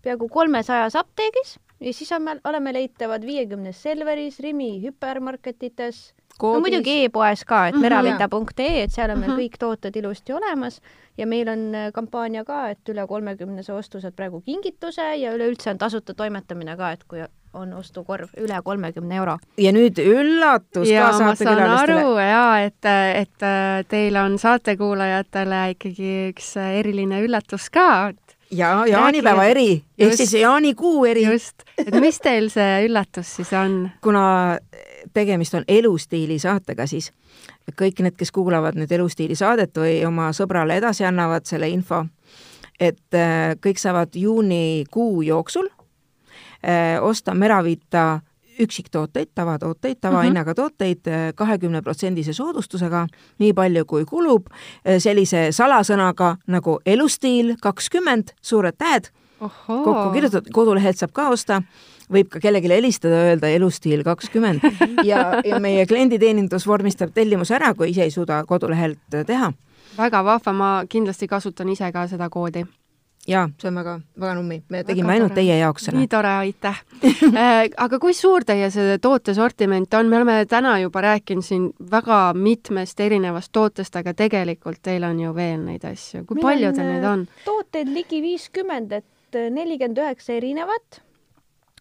peaaegu 0.03 0.28
kolmesajas 0.33 0.97
apteegis 0.97 1.59
ja 1.81 1.93
siis 1.93 2.12
on 2.12 2.24
meil, 2.24 2.41
oleme 2.45 2.72
leitavad 2.72 3.24
viiekümnes 3.26 3.83
Selveris, 3.83 4.41
Rimi 4.41 4.78
hüpermarketites 4.85 6.14
no 6.43 6.62
muidugi 6.64 7.05
e-poes 7.05 7.45
ka, 7.45 7.66
et 7.70 7.76
mhm. 7.76 7.84
meravinda.ee, 7.86 8.84
et 8.84 8.95
seal 8.95 9.12
on 9.14 9.20
meil 9.20 9.32
mhm. 9.34 9.43
kõik 9.43 9.61
tooted 9.61 9.97
ilusti 10.01 10.34
olemas 10.36 10.80
ja 11.18 11.26
meil 11.26 11.51
on 11.53 11.66
äh, 11.74 11.91
kampaania 11.97 12.45
ka, 12.49 12.68
et 12.74 12.93
üle 12.93 13.05
kolmekümnese 13.09 13.74
ostu 13.76 14.01
saad 14.01 14.16
praegu 14.16 14.41
kingituse 14.47 15.12
ja 15.20 15.34
üleüldse 15.36 15.74
on 15.74 15.78
tasuta 15.78 16.14
toimetamine 16.16 16.76
ka, 16.80 16.95
et 16.97 17.05
kui 17.09 17.22
on 17.53 17.72
ostukorv 17.74 18.30
üle 18.38 18.61
kolmekümne 18.64 19.16
euro. 19.18 19.38
ja 19.59 19.72
nüüd 19.74 19.99
üllatus 19.99 20.88
ja 20.88 21.09
ka 21.11 21.18
saatekülalistele. 21.18 21.99
aru 21.99 22.16
ja 22.22 22.45
et, 22.64 22.91
et 23.24 23.47
äh, 23.47 23.84
teil 23.91 24.16
on 24.16 24.38
saatekuulajatele 24.38 25.62
ikkagi 25.74 26.12
üks 26.30 26.55
eriline 26.62 27.24
üllatus 27.26 27.70
ka, 27.74 28.12
ja 28.51 28.70
jaanipäeva 28.88 29.45
eri 29.51 29.82
ehk 29.99 30.16
siis 30.18 30.34
jaanikuu 30.34 31.05
eri. 31.11 31.24
just, 31.26 31.66
et 31.78 31.95
mis 32.01 32.18
teil 32.22 32.51
see 32.53 32.86
üllatus 32.86 33.36
siis 33.41 33.53
on? 33.57 33.82
kuna 34.03 34.59
tegemist 35.12 35.55
on 35.55 35.64
elustiili 35.68 36.38
saatega, 36.38 36.86
siis 36.86 37.12
kõik 37.78 38.03
need, 38.05 38.16
kes 38.18 38.32
kuulavad 38.32 38.78
nüüd 38.78 38.92
elustiili 38.92 39.36
saadet 39.38 39.76
või 39.76 40.01
oma 40.07 40.30
sõbrale 40.36 40.78
edasi 40.80 41.05
annavad 41.07 41.46
selle 41.48 41.68
info, 41.70 42.05
et 42.80 43.16
äh, 43.16 43.55
kõik 43.62 43.80
saavad 43.80 44.16
juunikuu 44.16 45.22
jooksul 45.22 45.68
äh, 45.68 46.98
osta 47.03 47.34
Meravita 47.34 48.20
üksiktooteid, 48.61 49.30
tavatooteid, 49.34 49.96
tavahinnaga 50.01 50.55
tooteid 50.55 51.09
äh, 51.09 51.28
kahekümne 51.34 51.82
protsendise 51.82 52.34
soodustusega, 52.36 53.07
nii 53.40 53.55
palju 53.57 53.86
kui 53.88 54.05
kulub, 54.05 54.51
sellise 54.98 55.48
salasõnaga 55.57 56.34
nagu 56.53 56.80
elustiil 56.86 57.55
kakskümmend, 57.62 58.34
suured 58.42 58.76
tähed, 58.76 59.09
kokku 59.40 60.11
kirjutatud, 60.12 60.53
kodulehelt 60.53 61.01
saab 61.01 61.16
ka 61.16 61.30
osta 61.32 61.62
võib 62.12 62.30
ka 62.32 62.42
kellelegi 62.42 62.72
helistada, 62.72 63.22
öelda 63.30 63.50
elustiil 63.54 64.04
kakskümmend. 64.06 64.64
Ja, 65.04 65.40
ja 65.44 65.61
meie 65.62 65.86
klienditeenindus 65.86 66.66
vormistab 66.68 67.14
tellimuse 67.14 67.56
ära, 67.56 67.72
kui 67.74 67.92
ise 67.94 68.06
ei 68.06 68.14
suuda 68.14 68.42
kodulehelt 68.48 69.22
teha. 69.26 69.52
väga 69.96 70.24
vahva, 70.24 70.52
ma 70.52 70.68
kindlasti 70.88 71.28
kasutan 71.28 71.68
ise 71.68 71.92
ka 71.92 72.06
seda 72.08 72.28
koodi. 72.30 72.64
Jaa, 73.28 73.50
see 73.61 73.68
on 73.68 73.76
väga, 73.76 73.98
väga 74.20 74.34
nummi, 74.38 74.56
me 74.72 74.80
tegime 74.84 75.06
väga 75.06 75.14
ainult 75.18 75.32
tore. 75.34 75.42
teie 75.42 75.56
jaoks 75.61 75.84
selle. 75.84 75.98
nii 76.00 76.08
tore, 76.08 76.30
aitäh. 76.44 76.78
Äh, 77.30 77.68
aga 77.76 77.98
kui 78.00 78.14
suur 78.16 78.44
teie 78.48 78.70
see 78.72 78.96
tootesortiment 78.98 79.92
on, 79.94 80.08
me 80.08 80.16
oleme 80.16 80.38
täna 80.48 80.78
juba 80.80 81.02
rääkinud 81.04 81.44
siin 81.44 81.68
väga 81.90 82.32
mitmest 82.34 83.00
erinevast 83.00 83.52
tootest, 83.52 83.96
aga 84.00 84.14
tegelikult 84.16 84.80
teil 84.82 85.04
on 85.04 85.20
ju 85.20 85.34
veel 85.36 85.61
neid 85.66 85.84
asju, 85.84 86.24
kui 86.24 86.40
Meil 86.40 86.48
palju 86.48 86.72
teil 86.78 86.90
neid 86.94 87.06
on? 87.12 87.28
tooteid 87.44 87.92
ligi 87.92 88.22
viiskümmend, 88.24 88.96
et 89.02 89.40
nelikümmend 89.52 90.00
üheksa 90.00 90.32
erinevat 90.40 91.02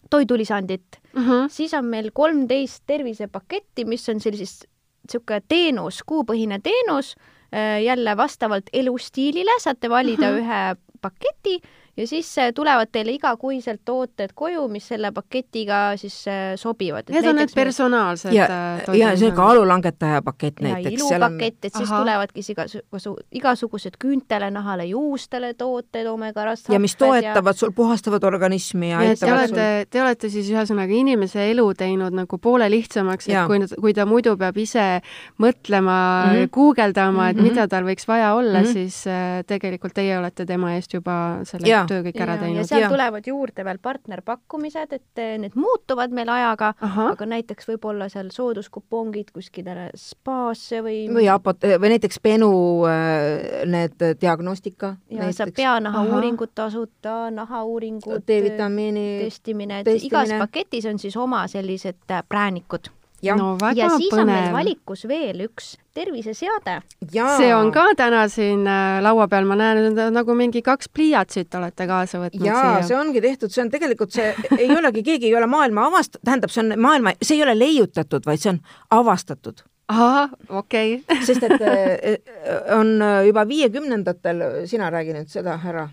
toidulisandit 0.10 0.99
mm, 1.14 1.22
-hmm. 1.22 1.49
siis 1.49 1.74
on 1.74 1.86
meil 1.86 2.12
kolmteist 2.14 2.84
tervisepaketti, 2.88 3.86
mis 3.86 4.10
on 4.10 4.20
sellises 4.20 4.62
niisugune 5.07 5.41
teenus, 5.47 6.03
kuupõhine 6.05 6.60
teenus, 6.64 7.16
jälle 7.84 8.18
vastavalt 8.18 8.70
elustiilile 8.74 9.51
saate 9.60 9.89
valida 9.89 10.32
mm 10.32 10.38
-hmm. 10.38 10.41
ühe 10.41 10.76
paketi 11.01 11.62
ja 12.00 12.08
siis 12.08 12.38
äh, 12.38 12.54
tulevad 12.56 12.88
teile 12.91 13.12
igakuiselt 13.12 13.82
tooted 13.86 14.32
koju, 14.36 14.68
mis 14.72 14.88
selle 14.88 15.12
paketiga 15.12 15.80
siis 16.00 16.16
äh, 16.28 16.54
sobivad. 16.60 17.10
Need 17.12 17.28
on 17.28 17.36
need 17.39 17.52
personaalsed 17.56 18.34
ja, 18.34 18.47
äh, 18.88 18.95
ja 18.97 19.12
see 19.20 19.32
kaalulangetaja 19.36 20.22
pakett 20.24 20.62
näiteks. 20.64 20.95
ilupakett, 20.95 21.66
et 21.66 21.74
siis 21.74 21.91
Aha. 21.91 22.00
tulevadki 22.04 22.43
igasugu, 22.54 23.16
igasugused 23.36 24.00
küüntele, 24.00 24.52
nahale, 24.56 24.86
juustele 24.89 25.54
tooted, 25.60 26.08
omega-rasvad. 26.08 26.74
ja 26.74 26.80
mis 26.80 26.95
toetavad 26.95 27.54
ja... 27.54 27.60
sul, 27.64 27.74
puhastavad 27.76 28.24
organismi 28.24 28.93
ja 28.93 29.04
aitavad 29.04 29.52
sul. 29.52 29.60
Te 29.89 30.04
olete 30.04 30.32
siis 30.32 30.52
ühesõnaga 30.54 30.95
inimese 30.95 31.50
elu 31.52 31.68
teinud 31.78 32.16
nagu 32.16 32.39
poole 32.39 32.70
lihtsamaks, 32.72 33.28
et 33.28 33.43
kui, 33.50 33.60
kui 33.76 33.95
ta 33.97 34.08
muidu 34.10 34.38
peab 34.39 34.58
ise 34.58 34.88
mõtlema 35.41 36.00
mm, 36.00 36.32
-hmm. 36.32 36.54
guugeldama, 36.56 37.30
et 37.30 37.36
mm 37.36 37.43
-hmm. 37.43 37.50
mida 37.50 37.68
tal 37.68 37.84
võiks 37.84 38.08
vaja 38.08 38.34
olla 38.34 38.60
mm, 38.60 38.66
-hmm. 38.66 38.74
siis 38.74 39.04
tegelikult 39.47 39.93
teie 39.93 40.18
olete 40.18 40.45
tema 40.45 40.74
eest 40.76 40.93
juba 40.93 41.39
selle 41.43 41.68
ja 41.68 41.86
töö 41.90 42.04
kõik 42.06 42.20
ära 42.24 42.38
teinud. 42.42 42.62
ja 42.62 42.66
seal 42.68 42.86
ja. 42.86 42.90
tulevad 42.92 43.28
juurde 43.28 43.66
veel 43.68 43.80
partnerpakkumised, 43.84 44.94
et 44.98 45.22
eh, 45.22 45.36
need 45.42 45.58
muutuvad 45.60 46.14
meil 46.16 46.32
ajaga, 46.34 46.74
aga 47.06 47.30
näiteks 47.34 47.70
võib-olla 47.72 48.10
seal 48.12 48.32
sooduskupongid 48.34 49.34
kuskile 49.36 49.90
spaasse 49.98 50.84
või 50.86 51.02
või 51.14 51.30
apot-, 51.32 51.68
või 51.82 51.94
näiteks 51.96 52.22
Benu 52.24 52.52
eh, 52.90 53.66
need 53.70 53.98
diagnostika. 54.22 54.96
ja 55.14 55.32
saab 55.36 55.56
peanahauuringut 55.58 56.54
tasuta, 56.56 57.18
nahauuringud, 57.34 58.24
D-vitamiini 58.28 59.08
testimine, 59.26 59.84
et 59.84 60.08
igas 60.10 60.34
paketis 60.40 60.88
on 60.90 61.02
siis 61.02 61.18
oma 61.18 61.46
sellised 61.52 62.02
eh, 62.10 62.24
präänikud 62.30 62.94
ja, 63.26 63.36
no, 63.39 63.53
ja 63.76 63.89
siis 63.95 64.11
põnev. 64.11 64.24
on 64.24 64.32
meil 64.32 64.53
valikus 64.53 65.05
veel 65.09 65.45
üks 65.47 65.74
terviseseade. 65.95 66.80
see 67.11 67.49
on 67.55 67.72
ka 67.76 67.86
täna 67.97 68.26
siin 68.32 68.67
äh, 68.67 68.99
laua 69.03 69.28
peal, 69.32 69.47
ma 69.49 69.57
näen, 69.59 69.97
nagu 70.15 70.36
mingi 70.38 70.61
kaks 70.65 70.91
pliiatsit 70.93 71.55
olete 71.59 71.88
kaasa 71.89 72.22
võtnud 72.24 72.45
jaa, 72.45 72.61
siia. 72.78 72.86
see 72.91 72.99
ongi 72.99 73.24
tehtud, 73.24 73.53
see 73.53 73.63
on 73.65 73.74
tegelikult, 73.74 74.13
see 74.15 74.30
ei 74.57 74.70
olegi, 74.76 75.03
keegi 75.03 75.32
ei 75.32 75.36
ole 75.39 75.49
maailma 75.51 75.89
avast-, 75.89 76.20
tähendab, 76.24 76.53
see 76.53 76.63
on 76.65 76.78
maailma, 76.80 77.15
see 77.22 77.39
ei 77.39 77.43
ole 77.47 77.57
leiutatud, 77.59 78.26
vaid 78.30 78.43
see 78.43 78.53
on 78.55 78.61
avastatud 78.99 79.65
ahah, 79.89 80.30
okei 80.49 80.99
okay. 81.01 81.24
sest 81.28 81.43
et 81.49 81.65
äh, 81.65 82.22
on 82.78 82.95
juba 83.28 83.47
viiekümnendatel, 83.49 84.45
sina 84.70 84.91
räägi 84.93 85.17
nüüd 85.17 85.34
seda, 85.34 85.57
härra, 85.63 85.89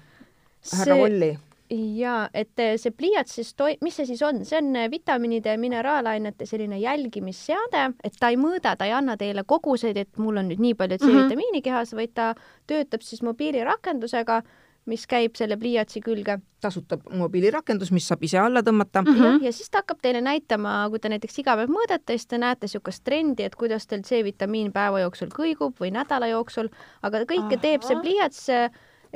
härra 0.76 1.00
Volli 1.02 1.34
jaa, 1.70 2.28
et 2.34 2.58
eh, 2.62 2.74
see 2.80 2.92
pliiats 2.94 3.38
siis 3.38 3.54
toi-, 3.58 3.76
mis 3.84 3.96
see 3.96 4.06
siis 4.08 4.22
on, 4.26 4.42
see 4.46 4.58
on 4.60 4.76
eh, 4.76 4.90
vitamiinide 4.90 5.54
ja 5.54 5.60
mineraalainete 5.60 6.46
selline 6.46 6.78
jälgimisseade, 6.82 7.88
et 8.04 8.20
ta 8.20 8.30
ei 8.32 8.38
mõõda, 8.40 8.76
ta 8.76 8.88
ei 8.88 8.94
anna 8.96 9.16
teile 9.20 9.46
koguseid, 9.46 9.96
et 9.96 10.22
mul 10.22 10.42
on 10.42 10.50
nüüd 10.50 10.62
nii 10.62 10.76
palju 10.78 11.00
C-vitamiini 11.02 11.58
mhm. 11.58 11.66
kehas, 11.66 11.96
vaid 11.96 12.14
ta 12.14 12.32
töötab 12.70 13.04
siis 13.06 13.24
mobiilirakendusega, 13.26 14.42
mis 14.86 15.02
käib 15.10 15.34
selle 15.34 15.56
pliiatsi 15.58 16.00
külge. 16.04 16.38
tasuta 16.62 16.96
mobiilirakendus, 17.18 17.90
mis 17.94 18.06
saab 18.08 18.22
ise 18.26 18.38
alla 18.38 18.62
tõmmata 18.64 19.02
mm. 19.02 19.14
-hmm. 19.14 19.44
ja 19.44 19.52
siis 19.52 19.70
ta 19.70 19.82
hakkab 19.82 19.98
teile 20.02 20.20
näitama, 20.20 20.86
kui 20.90 20.98
te 20.98 21.10
näiteks 21.10 21.38
iga 21.42 21.56
päev 21.58 21.70
mõõdate, 21.70 22.14
siis 22.14 22.26
te 22.26 22.38
näete 22.38 22.66
niisugust 22.66 23.04
trendi, 23.04 23.42
et 23.42 23.54
kuidas 23.54 23.86
teil 23.86 24.02
C-vitamiin 24.02 24.72
päeva 24.72 25.00
jooksul 25.00 25.28
kõigub 25.34 25.74
või 25.80 25.90
nädala 25.92 26.26
jooksul, 26.30 26.70
aga 27.02 27.22
kõike 27.26 27.58
Aha. 27.58 27.62
teeb 27.62 27.82
see 27.82 27.98
pliiats 28.02 28.46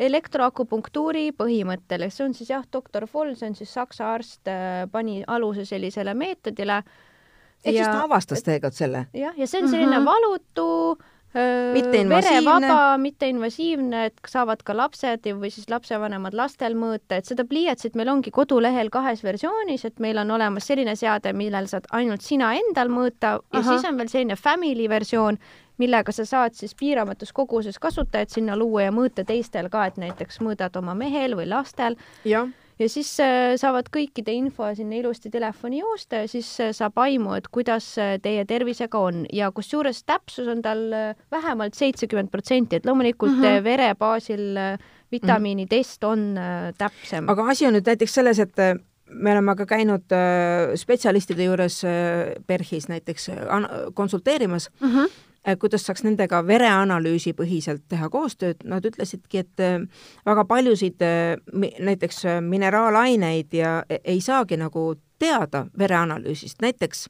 elektroakupunktuuri 0.01 1.30
põhimõttel, 1.36 2.07
see 2.11 2.24
on 2.26 2.34
siis 2.36 2.51
jah, 2.53 2.64
doktor 2.72 3.07
Voll, 3.12 3.34
see 3.38 3.51
on 3.51 3.57
siis 3.59 3.72
saksa 3.76 4.12
arst, 4.14 4.42
äh, 4.48 4.84
pani 4.92 5.20
aluse 5.26 5.66
sellisele 5.68 6.14
meetodile. 6.14 6.82
ehk 7.64 7.74
ja, 7.74 7.84
siis 7.84 7.86
ta 7.86 8.05
avastas 8.05 8.44
tegelikult 8.46 8.78
selle? 8.78 9.07
jah, 9.14 9.36
ja 9.36 9.46
see 9.46 9.62
on 9.62 9.68
selline 9.68 9.98
mm 9.98 10.03
-hmm. 10.03 10.12
valutu 10.12 10.98
verevaba, 11.33 12.99
mitteinvasiivne, 12.99 14.05
et 14.11 14.20
saavad 14.26 14.64
ka 14.66 14.74
lapsed 14.76 15.28
või 15.39 15.51
siis 15.55 15.68
lapsevanemad 15.70 16.35
lastel 16.35 16.74
mõõta, 16.78 17.20
et 17.20 17.31
seda 17.31 17.45
pliiatsit 17.47 17.95
meil 17.99 18.11
ongi 18.11 18.33
kodulehel 18.35 18.91
kahes 18.91 19.22
versioonis, 19.24 19.85
et 19.87 20.01
meil 20.03 20.18
on 20.18 20.31
olemas 20.31 20.66
selline 20.66 20.97
seade, 20.99 21.33
millel 21.33 21.70
saad 21.70 21.87
ainult 21.95 22.26
sina 22.26 22.53
endal 22.59 22.91
mõõta 22.91 23.39
ja 23.39 23.61
Aha. 23.61 23.66
siis 23.68 23.87
on 23.89 24.01
veel 24.01 24.11
selline 24.11 24.37
family 24.37 24.89
versioon, 24.91 25.39
millega 25.78 26.12
sa 26.12 26.26
saad 26.28 26.57
siis 26.59 26.74
piiramatus 26.74 27.33
koguses 27.33 27.78
kasutajaid 27.78 28.35
sinna 28.35 28.57
luua 28.59 28.89
ja 28.89 28.95
mõõta 28.95 29.24
teistel 29.24 29.70
ka, 29.70 29.87
et 29.87 30.01
näiteks 30.03 30.43
mõõdad 30.45 30.76
oma 30.83 30.97
mehel 30.99 31.39
või 31.39 31.47
lastel. 31.49 31.97
Ja 32.81 32.89
siis 32.89 33.11
äh, 33.22 33.55
saavad 33.61 33.91
kõikide 33.93 34.33
info 34.37 34.68
sinna 34.76 34.99
ilusti 35.01 35.31
telefoni 35.33 35.83
joosta 35.83 36.22
ja 36.24 36.31
siis 36.31 36.49
äh, 36.62 36.72
saab 36.76 36.99
aimu, 37.03 37.35
et 37.39 37.51
kuidas 37.53 37.93
äh, 38.01 38.14
teie 38.22 38.47
tervisega 38.49 39.01
on 39.01 39.24
ja 39.37 39.51
kusjuures 39.55 40.03
täpsus 40.09 40.49
on 40.51 40.62
tal 40.64 40.87
vähemalt 41.33 41.76
seitsekümmend 41.78 42.33
protsenti, 42.33 42.81
et 42.81 42.87
loomulikult 42.89 43.37
mm 43.37 43.45
-hmm. 43.45 43.64
vere 43.64 43.95
baasil 43.99 44.59
vitamiinitest 45.12 46.05
on 46.05 46.39
täpsem. 46.78 47.28
aga 47.28 47.49
asi 47.51 47.66
on 47.66 47.74
nüüd 47.74 47.87
näiteks 47.87 48.14
selles, 48.14 48.39
et 48.39 48.57
me 49.11 49.33
oleme 49.33 49.57
ka 49.57 49.66
käinud 49.66 50.07
spetsialistide 50.74 51.45
juures 51.45 51.83
PERHis 52.47 52.89
näiteks 52.89 53.31
konsulteerimas 53.95 54.70
mm, 54.81 54.89
-hmm. 54.89 55.11
Kuidas 55.59 55.86
saaks 55.86 56.05
nendega 56.05 56.43
vereanalüüsi 56.47 57.32
põhiselt 57.36 57.86
teha 57.88 58.09
koostööd, 58.12 58.64
nad 58.68 58.84
ütlesidki, 58.84 59.45
et 59.45 59.62
väga 60.26 60.45
paljusid 60.45 61.01
näiteks 61.80 62.24
mineraalaineid 62.45 63.55
ja 63.57 63.78
e-, 63.88 64.03
ei 64.05 64.20
saagi 64.20 64.59
nagu 64.61 64.95
teada 65.18 65.66
vereanalüüsist, 65.78 66.61
näiteks 66.62 67.09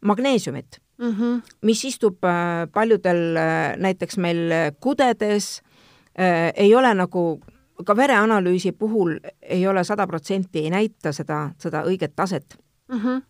magneesiumit 0.00 0.80
mm, 0.98 1.12
-hmm. 1.12 1.42
mis 1.62 1.84
istub 1.84 2.18
paljudel 2.72 3.36
näiteks 3.76 4.18
meil 4.18 4.52
kudedes, 4.80 5.62
ei 6.56 6.74
ole 6.74 6.94
nagu 6.94 7.40
ka 7.84 7.96
vereanalüüsi 7.96 8.72
puhul 8.72 9.16
ei 9.42 9.66
ole 9.66 9.84
sada 9.84 10.06
protsenti, 10.06 10.58
ei 10.58 10.70
näita 10.70 11.12
seda, 11.12 11.50
seda 11.58 11.82
õiget 11.82 12.12
taset 12.16 12.58
mm. 12.88 12.98
-hmm 12.98 13.22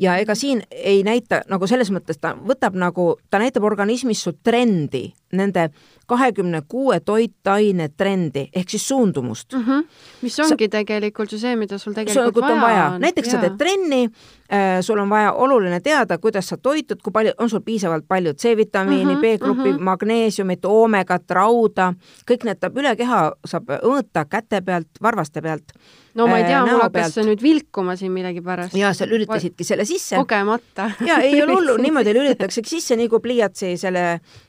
ja 0.00 0.16
ega 0.20 0.34
siin 0.34 0.62
ei 0.70 1.02
näita 1.06 1.42
nagu 1.50 1.66
selles 1.66 1.90
mõttes, 1.94 2.18
ta 2.20 2.34
võtab 2.36 2.76
nagu, 2.78 3.14
ta 3.30 3.40
näitab 3.42 3.64
organismis 3.64 4.22
su 4.24 4.34
trendi, 4.44 5.06
nende 5.34 5.68
kahekümne 6.06 6.62
kuue 6.68 7.00
toitaine 7.00 7.88
trendi 7.96 8.48
ehk 8.54 8.70
siis 8.70 8.88
suundumust 8.88 9.54
mm. 9.54 9.64
-hmm. 9.64 9.86
mis 10.22 10.38
ongi 10.40 10.68
sa, 10.68 10.70
tegelikult 10.78 11.32
ju 11.32 11.38
see, 11.38 11.56
mida 11.56 11.78
sul 11.78 11.94
tegelikult 11.94 12.44
vaja, 12.44 12.60
vaja 12.60 12.86
on. 12.90 13.00
näiteks 13.00 13.28
ja. 13.28 13.32
sa 13.32 13.40
teed 13.40 13.56
trenni 13.58 14.02
äh,, 14.04 14.80
sul 14.80 14.98
on 14.98 15.10
vaja 15.10 15.32
oluline 15.32 15.80
teada, 15.80 16.18
kuidas 16.18 16.48
sa 16.48 16.56
toitud, 16.56 17.02
kui 17.02 17.12
palju, 17.12 17.32
on 17.38 17.50
sul 17.50 17.60
piisavalt 17.60 18.04
palju 18.08 18.34
C-vitamiini 18.34 19.04
mm, 19.04 19.20
-hmm, 19.20 19.38
B-gruppi 19.38 19.72
mm, 19.72 19.78
-hmm. 19.78 19.82
magneesiumit, 19.82 20.64
oomegat, 20.64 21.30
rauda, 21.30 21.94
kõik 22.30 22.44
need 22.44 22.70
üle 22.76 22.96
keha 22.96 23.32
saab 23.44 23.70
mõõta 23.94 24.24
käte 24.28 24.60
pealt, 24.60 24.88
varvaste 25.02 25.42
pealt 25.42 25.72
no 26.14 26.26
ma 26.30 26.38
ei 26.38 26.44
tea, 26.46 26.62
mul 26.66 26.82
hakkas 26.84 27.14
see 27.16 27.24
nüüd 27.26 27.42
vilkuma 27.42 27.96
siin 27.98 28.12
millegipärast. 28.14 28.76
ja 28.78 28.92
sa 28.94 29.06
lülitasidki 29.08 29.64
selle 29.66 29.84
sisse. 29.88 30.16
kogemata. 30.16 30.90
ja 31.06 31.18
ei 31.24 31.42
ole 31.42 31.56
hullu, 31.58 31.76
niimoodi 31.84 32.14
lülitataksegi 32.14 32.76
sisse, 32.76 32.96
nii 32.96 33.08
kui 33.12 33.22
pliiatsi 33.24 33.74
selle 33.80 34.04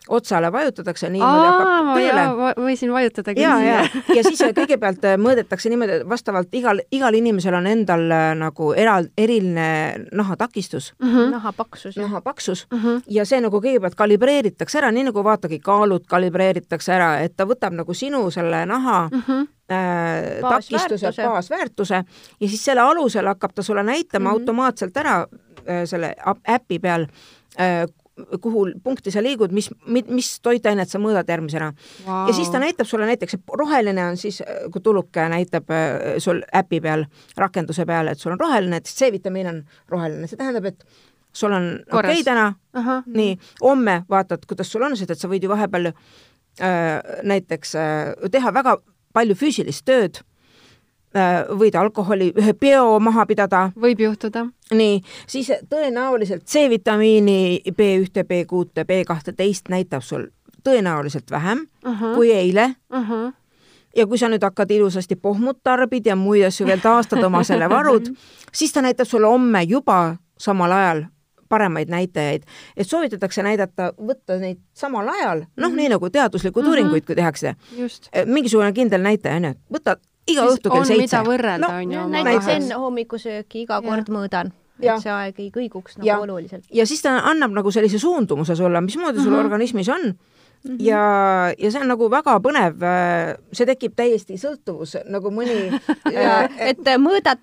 otsale 0.09 0.51
vajutatakse, 0.53 1.09
niimoodi 1.09 1.47
hakkab 1.49 1.89
tööle. 1.97 2.25
võisin 2.67 2.93
vajutada 2.93 3.33
küll. 3.33 3.43
ja, 3.43 3.55
ja, 3.63 3.79
ja 4.15 4.25
siis 4.27 4.43
kõigepealt 4.59 5.07
äh, 5.09 5.17
mõõdetakse 5.21 5.71
niimoodi, 5.73 5.99
vastavalt 6.09 6.53
igal, 6.57 6.83
igal 6.93 7.17
inimesel 7.17 7.57
on 7.57 7.69
endal 7.71 8.05
äh, 8.13 8.27
nagu 8.39 8.71
eral-, 8.77 9.09
eriline 9.17 9.67
nahatakistus 10.13 10.93
mm. 10.99 11.09
-hmm. 11.09 11.33
naha 11.37 11.53
paksus. 11.53 11.97
naha 11.97 12.21
paksus 12.21 12.67
mm 12.71 12.79
-hmm. 12.79 13.01
ja 13.09 13.25
see 13.25 13.41
nagu 13.41 13.61
kõigepealt 13.61 13.97
kalibreeritakse 13.97 14.77
ära, 14.77 14.91
nii 14.91 15.09
nagu 15.09 15.23
vaatagi, 15.23 15.59
kaalud 15.59 16.05
kalibreeritakse 16.07 16.93
ära, 16.93 17.19
et 17.25 17.37
ta 17.37 17.45
võtab 17.45 17.73
nagu 17.73 17.93
sinu 17.93 18.29
selle 18.31 18.65
naha 18.65 19.09
mm 19.11 19.23
-hmm 19.27 19.54
äh, 19.71 20.41
takistuse, 20.41 21.11
baasväärtuse. 21.23 22.03
Ja 22.39 22.47
siis 22.47 22.65
selle 22.65 22.81
alusel 22.81 23.27
hakkab 23.27 23.55
ta 23.55 23.63
sulle 23.63 23.83
näitama 23.83 24.29
mm 24.29 24.35
-hmm. 24.35 24.39
automaatselt 24.39 24.97
ära 24.97 25.19
äh, 25.21 25.85
selle 25.85 26.15
äpi 26.49 26.79
peal 26.79 27.07
äh, 27.59 27.87
kuhu 28.41 28.65
punkti 28.83 29.11
sa 29.11 29.23
liigud, 29.23 29.51
mis, 29.51 29.69
mis 29.87 30.29
toitainet 30.43 30.89
sa 30.89 30.99
mõõdad 30.99 31.29
järgmisena. 31.29 31.71
Wow.. 32.05 32.29
ja 32.29 32.33
siis 32.33 32.49
ta 32.49 32.61
näitab 32.63 32.87
sulle 32.87 33.07
näiteks, 33.09 33.37
roheline 33.53 34.05
on 34.05 34.17
siis, 34.17 34.41
kui 34.71 34.81
tuluke 34.81 35.27
näitab 35.29 35.71
äh, 35.71 36.15
sul 36.23 36.41
äpi 36.55 36.79
peal, 36.81 37.05
rakenduse 37.37 37.85
peal, 37.85 38.07
et 38.07 38.19
sul 38.19 38.31
on 38.31 38.39
roheline, 38.39 38.79
et 38.79 38.87
C-vitamiin 38.87 39.51
on 39.51 39.61
roheline, 39.91 40.27
see 40.31 40.39
tähendab, 40.39 40.71
et 40.71 40.87
sul 41.35 41.51
on 41.51 41.69
okei 41.91 42.21
okay 42.21 42.23
täna, 42.23 42.53
nii, 43.05 43.35
homme 43.61 44.01
vaatad, 44.09 44.47
kuidas 44.47 44.71
sul 44.71 44.87
on, 44.87 44.95
sest 44.97 45.11
et 45.11 45.19
sa 45.19 45.29
võid 45.31 45.43
ju 45.43 45.51
vahepeal 45.51 45.91
äh, 45.91 47.01
näiteks 47.23 47.75
äh, 47.79 48.29
teha 48.31 48.53
väga 48.55 48.77
palju 49.15 49.37
füüsilist 49.39 49.85
tööd 49.87 50.19
äh,, 51.15 51.45
võid 51.49 51.77
alkoholi, 51.79 52.31
ühe 52.35 52.53
peo 52.59 52.99
maha 52.99 53.25
pidada. 53.29 53.69
võib 53.79 54.03
juhtuda. 54.03 54.47
nii, 54.71 54.99
siis 55.27 55.51
tõenäoliselt 55.71 56.45
C-vitamiini 56.45 57.61
B1, 57.71 58.27
B6, 58.27 58.85
B12 58.91 59.73
näitab 59.73 60.03
sul 60.03 60.29
tõenäoliselt 60.65 61.31
vähem 61.31 61.67
uh 61.85 62.01
-huh. 62.01 62.15
kui 62.15 62.31
eile 62.31 62.75
uh. 62.89 63.09
-huh 63.09 63.33
ja 63.95 64.07
kui 64.07 64.17
sa 64.17 64.27
nüüd 64.27 64.43
hakkad 64.43 64.71
ilusasti 64.71 65.15
pohmut 65.15 65.63
tarbid 65.63 66.05
ja 66.05 66.15
muid 66.15 66.43
asju 66.43 66.67
veel 66.67 66.79
taastad 66.83 67.23
oma 67.23 67.43
selle 67.43 67.69
varud, 67.69 68.09
siis 68.57 68.73
ta 68.73 68.81
näitab 68.81 69.07
sulle 69.07 69.27
homme 69.27 69.63
juba 69.63 70.15
samal 70.37 70.71
ajal 70.71 71.05
paremaid 71.49 71.89
näitajaid, 71.89 72.43
et 72.77 72.89
soovitatakse 72.89 73.43
näidata, 73.43 73.91
võtta 73.97 74.39
neid 74.41 74.59
samal 74.73 75.07
ajal, 75.07 75.45
noh 75.45 75.69
mm 75.69 75.71
-hmm., 75.71 75.77
nii 75.77 75.89
nagu 75.89 76.09
teaduslikud 76.09 76.63
mm 76.63 76.65
-hmm. 76.65 76.69
uuringuid, 76.69 77.05
kui 77.05 77.15
tehakse. 77.15 77.55
mingisugune 78.25 78.73
kindel 78.73 79.01
näitaja, 79.01 79.35
onju, 79.35 79.53
võta 79.73 79.97
iga 80.27 80.45
õhtu 80.49 80.71
kell 80.71 80.85
seitse. 80.85 81.01
mida 81.01 81.23
võrrelda 81.23 81.67
no,, 81.67 81.81
on 81.81 81.91
ju. 81.91 82.05
näiteks 82.07 82.47
enne 82.47 82.75
hommikusööki 82.75 83.65
iga 83.65 83.81
kord 83.81 84.07
ja. 84.09 84.13
mõõdan 84.13 84.53
et 84.81 85.03
see 85.03 85.11
aeg 85.11 85.39
ei 85.39 85.51
kõiguks 85.53 85.99
nagu 85.99 86.07
ja. 86.07 86.19
oluliselt. 86.19 86.65
ja 86.73 86.85
siis 86.85 87.03
ta 87.05 87.17
annab 87.31 87.53
nagu 87.55 87.71
sellise 87.71 87.99
suundumuse 88.01 88.55
sulle, 88.55 88.81
mismoodi 88.81 89.21
sul 89.21 89.31
mm 89.31 89.35
-hmm. 89.35 89.45
organismis 89.45 89.89
on 89.89 90.15
Mm 90.65 90.71
-hmm. 90.71 90.85
ja, 90.85 91.53
ja 91.57 91.71
see 91.71 91.81
on 91.81 91.87
nagu 91.87 92.11
väga 92.11 92.39
põnev, 92.41 92.79
see 93.53 93.65
tekib 93.65 93.93
täiesti 93.95 94.33
sõltuvus, 94.33 94.95
nagu 95.05 95.29
mõni 95.29 95.79
et 96.69 96.79
mõõdad 96.97 97.37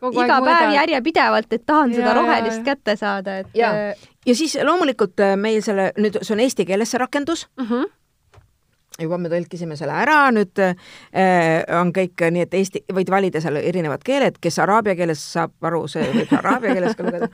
Kogu 0.00 0.24
iga 0.24 0.40
päev 0.40 0.48
mõõda. 0.48 0.74
järjepidevalt, 0.78 1.52
et 1.52 1.66
tahan 1.66 1.92
ja, 1.92 2.00
seda 2.00 2.16
rohelist 2.16 2.62
kätte 2.64 2.96
saada, 2.96 3.38
et 3.44 3.56
ja, 3.56 3.70
äh, 3.92 4.10
ja 4.26 4.34
siis 4.34 4.56
loomulikult 4.64 5.20
äh, 5.20 5.36
meil 5.36 5.62
selle, 5.62 5.90
nüüd 6.00 6.20
see 6.22 6.36
on 6.36 6.44
eesti 6.46 6.68
keeles 6.68 6.92
see 6.94 7.02
rakendus. 7.02 7.48
Uh, 7.56 7.64
mhm. 7.64 7.74
-huh 7.74 7.96
juba 9.00 9.18
me 9.20 9.30
tõlkisime 9.32 9.76
selle 9.78 9.94
ära, 9.96 10.18
nüüd 10.34 10.60
äh, 10.60 10.74
on 11.78 11.92
kõik 11.94 12.20
nii, 12.34 12.44
et 12.46 12.56
eesti, 12.58 12.82
võid 12.92 13.10
valida 13.12 13.40
seal 13.42 13.56
erinevad 13.60 14.04
keeled, 14.06 14.38
kes 14.42 14.58
araabia 14.62 14.96
keeles 14.98 15.22
saab 15.36 15.54
aru, 15.70 15.86
see 15.90 16.04
võib 16.14 16.34
araabia 16.36 16.74
keeles 16.76 16.98
ka 16.98 17.06
lugeda, 17.06 17.30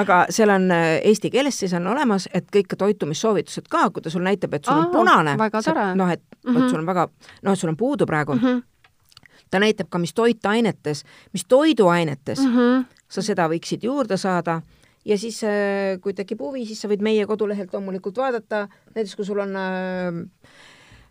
aga 0.00 0.20
seal 0.34 0.54
on 0.54 0.68
äh, 0.74 0.98
eesti 1.10 1.30
keeles 1.34 1.60
siis 1.62 1.74
on 1.78 1.86
olemas, 1.92 2.28
et 2.34 2.48
kõik 2.54 2.76
toitumissoovitused 2.80 3.70
ka, 3.70 3.88
kui 3.94 4.04
ta 4.04 4.12
sul 4.12 4.26
näitab, 4.26 4.58
et 4.58 4.64
sul 4.66 4.74
Aha, 4.74 4.86
on 4.86 4.92
punane, 4.94 5.36
noh, 5.38 6.10
et 6.10 6.22
mm 6.22 6.50
-hmm. 6.50 6.54
vot 6.54 6.70
sul 6.70 6.80
on 6.82 6.86
väga, 6.86 7.08
noh, 7.42 7.52
et 7.52 7.58
sul 7.58 7.74
on 7.74 7.76
puudu 7.76 8.06
praegu. 8.06 8.34
Mm, 8.34 8.40
-hmm 8.40 8.62
ta 9.54 9.62
näitab 9.62 9.90
ka, 9.90 10.00
mis 10.02 10.14
toitainetes, 10.14 11.04
mis 11.32 11.44
toiduainetes 11.46 12.40
mm 12.42 12.56
-hmm. 12.56 12.86
sa 13.08 13.22
seda 13.22 13.46
võiksid 13.50 13.86
juurde 13.86 14.18
saada 14.18 14.60
ja 15.04 15.18
siis, 15.18 15.42
äh, 15.44 16.00
kui 16.00 16.14
tekib 16.16 16.40
huvi, 16.42 16.64
siis 16.66 16.80
sa 16.82 16.90
võid 16.90 17.04
meie 17.04 17.26
kodulehelt 17.28 17.72
loomulikult 17.72 18.18
vaadata, 18.18 18.66
näiteks 18.94 19.14
kui 19.16 19.24
sul 19.28 19.38
on 19.44 19.56
äh, 19.56 20.43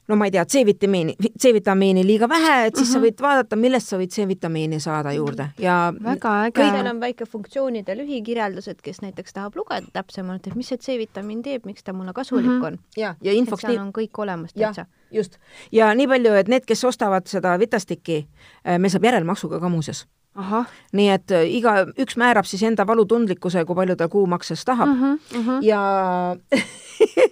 no 0.08 0.16
ma 0.16 0.26
ei 0.28 0.32
tea, 0.32 0.46
C-vitamiini, 0.46 1.16
C-vitamiini 1.40 2.06
liiga 2.06 2.30
vähe, 2.30 2.66
et 2.66 2.76
siis 2.76 2.88
mm 2.88 2.90
-hmm. 2.90 2.94
sa 2.94 3.00
mhm. 3.00 3.08
võid 3.08 3.22
vaadata, 3.22 3.56
millest 3.56 3.88
sa 3.88 3.98
võid 3.98 4.12
C-vitamiini 4.12 4.80
saada 4.80 5.12
juurde 5.14 5.50
ja 5.58 5.94
väga 6.04 6.34
äge. 6.46 6.62
kõigil 6.62 6.90
on 6.90 7.00
väike 7.00 7.26
funktsioonide 7.26 7.98
lühikirjeldus, 7.98 8.68
et 8.68 8.82
kes 8.82 9.02
näiteks 9.02 9.34
tahab 9.34 9.56
lugeda 9.56 9.88
täpsemalt, 9.94 10.48
et 10.48 10.56
mis 10.56 10.68
see 10.68 10.78
C-vitamiin 10.78 11.44
teeb, 11.44 11.66
miks 11.66 11.84
ta 11.84 11.94
mulle 11.94 12.14
kasulik 12.14 12.46
mm 12.46 12.62
-hmm. 12.62 12.66
on. 12.66 12.80
ja, 12.98 13.16
ja 13.22 13.34
infoks 13.34 13.62
seal 13.62 13.78
on 13.78 13.92
kõik 13.92 14.18
olemas 14.18 14.54
täitsa. 14.54 14.86
just, 15.12 15.38
ja 15.72 15.94
nii 15.96 16.08
palju, 16.08 16.34
et 16.34 16.48
need, 16.48 16.66
kes 16.66 16.84
ostavad 16.84 17.28
seda 17.28 17.60
Vitastikki, 17.60 18.28
äh, 18.68 18.80
meil 18.80 18.90
saab 18.90 19.04
järelmaksuga 19.04 19.60
ka 19.60 19.70
muuseas 19.70 20.08
Aha. 20.36 20.64
nii 20.98 21.10
et 21.14 21.32
äh, 21.32 21.46
iga, 21.60 21.76
üks 22.00 22.18
määrab 22.18 22.48
siis 22.50 22.64
enda 22.66 22.88
valutundlikkuse, 22.90 23.66
kui 23.70 23.76
palju 23.76 23.96
ta 23.96 24.08
kuumakses 24.10 24.66
tahab 24.66 24.90
uh. 24.90 25.02
-huh, 25.02 25.38
uh 25.38 25.48
-huh. 25.48 25.60
ja 25.62 25.82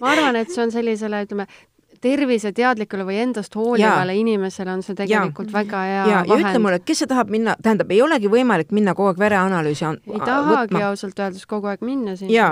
ma 0.00 0.10
arvan, 0.10 0.36
et 0.36 0.50
see 0.50 0.62
on 0.64 0.70
sellisele, 0.70 1.24
ütleme, 1.26 1.46
terviseteadlikule 2.02 3.04
või 3.06 3.18
endast 3.22 3.54
hoolivale 3.54 4.14
ja. 4.14 4.20
inimesele 4.20 4.72
on 4.72 4.82
see 4.82 4.96
tegelikult 4.98 5.52
ja. 5.52 5.54
väga 5.60 5.82
hea 5.86 6.00
ja, 6.00 6.20
vahend. 6.26 6.32
ja 6.32 6.38
ütle 6.40 6.62
mulle, 6.64 6.80
kes 6.82 7.02
see 7.02 7.10
tahab 7.10 7.30
minna, 7.30 7.54
tähendab, 7.62 7.90
ei 7.94 8.02
olegi 8.02 8.30
võimalik 8.32 8.74
minna 8.74 8.94
kogu 8.98 9.12
aeg 9.12 9.20
vereanalüüsi 9.22 9.86
ei 9.86 10.22
tahagi 10.24 10.82
ausalt 10.82 11.22
öeldes 11.22 11.46
kogu 11.50 11.70
aeg 11.70 11.84
minna 11.86 12.16
sinna. 12.18 12.32
ja, 12.34 12.48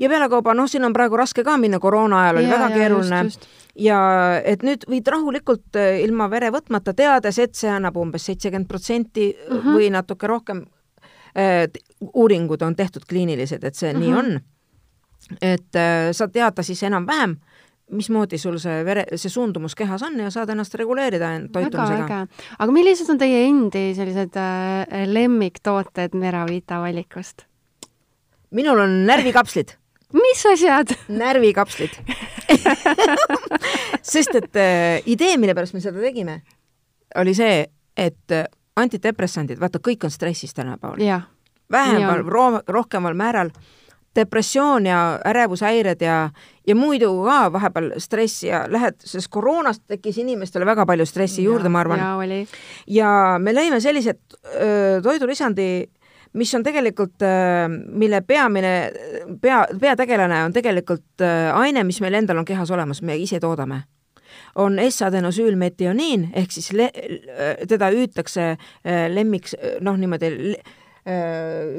ja 0.00 0.12
pealekauba, 0.12 0.54
noh, 0.56 0.68
siin 0.70 0.86
on 0.88 0.96
praegu 0.96 1.18
raske 1.20 1.44
ka 1.44 1.58
minna, 1.60 1.80
koroona 1.82 2.24
ajal 2.24 2.40
oli 2.40 2.48
ja, 2.48 2.54
väga 2.56 2.68
ja, 2.70 2.78
keeruline. 2.78 3.20
ja 3.88 4.00
et 4.54 4.64
nüüd 4.66 4.88
võid 4.88 5.12
rahulikult 5.12 5.80
äh, 5.80 6.00
ilma 6.06 6.30
vere 6.32 6.52
võtmata, 6.54 6.96
teades, 6.96 7.40
et 7.42 7.54
see 7.58 7.72
annab 7.72 8.00
umbes 8.00 8.30
seitsekümmend 8.30 8.68
protsenti 8.70 9.28
mhm. 9.34 9.76
või 9.76 9.92
natuke 9.92 10.30
rohkem 10.30 10.64
äh, 11.36 11.66
uuringud 12.14 12.64
on 12.64 12.78
tehtud 12.80 13.04
kliinilised, 13.08 13.64
et 13.64 13.76
see 13.76 13.92
uh 13.92 13.96
-huh. 13.96 14.00
nii 14.00 14.10
mhm. 14.10 14.18
on. 14.18 14.40
et 15.42 15.76
äh, 15.76 16.10
sa 16.16 16.28
teada 16.28 16.62
siis 16.62 16.82
enam-vähem 16.82 17.36
mismoodi 17.90 18.38
sul 18.38 18.58
see 18.62 18.84
vere, 18.86 19.04
see 19.16 19.32
suundumus 19.32 19.74
kehas 19.78 20.02
on 20.06 20.18
ja 20.20 20.30
saad 20.30 20.52
ennast 20.54 20.74
reguleerida 20.78 21.32
toitumisega. 21.52 22.22
aga 22.58 22.74
millised 22.74 23.10
on 23.12 23.20
teie 23.20 23.44
endi 23.48 23.90
sellised 23.96 24.38
äh, 24.40 25.04
lemmiktooted 25.10 26.16
Meravita 26.18 26.80
valikust? 26.84 27.46
minul 28.50 28.82
on 28.82 29.00
närvikapslid. 29.06 29.76
mis 30.24 30.46
asjad? 30.52 30.94
närvikapslid 31.08 31.98
sest 34.12 34.34
et 34.34 34.56
äh, 34.56 35.02
idee, 35.06 35.36
mille 35.38 35.54
pärast 35.54 35.76
me 35.76 35.82
seda 35.82 36.00
tegime, 36.02 36.40
oli 37.20 37.34
see, 37.36 37.64
et 37.96 38.34
äh, 38.34 38.46
antidepressandid, 38.80 39.60
vaata, 39.60 39.82
kõik 39.82 40.06
on 40.06 40.14
stressis 40.14 40.54
tänapäeval. 40.56 41.02
vähemal, 41.70 42.24
rohkemal 42.68 43.14
määral 43.14 43.50
depressioon 44.16 44.86
ja 44.86 45.20
ärevushäired 45.26 46.02
ja, 46.02 46.30
ja 46.66 46.74
muidu 46.76 47.12
ka 47.24 47.52
vahepeal 47.52 47.92
stress 47.98 48.42
ja 48.44 48.64
lähed, 48.68 48.98
sest 49.04 49.30
koroonast 49.30 49.84
tekkis 49.86 50.18
inimestele 50.18 50.66
väga 50.66 50.86
palju 50.86 51.06
stressi 51.06 51.44
ja, 51.44 51.50
juurde, 51.50 51.68
ma 51.68 51.84
arvan. 51.84 52.02
ja 52.86 53.12
me 53.38 53.54
lõime 53.54 53.80
sellised 53.80 54.20
toidulisandi 55.02 55.70
mis 56.32 56.54
on 56.54 56.62
tegelikult, 56.62 57.22
mille 57.98 58.20
peamine, 58.22 58.74
pea, 59.42 59.64
peategelane 59.80 60.44
on 60.46 60.52
tegelikult 60.54 61.24
aine, 61.54 61.82
mis 61.84 61.98
meil 62.00 62.20
endal 62.20 62.38
on 62.38 62.46
kehas 62.46 62.70
olemas, 62.70 63.02
me 63.02 63.16
ise 63.18 63.40
toodame 63.42 63.82
on 64.54 64.78
S-adenosüülmetioniin 64.78 66.30
ehk 66.34 66.52
siis 66.52 66.72
le, 66.72 66.90
teda 67.68 67.90
hüütakse 67.94 68.56
lemmiks, 69.14 69.56
noh, 69.80 69.98
niimoodi 69.98 70.30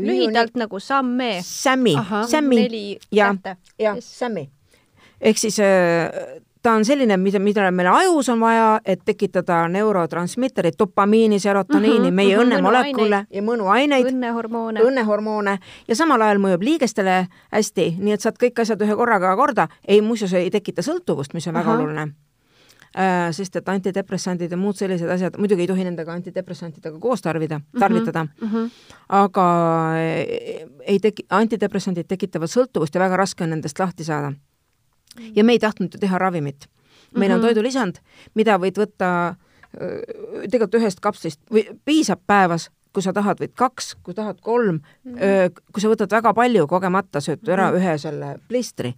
lühidalt 0.02 0.56
nagu 0.56 0.80
Samme. 0.80 1.40
Sämmi, 1.42 1.96
Sämmi. 2.28 2.98
jah, 3.12 3.36
jah, 3.80 3.98
Sämmi. 4.00 4.50
ehk 5.22 5.38
siis 5.38 5.60
äh, 5.60 6.10
ta 6.62 6.72
on 6.74 6.86
selline, 6.86 7.18
mida, 7.18 7.40
mida 7.40 7.72
meil 7.72 7.90
ajus 7.94 8.30
on 8.30 8.40
vaja, 8.40 8.80
et 8.86 9.02
tekitada 9.06 9.68
neurotransmitterid, 9.68 10.78
dopamiini, 10.80 11.40
serotoniini 11.40 12.00
mm, 12.00 12.06
-hmm, 12.06 12.12
meie 12.12 12.36
mm 12.36 12.42
-hmm, 12.42 12.46
õnnemolekule 12.46 13.26
ja 13.30 13.42
mõnuaineid. 13.42 14.06
õnnehormoone. 14.06 14.82
õnnehormoone 14.82 15.58
ja 15.88 15.96
samal 15.96 16.22
ajal 16.22 16.38
mõjub 16.38 16.64
liigestele 16.64 17.28
hästi, 17.52 17.96
nii 18.00 18.14
et 18.14 18.22
saad 18.22 18.36
kõik 18.44 18.62
asjad 18.62 18.82
ühe 18.82 18.96
korraga 18.96 19.36
korda. 19.36 19.68
ei, 19.88 20.02
muuseas 20.02 20.34
ei 20.34 20.50
tekita 20.50 20.82
sõltuvust, 20.82 21.34
mis 21.34 21.48
on 21.48 21.54
väga 21.54 21.72
uh 21.72 21.78
-huh. 21.78 21.82
oluline 21.82 22.02
Äh, 22.02 22.31
sest 23.32 23.56
et 23.56 23.70
antidepressandid 23.72 24.52
ja 24.52 24.58
muud 24.60 24.76
sellised 24.76 25.10
asjad, 25.10 25.38
muidugi 25.40 25.64
ei 25.64 25.68
tohi 25.70 25.86
nendega 25.88 26.12
antidepressantidega 26.12 27.00
koos 27.00 27.22
tarvida 27.22 27.58
-hmm. 27.58 27.80
tarvitada 27.80 28.24
mm, 28.24 28.48
-hmm. 28.48 28.70
aga 29.10 29.46
äh, 29.96 30.68
ei 30.88 31.00
teki-, 31.00 31.26
antidepressandid 31.30 32.08
tekitavad 32.08 32.52
sõltuvust 32.52 32.96
ja 32.96 33.00
väga 33.00 33.18
raske 33.18 33.44
on 33.44 33.50
nendest 33.50 33.80
lahti 33.80 34.04
saada. 34.04 34.34
ja 35.36 35.44
me 35.44 35.52
ei 35.52 35.60
tahtnud 35.60 35.94
ju 35.94 36.00
teha 36.00 36.18
ravimit. 36.18 36.68
meil 37.16 37.30
mm 37.30 37.32
-hmm. 37.32 37.34
on 37.34 37.40
mhm. 37.40 37.48
toidulisand, 37.48 37.96
mida 38.36 38.58
võid 38.58 38.78
võtta 38.78 39.28
äh, 39.28 39.38
tegelikult 40.52 40.76
ühest 40.76 41.00
kapslist 41.00 41.40
või 41.52 41.80
piisab 41.86 42.20
päevas 42.28 42.72
kui 42.94 43.04
sa 43.04 43.14
tahad, 43.16 43.40
võid 43.40 43.54
kaks, 43.56 43.94
kui 44.04 44.16
tahad 44.16 44.42
kolm 44.44 44.82
mm, 44.82 45.16
-hmm. 45.16 45.62
kui 45.72 45.84
sa 45.84 45.92
võtad 45.92 46.12
väga 46.12 46.34
palju, 46.34 46.68
kogemata 46.68 47.22
sööd 47.24 47.48
ära 47.48 47.70
mm 47.70 47.78
-hmm. 47.78 47.80
ühe 47.80 47.98
selle 47.98 48.36
plistri, 48.48 48.94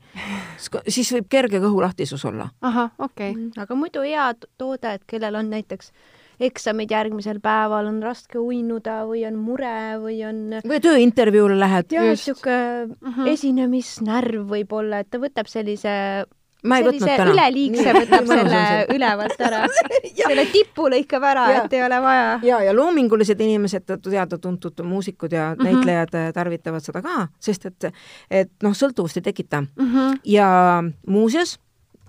siis 0.87 1.13
võib 1.13 1.29
kerge 1.29 1.59
kõhulahtisus 1.59 2.25
olla. 2.25 2.49
ahah, 2.61 2.91
okei 2.97 3.31
okay. 3.31 3.41
mm. 3.41 3.49
-hmm. 3.49 3.61
aga 3.61 3.75
muidu 3.75 4.01
hea 4.01 4.33
toode, 4.57 4.93
et 4.93 5.03
kellel 5.07 5.35
on 5.35 5.49
näiteks 5.49 5.91
eksamid 6.39 6.91
järgmisel 6.91 7.39
päeval, 7.39 7.85
on 7.85 8.01
raske 8.03 8.39
uinuda 8.39 9.03
või 9.05 9.25
on 9.27 9.35
mure 9.35 9.97
või 10.01 10.21
on 10.27 10.59
või 10.67 10.79
tööintervjuule 10.81 11.59
lähed. 11.59 11.91
jah, 11.91 12.03
niisugune 12.03 12.85
-hmm. 12.85 13.27
esinemisnärv 13.27 14.47
võib-olla, 14.49 14.99
et 14.99 15.09
ta 15.09 15.21
võtab 15.21 15.47
sellise 15.47 16.25
ma 16.63 16.79
ei 16.79 16.85
võtnud 16.87 17.07
täna. 17.07 17.31
üleliigse 17.33 17.93
võtab 17.95 18.29
selle 18.31 18.61
ülevalt 18.93 19.43
ära 19.43 19.63
selle 20.19 20.45
tipu 20.51 20.87
lõikab 20.91 21.25
ära, 21.27 21.45
et 21.59 21.75
ei 21.75 21.83
ole 21.85 21.99
vaja. 22.03 22.27
ja, 22.47 22.61
ja 22.67 22.75
loomingulised 22.75 23.41
inimesed, 23.43 23.85
teada-tuntud 23.93 24.83
muusikud 24.87 25.31
ja 25.31 25.51
mm 25.51 25.59
-hmm. 25.59 25.69
näitlejad 25.69 26.15
äh, 26.19 26.31
tarvitavad 26.33 26.85
seda 26.85 27.01
ka, 27.01 27.27
sest 27.39 27.65
et, 27.65 27.91
et 28.31 28.51
noh, 28.63 28.75
sõltuvust 28.77 29.19
ei 29.19 29.29
tekita 29.29 29.61
mm. 29.61 29.93
-hmm. 29.93 30.19
ja 30.23 30.83
muuseas, 31.07 31.59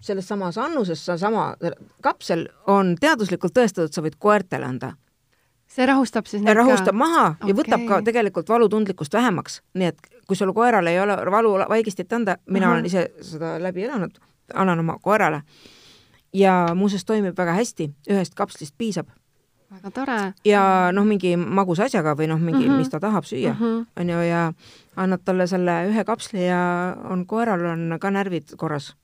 selles 0.00 0.28
samas 0.28 0.59
annuses, 0.59 1.07
seesama 1.07 1.55
kapsel 2.02 2.48
on 2.66 2.96
teaduslikult 3.00 3.52
tõestatud, 3.59 3.92
sa 3.92 4.02
võid 4.02 4.18
koertele 4.18 4.66
anda 4.66 4.94
see 5.66 5.86
rahustab 5.86 6.26
siis 6.26 6.42
neid 6.42 6.57
rahustab 6.57 6.92
ka? 6.92 6.98
maha 6.98 7.24
okay. 7.30 7.48
ja 7.48 7.55
võtab 7.55 7.86
ka 7.88 8.02
tegelikult 8.02 8.48
valutundlikkust 8.48 9.12
vähemaks, 9.12 9.62
nii 9.74 9.86
et 9.90 9.98
kui 10.28 10.36
sul 10.36 10.52
koerale 10.52 10.92
ei 10.92 11.00
ole 11.00 11.16
valuvaigistit 11.16 12.12
anda, 12.12 12.36
mina 12.46 12.66
uh 12.66 12.70
-huh. 12.70 12.74
olen 12.74 12.86
ise 12.86 13.11
seda 13.20 13.62
läbi 13.62 13.84
elanud 13.84 14.20
annan 14.55 14.78
oma 14.78 14.99
koerale. 15.03 15.42
ja 16.34 16.66
muuseas 16.74 17.05
toimib 17.05 17.36
väga 17.38 17.53
hästi, 17.53 17.90
ühest 18.11 18.34
kapslist 18.34 18.74
piisab. 18.78 19.07
väga 19.70 19.90
tore. 19.90 20.32
ja 20.45 20.90
noh, 20.92 21.05
mingi 21.05 21.36
magusa 21.36 21.84
asjaga 21.84 22.16
või 22.16 22.28
noh, 22.28 22.40
mingi 22.40 22.64
mm, 22.64 22.70
-hmm. 22.70 22.78
mis 22.78 22.88
ta 22.88 23.01
tahab 23.01 23.24
süüa 23.24 23.55
-hmm. 23.55 23.86
on 24.01 24.11
ju, 24.11 24.20
ja 24.20 24.53
annad 24.97 25.20
talle 25.24 25.47
selle 25.47 25.86
ühe 25.88 26.05
kapsli 26.05 26.47
ja 26.47 26.97
on 27.11 27.26
koeral 27.26 27.64
on 27.64 27.97
ka 28.01 28.11
närvid 28.11 28.57
korras 28.57 28.95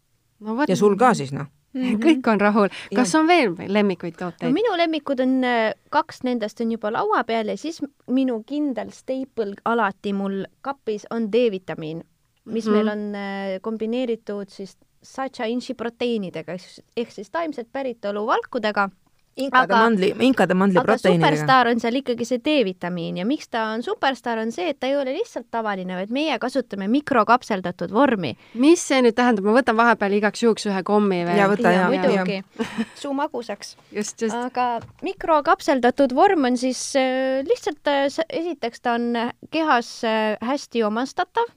no,. 0.41 0.65
ja 0.69 0.77
sul 0.77 0.97
ka 0.97 1.15
siis 1.15 1.33
noh 1.33 1.47
Mm 1.75 1.83
-hmm. 1.83 2.01
kõik 2.05 2.33
on 2.33 2.41
rahul. 2.41 2.69
kas 2.95 3.15
ja. 3.15 3.21
on 3.21 3.27
veel 3.27 3.55
lemmikuid 3.67 4.15
tooteid 4.19 4.51
no,? 4.51 4.55
minu 4.55 4.77
lemmikud 4.77 5.21
on, 5.21 5.45
äh, 5.45 5.75
kaks 5.91 6.23
nendest 6.23 6.61
on 6.61 6.73
juba 6.73 6.93
laua 6.93 7.25
peal 7.25 7.49
ja 7.49 7.57
siis 7.57 7.79
minu 8.07 8.43
kindel 8.47 8.91
staple 8.91 9.55
alati 9.65 10.13
mul 10.13 10.45
kapis 10.61 11.07
on 11.11 11.33
D-vitamiin, 11.33 12.05
mis 12.45 12.67
mm 12.67 12.73
-hmm. 12.73 12.75
meil 12.75 12.89
on 12.89 13.15
äh, 13.15 13.61
kombineeritud 13.63 14.49
siis 14.49 14.79
Sacha 15.03 15.47
Inchi 15.49 15.75
proteiinidega 15.75 16.57
ehk 16.97 17.13
siis 17.13 17.31
taimset 17.31 17.69
päritolu 17.73 18.27
valkudega 18.27 18.91
inkade 19.37 19.75
mandli, 19.75 20.11
inkade 20.27 20.55
mandli 20.55 20.81
proteiinidega. 20.83 21.31
superstaar 21.31 21.71
on 21.71 21.81
seal 21.81 21.99
ikkagi 22.01 22.27
see 22.27 22.41
D-vitamiin 22.45 23.21
ja 23.21 23.27
miks 23.29 23.49
ta 23.53 23.67
on 23.75 23.85
superstaar, 23.87 24.41
on 24.43 24.53
see, 24.55 24.71
et 24.73 24.81
ta 24.81 24.91
ei 24.91 24.97
ole 24.99 25.15
lihtsalt 25.15 25.49
tavaline, 25.51 25.95
vaid 25.97 26.13
meie 26.15 26.39
kasutame 26.43 26.89
mikrokapseldatud 26.91 27.95
vormi. 27.95 28.35
mis 28.61 28.83
see 28.91 29.01
nüüd 29.05 29.17
tähendab, 29.19 29.47
ma 29.47 29.55
võtan 29.57 29.79
vahepeal 29.79 30.19
igaks 30.19 30.45
juhuks 30.45 30.67
ühe 30.71 30.83
kommi 30.87 31.23
veel. 31.29 31.39
ja 31.39 31.49
võta 31.51 31.75
ja, 31.75 31.87
ja. 31.87 31.93
muidugi, 31.93 32.67
suu 33.03 33.15
magusaks. 33.17 33.77
just, 33.95 34.19
just. 34.21 34.37
aga 34.37 34.81
mikrokapseldatud 35.07 36.15
vorm 36.17 36.51
on 36.51 36.61
siis 36.61 36.83
äh, 36.99 37.41
lihtsalt 37.47 37.91
äh,, 37.91 38.07
esiteks 38.29 38.85
ta 38.85 38.99
on 38.99 39.11
kehas 39.55 40.01
äh, 40.05 40.37
hästi 40.45 40.85
omastatav, 40.91 41.49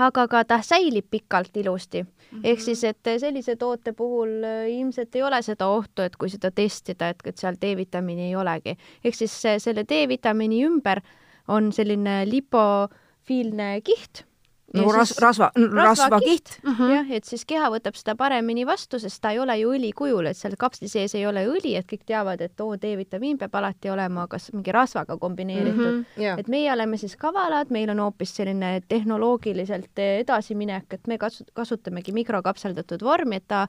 aga 0.00 0.28
ka 0.28 0.44
ta 0.44 0.62
säilib 0.64 1.10
pikalt 1.10 1.56
ilusti 1.60 2.04
Mm 2.30 2.38
-hmm. 2.38 2.46
ehk 2.46 2.60
siis, 2.60 2.84
et 2.84 3.10
sellise 3.18 3.56
toote 3.56 3.92
puhul 3.92 4.44
äh, 4.44 4.70
ilmselt 4.70 5.16
ei 5.16 5.22
ole 5.22 5.42
seda 5.42 5.66
ohtu, 5.66 6.02
et 6.02 6.16
kui 6.16 6.28
seda 6.28 6.50
testida, 6.50 7.08
et, 7.08 7.22
et 7.24 7.38
seal 7.38 7.54
D-vitamiini 7.62 8.28
ei 8.28 8.36
olegi. 8.36 8.76
ehk 9.04 9.14
siis 9.14 9.42
selle 9.58 9.84
D-vitamiini 9.84 10.64
ümber 10.66 11.00
on 11.48 11.72
selline 11.72 12.24
lipofiilne 12.30 13.80
kiht 13.80 14.29
nagu 14.74 14.92
ras-, 14.94 15.14
rasva, 15.20 15.50
rasvakiht. 15.56 16.52
-hmm. 16.62 16.92
jah, 16.94 17.10
et 17.10 17.24
siis 17.24 17.44
keha 17.44 17.70
võtab 17.70 17.96
seda 17.98 18.14
paremini 18.16 18.66
vastu, 18.66 18.98
sest 18.98 19.20
ta 19.22 19.32
ei 19.34 19.38
ole 19.38 19.58
ju 19.58 19.72
õli 19.74 19.92
kujul, 19.96 20.26
et 20.30 20.36
seal 20.36 20.56
kapsli 20.58 20.88
sees 20.88 21.14
ei 21.14 21.26
ole 21.26 21.46
õli, 21.48 21.76
et 21.78 21.86
kõik 21.90 22.04
teavad, 22.06 22.40
et 22.40 22.60
oo, 22.60 22.76
D-vitamiin 22.76 23.38
peab 23.38 23.54
alati 23.54 23.90
olema 23.90 24.26
kas 24.30 24.50
mingi 24.52 24.72
rasvaga 24.72 25.16
kombineeritud 25.18 25.92
mm. 25.94 26.04
-hmm. 26.16 26.40
et 26.40 26.48
meie 26.48 26.72
oleme 26.72 26.96
siis 26.96 27.16
kavalad, 27.16 27.70
meil 27.70 27.90
on 27.90 27.98
hoopis 27.98 28.36
selline 28.36 28.80
tehnoloogiliselt 28.88 29.98
edasiminek, 29.98 30.92
et 30.92 31.06
me 31.06 31.18
kasu-, 31.18 31.46
kasutamegi 31.52 32.12
mikrokapseldatud 32.12 33.02
vormi, 33.02 33.36
et 33.36 33.48
ta 33.48 33.66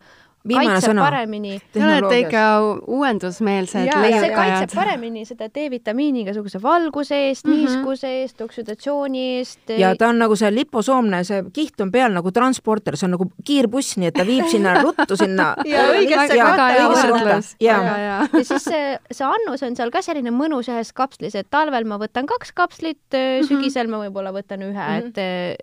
viimane 0.48 0.80
sõna. 0.82 1.06
paremini. 1.06 1.60
Te 1.74 1.82
olete 1.86 2.20
ikka 2.24 2.44
uuendusmeelsed 2.88 3.86
leiutajad. 3.86 4.26
see 4.26 4.32
kaitseb 4.36 4.76
paremini 4.76 5.26
seda 5.28 5.50
D-vitamiini 5.54 6.24
igasuguse 6.26 6.62
valguse 6.62 7.18
eest 7.28 7.46
mm, 7.46 7.54
-hmm. 7.54 7.58
niiskuse 7.58 8.14
eest, 8.22 8.42
oksüdatsiooni 8.42 9.26
eest. 9.38 9.74
ja 9.78 9.94
ta 9.96 10.10
on 10.10 10.22
nagu 10.22 10.36
see 10.36 10.52
liposoomne, 10.56 11.24
see 11.28 11.44
kiht 11.54 11.82
on 11.82 11.92
peal 11.92 12.14
nagu 12.14 12.32
transporter, 12.32 12.98
see 12.98 13.08
on 13.08 13.16
nagu 13.18 13.30
kiirbuss, 13.46 13.98
nii 13.98 14.12
et 14.12 14.18
ta 14.18 14.26
viib 14.28 14.48
sinna 14.52 14.76
ruttu 14.86 15.18
sinna 15.18 15.54
ja 15.66 15.86
õigesse 15.94 16.40
kohta. 16.40 16.70
ja, 17.60 17.78
ja, 17.84 17.98
ja 17.98 18.44
siis 18.44 18.64
see, 18.64 18.98
see 19.12 19.28
annus 19.28 19.64
on 19.64 19.76
seal 19.76 19.92
ka 19.92 20.02
selline 20.02 20.34
mõnus 20.34 20.72
ühes 20.72 20.94
kapslis, 20.94 21.36
et 21.36 21.50
talvel 21.50 21.86
ma 21.86 22.00
võtan 22.02 22.26
kaks 22.26 22.52
kapslit, 22.58 23.04
mhm. 23.14 23.46
sügisel 23.50 23.88
ma 23.92 24.02
võib-olla 24.06 24.34
võtan 24.34 24.66
ühe 24.66 24.74
mm, 24.74 24.98
-hmm. 24.98 25.08
et, 25.08 25.18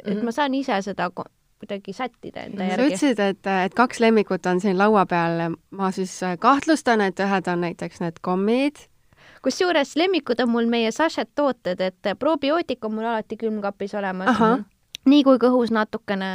et 0.04 0.14
mhm. 0.14 0.24
ma 0.24 0.32
saan 0.32 0.54
ise 0.54 0.82
seda 0.82 1.10
kuidagi 1.58 1.92
sättida 1.92 2.46
enda 2.46 2.64
järgi. 2.64 2.76
sa 2.76 2.86
ütlesid, 2.86 3.20
et, 3.22 3.50
et 3.64 3.74
kaks 3.74 4.00
lemmikut 4.00 4.46
on 4.46 4.60
siin 4.60 4.78
laua 4.78 5.06
peal. 5.06 5.56
ma 5.70 5.90
siis 5.90 6.20
kahtlustan, 6.38 7.00
et 7.00 7.20
ühed 7.20 7.52
on 7.52 7.60
näiteks 7.66 8.00
need 8.04 8.22
kommid. 8.22 8.88
kusjuures 9.42 9.96
lemmikud 9.96 10.40
on 10.40 10.50
mul 10.50 10.66
meie 10.66 10.92
Sašet 10.92 11.30
tooted, 11.34 11.80
et 11.80 12.12
probiootik 12.18 12.84
on 12.84 12.94
mul 12.94 13.06
alati 13.06 13.36
külmkapis 13.36 13.94
olemas. 13.94 14.42
nii 15.08 15.24
kui 15.24 15.38
kõhus 15.40 15.70
natukene 15.72 16.30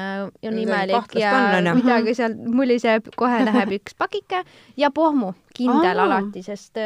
on 0.47 0.59
imelik 0.59 1.15
ja 1.19 1.33
midagi 1.75 2.15
seal 2.17 2.35
muliseb, 2.35 3.11
kohe 3.15 3.43
läheb 3.45 3.77
üks 3.79 3.95
pakike 3.97 4.43
ja 4.77 4.91
pohmu 4.91 5.33
kindel 5.53 5.99
Aa. 5.99 6.05
alati, 6.05 6.43
sest 6.43 6.79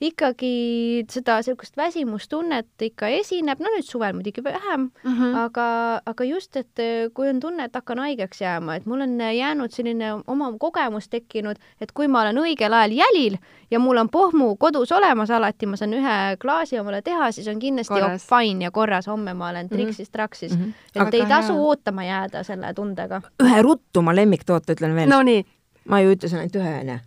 ikkagi 0.00 1.04
seda 1.10 1.38
niisugust 1.40 1.76
väsimustunnet 1.76 2.84
ikka 2.86 3.08
esineb, 3.18 3.58
no 3.62 3.70
nüüd 3.72 3.86
suvel 3.86 4.14
muidugi 4.14 4.44
vähem 4.44 4.88
mm, 4.90 5.14
-hmm. 5.14 5.36
aga, 5.42 5.66
aga 6.06 6.24
just, 6.24 6.56
et 6.56 6.78
eh, 6.78 7.10
kui 7.14 7.28
on 7.28 7.40
tunne, 7.40 7.64
et 7.64 7.74
hakkan 7.74 7.98
haigeks 7.98 8.40
jääma, 8.40 8.76
et 8.76 8.86
mul 8.86 9.00
on 9.00 9.18
jäänud 9.20 9.74
selline 9.74 10.12
oma 10.26 10.52
kogemus 10.58 11.08
tekkinud, 11.08 11.56
et 11.80 11.92
kui 11.92 12.08
ma 12.08 12.22
olen 12.22 12.38
õigel 12.38 12.72
ajal 12.72 12.94
jälil 13.00 13.38
ja 13.70 13.78
mul 13.78 13.96
on 13.96 14.08
pohmu 14.08 14.56
kodus 14.56 14.92
olemas 14.92 15.30
alati, 15.30 15.66
ma 15.66 15.76
saan 15.76 15.94
ühe 15.94 16.36
klaasi 16.38 16.78
omale 16.78 17.02
teha, 17.02 17.32
siis 17.32 17.48
on 17.48 17.58
kindlasti 17.58 17.94
korras. 17.94 18.26
fine 18.26 18.64
ja 18.64 18.70
korras, 18.70 19.06
homme 19.06 19.34
ma 19.34 19.48
olen 19.48 19.66
mhm. 19.66 19.74
triksis-traksis 19.74 20.56
mm. 20.56 20.64
-hmm. 20.64 20.72
et 20.94 21.02
aga 21.02 21.16
ei 21.16 21.26
tasu 21.26 21.52
hea. 21.52 21.62
ootama 21.62 22.04
jääda 22.04 22.42
selle 22.42 22.74
tundega. 22.74 23.20
ühe 23.42 23.62
ruttu 23.62 24.02
ma 24.02 24.14
lemmiktoote 24.14 24.72
ütlen 24.72 24.94
veel. 24.94 25.08
Nonii 25.08 25.44
ma 25.88 26.00
ju 26.04 26.14
ütlesin 26.14 26.42
ainult 26.42 26.58
ühe 26.60 26.72
onju. 26.80 26.98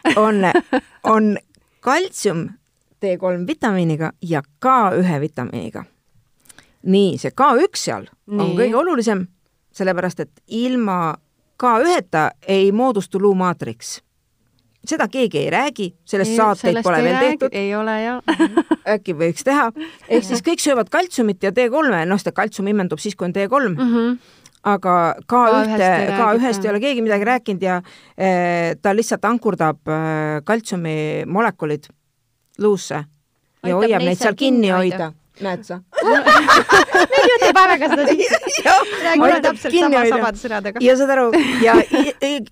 on, 0.26 0.42
on 1.04 1.36
kaltsium 1.84 2.48
D3 3.04 3.46
vitamiiniga 3.46 4.12
ja 4.22 4.42
K1 4.64 5.20
vitamiiniga. 5.20 5.84
nii, 6.82 7.18
see 7.18 7.30
K1 7.30 7.76
seal 7.76 8.06
nii. 8.08 8.40
on 8.40 8.52
kõige 8.58 8.76
olulisem, 8.76 9.26
sellepärast 9.74 10.20
et 10.20 10.42
ilma 10.46 11.14
K1-ta 11.58 12.30
ei 12.46 12.72
moodustu 12.72 13.20
luumaatriks 13.22 13.98
seda 14.88 15.08
keegi 15.10 15.38
ei 15.38 15.50
räägi, 15.50 15.88
sellest 16.04 16.30
ei, 16.30 16.36
saateid 16.36 16.80
pole 16.82 17.02
veel 17.02 17.16
räägi, 17.16 17.36
tehtud. 17.36 17.56
ei 17.58 17.74
ole 17.76 17.96
jah 18.02 18.22
äkki 18.94 19.14
võiks 19.18 19.44
teha, 19.44 19.68
ehk 20.08 20.24
siis 20.24 20.42
kõik 20.44 20.62
söövad 20.62 20.90
kaltsiumit 20.92 21.42
ja 21.44 21.52
D3-e, 21.52 22.04
noh, 22.08 22.20
seda 22.20 22.32
kaltsium 22.36 22.70
imendub 22.72 23.02
siis, 23.02 23.16
kui 23.18 23.28
on 23.28 23.34
D3 23.36 23.74
mm. 23.74 23.78
-hmm 23.78 24.36
aga 24.68 24.94
K1-te, 25.28 25.90
K1-st 26.14 26.66
ei 26.66 26.72
ole 26.72 26.82
keegi 26.82 27.04
midagi 27.04 27.28
rääkinud 27.28 27.62
ja 27.64 27.78
eh, 28.16 28.74
ta 28.82 28.94
lihtsalt 28.96 29.24
ankurdab 29.28 29.92
eh, 29.92 30.40
kaltsiumi 30.48 30.98
molekulid 31.26 31.88
luusse 32.58 32.98
ja 32.98 33.06
Aitab 33.62 33.82
hoiab 33.82 34.04
neid 34.06 34.20
seal 34.20 34.38
kinni 34.38 34.70
hoida, 34.74 35.10
hoida. 35.10 35.14
Näed 35.38 35.62
sa? 35.66 35.78
Meil 37.12 37.28
juhtub 37.30 37.60
aega 37.62 37.90
seda 37.92 38.06
siis. 38.08 38.32
räägime 39.04 39.40
täpselt 39.44 39.76
sama 39.78 40.02
sabade 40.10 40.42
sõnadega. 40.42 40.82
ja 40.82 40.96
saad 40.98 41.12
aru, 41.14 41.28
ja 41.66 41.76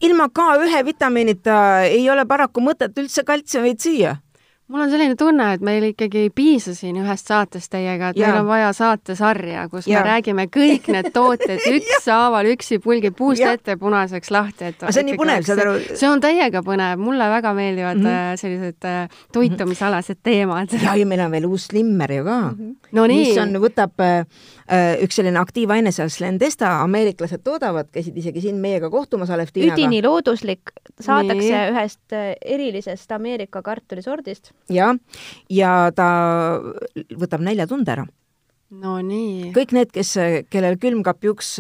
ilma 0.07 0.29
K1 0.39 0.85
vitamiinita 0.87 1.59
ei 1.91 2.05
ole 2.11 2.27
paraku 2.29 2.63
mõtet 2.65 2.97
üldse 3.03 3.27
kaltsiumit 3.27 3.83
süüa 3.83 4.17
mul 4.69 4.81
on 4.83 4.91
selline 4.91 5.15
tunne, 5.15 5.47
et 5.55 5.63
meil 5.63 5.85
ikkagi 5.93 6.25
ei 6.27 6.31
piisa 6.35 6.73
siin 6.75 6.97
ühest 6.99 7.29
saatest 7.31 7.71
teiega, 7.71 8.11
et 8.11 8.19
ja. 8.19 8.33
meil 8.33 8.41
on 8.41 8.49
vaja 8.49 8.73
saatesarja, 8.75 9.69
kus 9.71 9.87
ja. 9.87 10.01
me 10.01 10.11
räägime 10.11 10.47
kõik 10.51 10.89
need 10.91 11.13
tooted 11.15 11.63
ükshaaval 11.77 12.51
üksipulgi 12.51 13.13
puust 13.15 13.45
ja. 13.45 13.53
ette 13.55 13.77
punaseks 13.79 14.33
lahti, 14.35 14.73
et 14.73 14.83
see 14.89 15.05
on 15.05 15.09
nii 15.11 15.21
põnev, 15.21 15.47
saad 15.47 15.63
aru? 15.63 15.77
see 15.93 16.11
on 16.11 16.23
täiega 16.25 16.65
põnev, 16.67 16.99
mulle 17.03 17.29
väga 17.31 17.53
meeldivad 17.55 18.01
mm 18.01 18.09
-hmm. 18.11 18.41
sellised 18.43 18.89
äh, 18.91 19.23
toitumisalased 19.33 20.21
teemad. 20.27 20.75
ja, 20.83 20.97
ja 20.97 21.07
meil 21.07 21.23
on 21.29 21.31
veel 21.31 21.47
uus 21.47 21.71
Slimmer 21.71 22.13
ju 22.13 22.25
ka 22.25 22.41
mm. 22.41 22.59
-hmm. 22.59 22.75
No 22.93 23.07
nii. 23.07 23.29
mis 23.29 23.39
on, 23.39 23.55
võtab 23.63 24.03
äh, 24.03 24.27
äh, 24.67 25.03
üks 25.03 25.15
selline 25.15 25.39
aktiivaine 25.39 25.93
seal, 25.93 26.09
Slendesta, 26.09 26.81
ameeriklased 26.83 27.43
toodavad, 27.45 27.87
käisid 27.93 28.17
isegi 28.17 28.41
siin 28.41 28.57
meiega 28.57 28.91
kohtumas 28.91 29.31
Aleftiinaga. 29.31 29.79
üdini 29.79 30.03
looduslik, 30.03 30.75
saadakse 31.01 31.55
nii. 31.55 31.71
ühest 31.71 32.19
erilisest 32.45 33.13
Ameerika 33.13 33.63
kartulisordist 33.63 34.56
jah, 34.73 34.97
ja 35.53 35.73
ta 35.95 36.09
võtab 37.17 37.45
näljatunde 37.47 37.93
ära. 37.93 38.07
no 38.83 38.97
nii. 39.05 39.53
kõik 39.55 39.73
need, 39.77 39.93
kes, 39.95 40.17
kellel 40.51 40.79
külmkapi 40.83 41.31
uks 41.31 41.53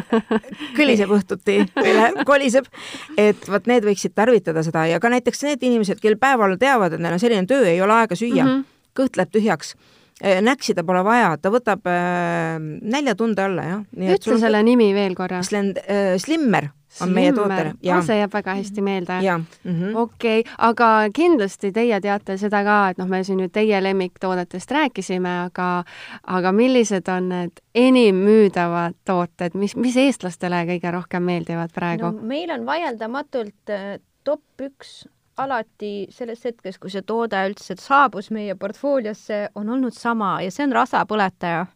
kõliseb 0.78 1.10
õhtuti 1.16 1.58
või 1.74 1.96
läheb, 1.96 2.22
koliseb, 2.28 2.70
et 3.18 3.48
vot 3.50 3.66
need 3.66 3.86
võiksid 3.88 4.14
tarvitada 4.14 4.62
seda 4.66 4.86
ja 4.90 5.02
ka 5.02 5.10
näiteks 5.12 5.42
need 5.48 5.66
inimesed, 5.66 6.00
kel 6.02 6.18
päeval 6.20 6.58
teavad, 6.60 6.94
et 6.94 7.02
neil 7.02 7.18
on 7.18 7.22
selline 7.22 7.46
töö, 7.50 7.66
ei 7.66 7.82
ole 7.82 7.98
aega 7.98 8.18
süüa 8.18 8.44
mm, 8.44 8.50
-hmm. 8.52 8.64
kõht 9.00 9.18
läheb 9.18 9.34
tühjaks 9.34 9.74
näksida 10.22 10.84
pole 10.84 11.02
vaja, 11.04 11.34
ta 11.36 11.52
võtab 11.52 11.86
äh, 11.90 12.56
näljatunde 12.60 13.42
alla, 13.42 13.68
jah. 13.68 13.84
ütle 14.16 14.38
selle 14.40 14.62
nimi 14.64 14.92
veel 14.96 15.14
korra. 15.18 15.42
Slend- 15.44 15.82
äh,, 15.84 16.16
Slimmer 16.22 16.70
on 17.00 17.12
meie 17.12 17.32
tooter. 17.32 17.72
see 18.06 18.16
jääb 18.18 18.32
väga 18.32 18.54
hästi 18.56 18.82
meelde. 18.82 19.18
-hmm. 19.64 19.96
okei 19.96 20.44
aga 20.58 21.08
kindlasti 21.14 21.72
teie 21.72 22.00
teate 22.00 22.38
seda 22.38 22.62
ka, 22.64 22.88
et 22.90 22.98
noh, 22.98 23.08
me 23.08 23.24
siin 23.24 23.38
nüüd 23.38 23.52
teie 23.52 23.82
lemmiktoodetest 23.82 24.70
rääkisime, 24.70 25.34
aga 25.44 25.84
aga 26.22 26.52
millised 26.52 27.08
on 27.08 27.28
need 27.28 27.60
enim 27.74 28.16
müüdavad 28.16 28.94
tooted, 29.04 29.54
mis, 29.54 29.76
mis 29.76 29.96
eestlastele 29.96 30.64
kõige 30.64 30.92
rohkem 30.92 31.22
meeldivad 31.22 31.72
praegu 31.74 32.10
no,? 32.10 32.22
meil 32.22 32.50
on 32.50 32.66
vaieldamatult 32.66 33.70
äh, 33.70 33.98
top 34.24 34.42
üks 34.60 35.04
alati 35.36 36.06
sellest 36.10 36.44
hetkest, 36.48 36.80
kui 36.80 36.90
see 36.90 37.04
toode 37.06 37.40
üldse 37.50 37.76
saabus 37.80 38.30
meie 38.34 38.54
portfooliosse, 38.54 39.48
on 39.54 39.68
olnud 39.68 39.94
sama 39.94 40.38
ja 40.44 40.50
see 40.50 40.64
on 40.64 40.76
rasapõletaja 40.76 41.66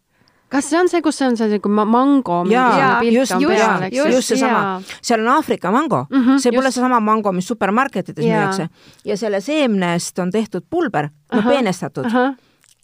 kas 0.51 0.67
see 0.67 0.79
on 0.79 0.89
see, 0.91 1.01
kus 1.03 1.21
on 1.23 1.37
see 1.39 1.47
nagu 1.53 1.71
mango? 1.71 2.41
jaa, 2.51 2.99
just, 3.05 3.35
just, 3.39 3.85
just, 3.93 4.09
just 4.15 4.33
seesama. 4.33 4.81
seal 4.99 5.23
on 5.23 5.31
Aafrika 5.37 5.71
mango 5.71 6.05
mm, 6.09 6.25
-hmm, 6.25 6.41
see 6.43 6.51
pole 6.51 6.71
seesama 6.71 6.99
mango, 6.99 7.31
mis 7.31 7.47
supermarketides 7.47 8.25
müüakse. 8.25 8.67
ja 9.05 9.17
selle 9.17 9.41
seemnest 9.41 10.19
on 10.19 10.31
tehtud 10.31 10.67
pulber, 10.69 11.09
noh 11.33 11.47
peenestatud. 11.47 12.05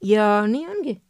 ja 0.03 0.47
nii 0.47 0.67
ongi 0.67 1.01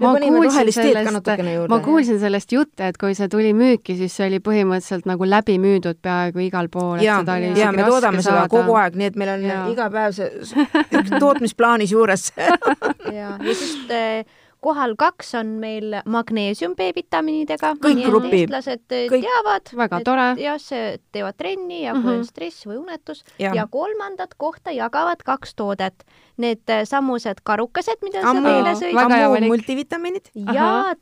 ma 0.00 0.12
kuulsin 0.18 0.72
sellest, 0.72 1.30
ma 1.70 1.78
kuulsin 1.84 2.20
sellest 2.22 2.52
jutte, 2.52 2.88
et 2.90 2.98
kui 3.00 3.14
see 3.16 3.28
tuli 3.30 3.52
müüki, 3.56 3.96
siis 3.98 4.14
see 4.16 4.28
oli 4.28 4.40
põhimõtteliselt 4.44 5.08
nagu 5.08 5.28
läbi 5.28 5.56
müüdud 5.62 6.00
peaaegu 6.02 6.44
igal 6.46 6.70
pool. 6.72 7.02
ja, 7.04 7.20
ja 7.56 7.72
me 7.72 7.86
toodame 7.86 8.22
seda 8.22 8.44
saada. 8.44 8.52
kogu 8.52 8.78
aeg, 8.80 8.98
nii 8.98 9.10
et 9.12 9.18
meil 9.20 9.34
on 9.36 9.44
ja. 9.46 9.60
iga 9.72 9.90
päev 9.94 10.16
see 10.16 10.30
tootmisplaanis 11.24 11.94
juures 11.94 12.30
ja, 12.38 13.36
ja 13.38 13.54
siis 13.54 13.76
äh, 13.90 14.24
kohal 14.64 14.94
kaks 14.98 15.34
on 15.40 15.54
meil 15.62 15.98
magneesium 16.08 16.74
B-vitamiinidega. 16.78 17.74
kõik 17.84 18.02
grupid. 18.06 18.36
eestlased 18.40 18.84
kõik. 19.12 19.26
teavad. 19.26 19.72
väga 19.84 20.00
tore. 20.06 20.26
jah, 20.40 20.60
see, 20.62 20.98
teevad 21.12 21.38
trenni 21.40 21.82
ja 21.84 21.92
kui 21.92 22.00
mm 22.00 22.08
-hmm. 22.08 22.18
on 22.18 22.28
stress 22.28 22.66
või 22.66 22.80
unetus 22.80 23.24
ja. 23.38 23.54
ja 23.54 23.66
kolmandat 23.70 24.34
kohta 24.36 24.72
jagavad 24.74 25.22
kaks 25.24 25.54
toodet. 25.54 26.04
Need 26.36 26.70
äh, 26.70 26.82
samused 26.84 27.44
karukesed, 27.44 28.00
mida 28.02 28.22
sa 28.22 28.34
meile 28.34 28.74
sõid. 28.74 28.96
ammu 28.98 29.46
multivitamiinid. 29.46 30.30
ja 30.52 30.94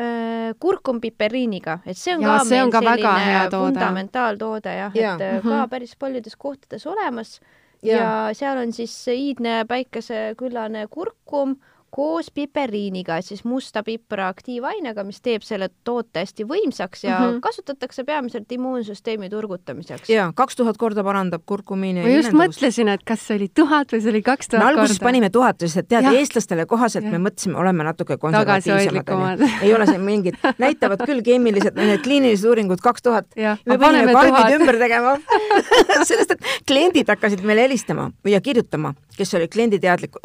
äh, 0.00 0.54
kurkum 0.60 1.00
piperiiniga, 1.00 1.78
et 1.86 1.96
see 1.96 2.16
on 2.16 2.22
ja, 2.22 2.38
ka 2.38 2.44
see 2.44 2.56
meil 2.56 2.64
on 2.64 2.70
ka 2.70 2.80
selline 2.80 3.48
fundamentaaltoode 3.50 4.76
jah 4.76 4.92
ja., 4.94 5.14
et 5.14 5.20
ja. 5.20 5.36
Äh, 5.36 5.42
ka 5.42 5.66
päris 5.68 5.96
paljudes 5.96 6.36
kohtades 6.36 6.86
olemas 6.86 7.40
ja, 7.82 7.96
ja 7.96 8.34
seal 8.36 8.58
on 8.58 8.72
siis 8.72 8.94
iidne 9.08 9.64
päikeseküllane 9.68 10.86
kurkum 10.90 11.56
koos 11.90 12.30
piperiiniga, 12.30 13.16
et 13.18 13.26
siis 13.26 13.42
musta 13.44 13.82
pipra 13.82 14.28
aktiivainega, 14.30 15.02
mis 15.06 15.18
teeb 15.24 15.42
selle 15.42 15.68
toote 15.84 16.22
hästi 16.22 16.46
võimsaks 16.46 17.04
ja 17.04 17.16
mm 17.18 17.24
-hmm. 17.24 17.40
kasutatakse 17.42 18.04
peamiselt 18.04 18.52
immuunsüsteemi 18.52 19.30
turgutamiseks. 19.30 20.10
ja 20.10 20.32
kaks 20.34 20.56
tuhat 20.56 20.76
korda 20.78 21.04
parandab 21.04 21.42
kurkumiini. 21.46 22.02
ma 22.02 22.08
just 22.08 22.32
mõtlesin, 22.32 22.88
et 22.94 23.02
kas 23.04 23.26
see 23.26 23.36
oli 23.36 23.48
tuhat 23.54 23.92
või 23.92 24.02
see 24.02 24.10
oli 24.10 24.22
kaks 24.22 24.48
tuhat 24.48 24.62
korda. 24.62 24.80
alguses 24.80 25.00
panime 25.00 25.30
tuhat, 25.30 25.58
sest 25.60 25.88
tead, 25.88 26.04
eestlastele 26.12 26.66
kohaselt 26.66 27.04
ja. 27.04 27.10
me 27.10 27.18
mõtlesime, 27.18 27.56
oleme 27.56 27.84
natuke 27.84 28.16
konservatiivsemad. 28.16 29.40
ei 29.62 29.74
ole 29.74 29.86
siin 29.86 30.00
mingit, 30.00 30.34
näitavad 30.58 31.02
küll 31.06 31.22
keemilised, 31.22 31.74
need 31.74 32.02
kliinilised 32.02 32.48
uuringud 32.48 32.80
kaks 32.80 33.02
tuhat. 33.02 33.26
me 33.66 33.78
panime 33.78 34.12
karbid 34.12 34.60
ümber 34.60 34.78
tegema 34.78 35.16
sellest, 36.10 36.30
et 36.30 36.40
kliendid 36.66 37.08
hakkasid 37.08 37.42
meile 37.42 37.66
helistama 37.66 38.10
ja 38.24 38.40
kirjutama, 38.40 38.94
kes 39.16 39.34
olid 39.34 39.50
klienditeadlik, 39.50 40.16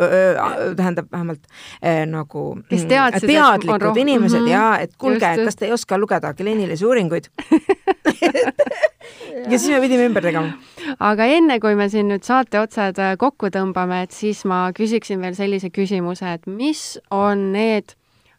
tähendab 0.77 1.11
vähemalt 1.11 1.54
äh, 1.81 2.03
nagu 2.09 2.45
kes 2.69 2.83
mm, 2.83 2.89
teadsid, 2.91 3.29
teadlikud 3.29 3.97
inimesed 3.97 4.39
mm 4.39 4.45
-hmm. 4.45 4.51
ja 4.51 4.79
et 4.79 4.95
kuulge, 4.97 5.33
et 5.33 5.45
kas 5.45 5.55
te 5.55 5.65
ei 5.65 5.71
oska 5.71 5.97
lugeda 5.97 6.33
kliinilisi 6.33 6.85
uuringuid 6.85 7.29
ja 9.51 9.59
siis 9.59 9.69
me 9.69 9.81
pidime 9.81 10.05
ümber 10.05 10.23
tegema. 10.23 10.53
aga 10.99 11.25
enne, 11.25 11.59
kui 11.59 11.75
me 11.75 11.89
siin 11.89 12.09
nüüd 12.11 12.23
saate 12.23 12.59
otsad 12.59 12.99
äh, 12.99 13.17
kokku 13.17 13.51
tõmbame, 13.53 14.03
et 14.03 14.11
siis 14.11 14.45
ma 14.45 14.71
küsiksin 14.75 15.21
veel 15.21 15.35
sellise 15.37 15.69
küsimuse, 15.69 16.33
et 16.33 16.47
mis 16.47 16.99
on 17.11 17.51
need 17.55 17.95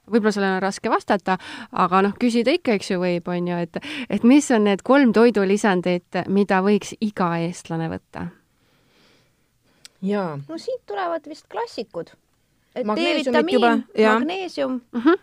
võib-olla 0.06 0.32
sellele 0.32 0.58
on 0.60 0.62
raske 0.62 0.90
vastata, 0.90 1.38
aga 1.72 2.02
noh, 2.06 2.14
küsida 2.20 2.54
ikka, 2.54 2.76
eks 2.78 2.92
ju, 2.92 3.00
võib, 3.02 3.28
on 3.32 3.48
ju, 3.50 3.60
et, 3.66 3.78
et 4.10 4.26
mis 4.26 4.50
on 4.54 4.66
need 4.68 4.84
kolm 4.86 5.12
toidulisandit, 5.16 6.22
mida 6.28 6.62
võiks 6.62 6.94
iga 7.00 7.36
eestlane 7.42 7.90
võtta? 7.92 8.28
jaa. 10.06 10.36
no 10.48 10.58
siit 10.60 10.82
tulevad 10.86 11.26
vist 11.26 11.48
klassikud 11.50 12.12
D-vitamiin, 12.76 13.86
magneesium. 13.96 14.80
Mhm. 14.92 15.08
-huh 15.08 15.18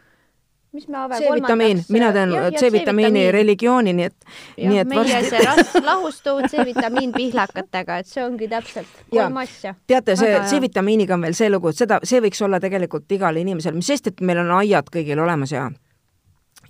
mis 0.73 0.87
me 0.87 0.97
Ave 0.97 1.15
C-vitamiin, 1.15 1.83
mina 1.89 2.11
teen 2.13 2.29
C-vitamiini 2.59 3.31
religiooni, 3.31 3.93
nii 3.93 4.05
et, 4.05 4.15
nii 4.57 4.79
et 4.81 4.89
meie 4.89 5.03
varsti... 5.03 5.29
see 5.29 5.43
ras-, 5.45 5.75
lahustuv 5.85 6.41
C-vitamiin 6.49 7.13
pihlakatega, 7.13 7.99
et 8.01 8.09
see 8.09 8.23
ongi 8.25 8.49
täpselt 8.49 8.89
kolm 9.13 9.37
asja. 9.43 9.75
teate, 9.87 10.15
see 10.17 10.39
C-vitamiiniga 10.49 11.13
on 11.13 11.27
veel 11.27 11.37
see 11.37 11.51
lugu, 11.53 11.69
et 11.69 11.83
seda, 11.83 12.01
see 12.03 12.23
võiks 12.25 12.41
olla 12.45 12.59
tegelikult 12.63 13.11
igal 13.13 13.37
inimesel, 13.37 13.77
mis 13.77 13.93
sest, 13.93 14.09
et 14.09 14.25
meil 14.25 14.41
on 14.41 14.49
aiad 14.57 14.89
kõigil 14.93 15.21
olemas 15.21 15.53
ja 15.53 15.69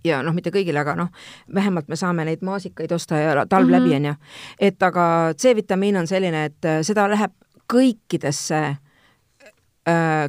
ja 0.03 0.19
noh, 0.19 0.35
mitte 0.35 0.51
kõigil, 0.51 0.75
aga 0.83 0.97
noh, 0.99 1.11
vähemalt 1.55 1.87
me 1.87 1.95
saame 1.95 2.27
neid 2.27 2.43
maasikaid 2.43 2.91
osta 2.91 3.21
ja 3.21 3.45
talv 3.47 3.69
mm 3.69 3.73
-hmm. 3.73 3.79
läbi, 3.79 3.95
onju. 3.95 4.15
et 4.59 4.83
aga 4.83 5.05
C-vitamiin 5.37 6.03
on 6.03 6.07
selline, 6.07 6.45
et 6.51 6.71
seda 6.83 7.07
läheb 7.07 7.31
kõikidesse 7.71 8.59
äh, 8.65 8.79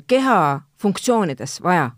keha 0.06 0.38
funktsioonides 0.82 1.60
vaja 1.62 1.90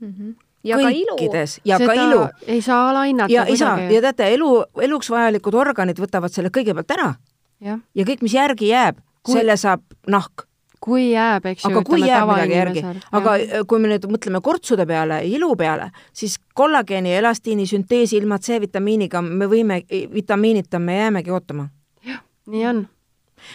mm. 0.00 0.12
-hmm 0.12 0.34
ja 0.66 0.78
kõikides 0.80 1.60
ja 1.66 1.78
Seda 1.80 1.94
ka 1.94 2.06
ilu. 2.06 2.24
ei 2.46 2.62
saa 2.64 2.88
alahinnata 2.90 3.32
ja 3.32 3.44
ei 3.46 3.56
saa 3.56 3.78
ja 3.80 4.02
teate, 4.08 4.28
elu, 4.34 4.50
eluks 4.82 5.10
vajalikud 5.12 5.54
organid 5.54 6.00
võtavad 6.02 6.34
selle 6.34 6.50
kõigepealt 6.54 6.92
ära. 6.96 7.14
ja 7.60 8.04
kõik, 8.04 8.22
mis 8.26 8.34
järgi 8.34 8.72
jääb 8.72 9.00
kui..., 9.22 9.38
selle 9.38 9.56
saab 9.60 9.84
nahk. 10.10 10.46
kui 10.80 11.10
jääb, 11.12 11.46
eks 11.52 11.64
ju. 11.64 11.70
aga 11.70 11.82
kui 11.86 12.02
jääb 12.02 12.28
midagi 12.30 12.58
järgi, 12.58 12.84
aga 13.12 13.36
ja. 13.42 13.62
kui 13.68 13.82
me 13.82 13.92
nüüd 13.92 14.08
mõtleme 14.10 14.42
kortsude 14.44 14.86
peale, 14.86 15.22
ilu 15.26 15.54
peale, 15.56 15.90
siis 16.12 16.38
kollageeni 16.54 17.14
ja 17.14 17.22
elastiini 17.22 17.66
sünteesi 17.66 18.18
ilma 18.20 18.38
C-vitamiiniga 18.38 19.22
me 19.22 19.48
võime, 19.50 19.82
vitamiinita 20.12 20.78
me 20.82 21.00
jäämegi 21.00 21.34
ootama. 21.34 21.68
jah, 22.06 22.22
nii 22.46 22.66
on 22.66 22.86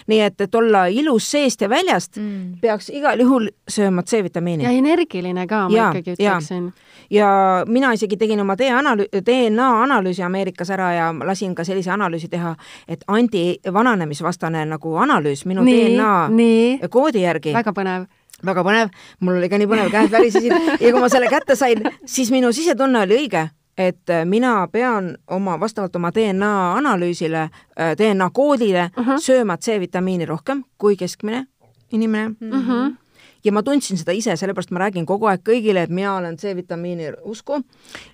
nii 0.08 0.22
et, 0.26 0.42
et 0.42 0.56
olla 0.56 0.86
ilus 0.92 1.32
seest 1.32 1.62
ja 1.62 1.70
väljast 1.70 2.18
mm., 2.18 2.62
peaks 2.62 2.90
igal 2.94 3.20
juhul 3.20 3.50
sööma 3.70 4.04
C-vitamiini. 4.04 4.64
ja 4.64 4.72
energiline 4.72 5.48
ka, 5.48 5.66
ma 5.70 5.78
ja, 5.78 5.90
ikkagi 5.92 6.16
ütleksin. 6.18 6.72
ja 7.10 7.30
mina 7.68 7.94
isegi 7.98 8.18
tegin 8.18 8.42
oma 8.44 8.58
DNA 8.58 9.68
analüüsi 9.84 10.24
Ameerikas 10.24 10.70
ära 10.70 10.92
ja 10.94 11.12
lasin 11.26 11.56
ka 11.56 11.66
sellise 11.68 11.92
analüüsi 11.92 12.30
teha, 12.32 12.56
et 12.88 13.04
anti-vananemisvastane 13.08 14.66
nagu 14.66 14.96
analüüs 14.98 15.46
minu 15.46 15.66
nii, 15.68 15.86
DNA 15.96 16.16
nii. 16.36 16.90
koodi 16.90 17.26
järgi. 17.26 17.54
väga 17.54 17.76
põnev 17.76 18.10
väga 18.46 18.64
põnev, 18.66 18.92
mul 19.22 19.38
oli 19.38 19.50
ka 19.50 19.58
nii 19.62 19.70
põnev, 19.70 19.90
käed 19.94 20.12
värisesid 20.14 20.54
ja 20.82 20.92
kui 20.92 21.02
ma 21.02 21.10
selle 21.14 21.30
kätte 21.30 21.56
sain, 21.56 21.84
siis 22.06 22.32
minu 22.34 22.50
sisetunne 22.56 23.04
oli 23.06 23.20
õige 23.24 23.50
et 23.88 24.10
äh, 24.10 24.26
mina 24.26 24.68
pean 24.72 25.16
oma, 25.28 25.58
vastavalt 25.60 25.96
oma 25.96 26.12
DNA 26.16 26.52
analüüsile, 26.78 27.48
äh, 27.80 27.94
DNA 27.98 28.30
koodile 28.34 28.90
uh 28.98 29.08
-huh. 29.08 29.20
sööma 29.20 29.58
C-vitamiini 29.58 30.26
rohkem 30.26 30.64
kui 30.78 30.96
keskmine 30.96 31.46
inimene. 31.92 32.36
Mm. 32.40 32.52
-hmm 32.52 32.98
ja 33.44 33.52
ma 33.52 33.64
tundsin 33.64 33.98
seda 33.98 34.12
ise, 34.12 34.36
sellepärast 34.38 34.72
ma 34.72 34.80
räägin 34.80 35.06
kogu 35.06 35.26
aeg 35.26 35.42
kõigile, 35.50 35.84
et 35.84 35.90
mina 35.90 36.16
olen 36.16 36.38
C-vitamiini 36.38 37.12
usku 37.22 37.62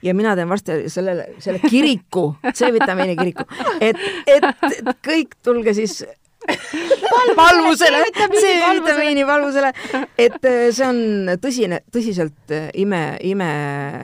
ja 0.03 0.13
mina 0.15 0.35
teen 0.35 0.49
varsti 0.49 0.89
sellele, 0.89 1.27
selle 1.39 1.59
kiriku, 1.59 2.35
C-vitamiini 2.53 3.15
kiriku, 3.15 3.43
et, 3.81 3.97
et, 4.27 4.43
et 4.77 4.93
kõik 5.07 5.35
tulge 5.43 5.73
siis 5.73 6.05
valvusele, 7.35 8.05
C-vitamiini 8.15 9.27
valvusele, 9.27 9.73
et 10.17 10.45
äh, 10.45 10.69
see 10.71 10.87
on 10.87 11.33
tõsine, 11.43 11.81
tõsiselt 11.91 12.55
ime, 12.73 13.17
ime 13.21 13.49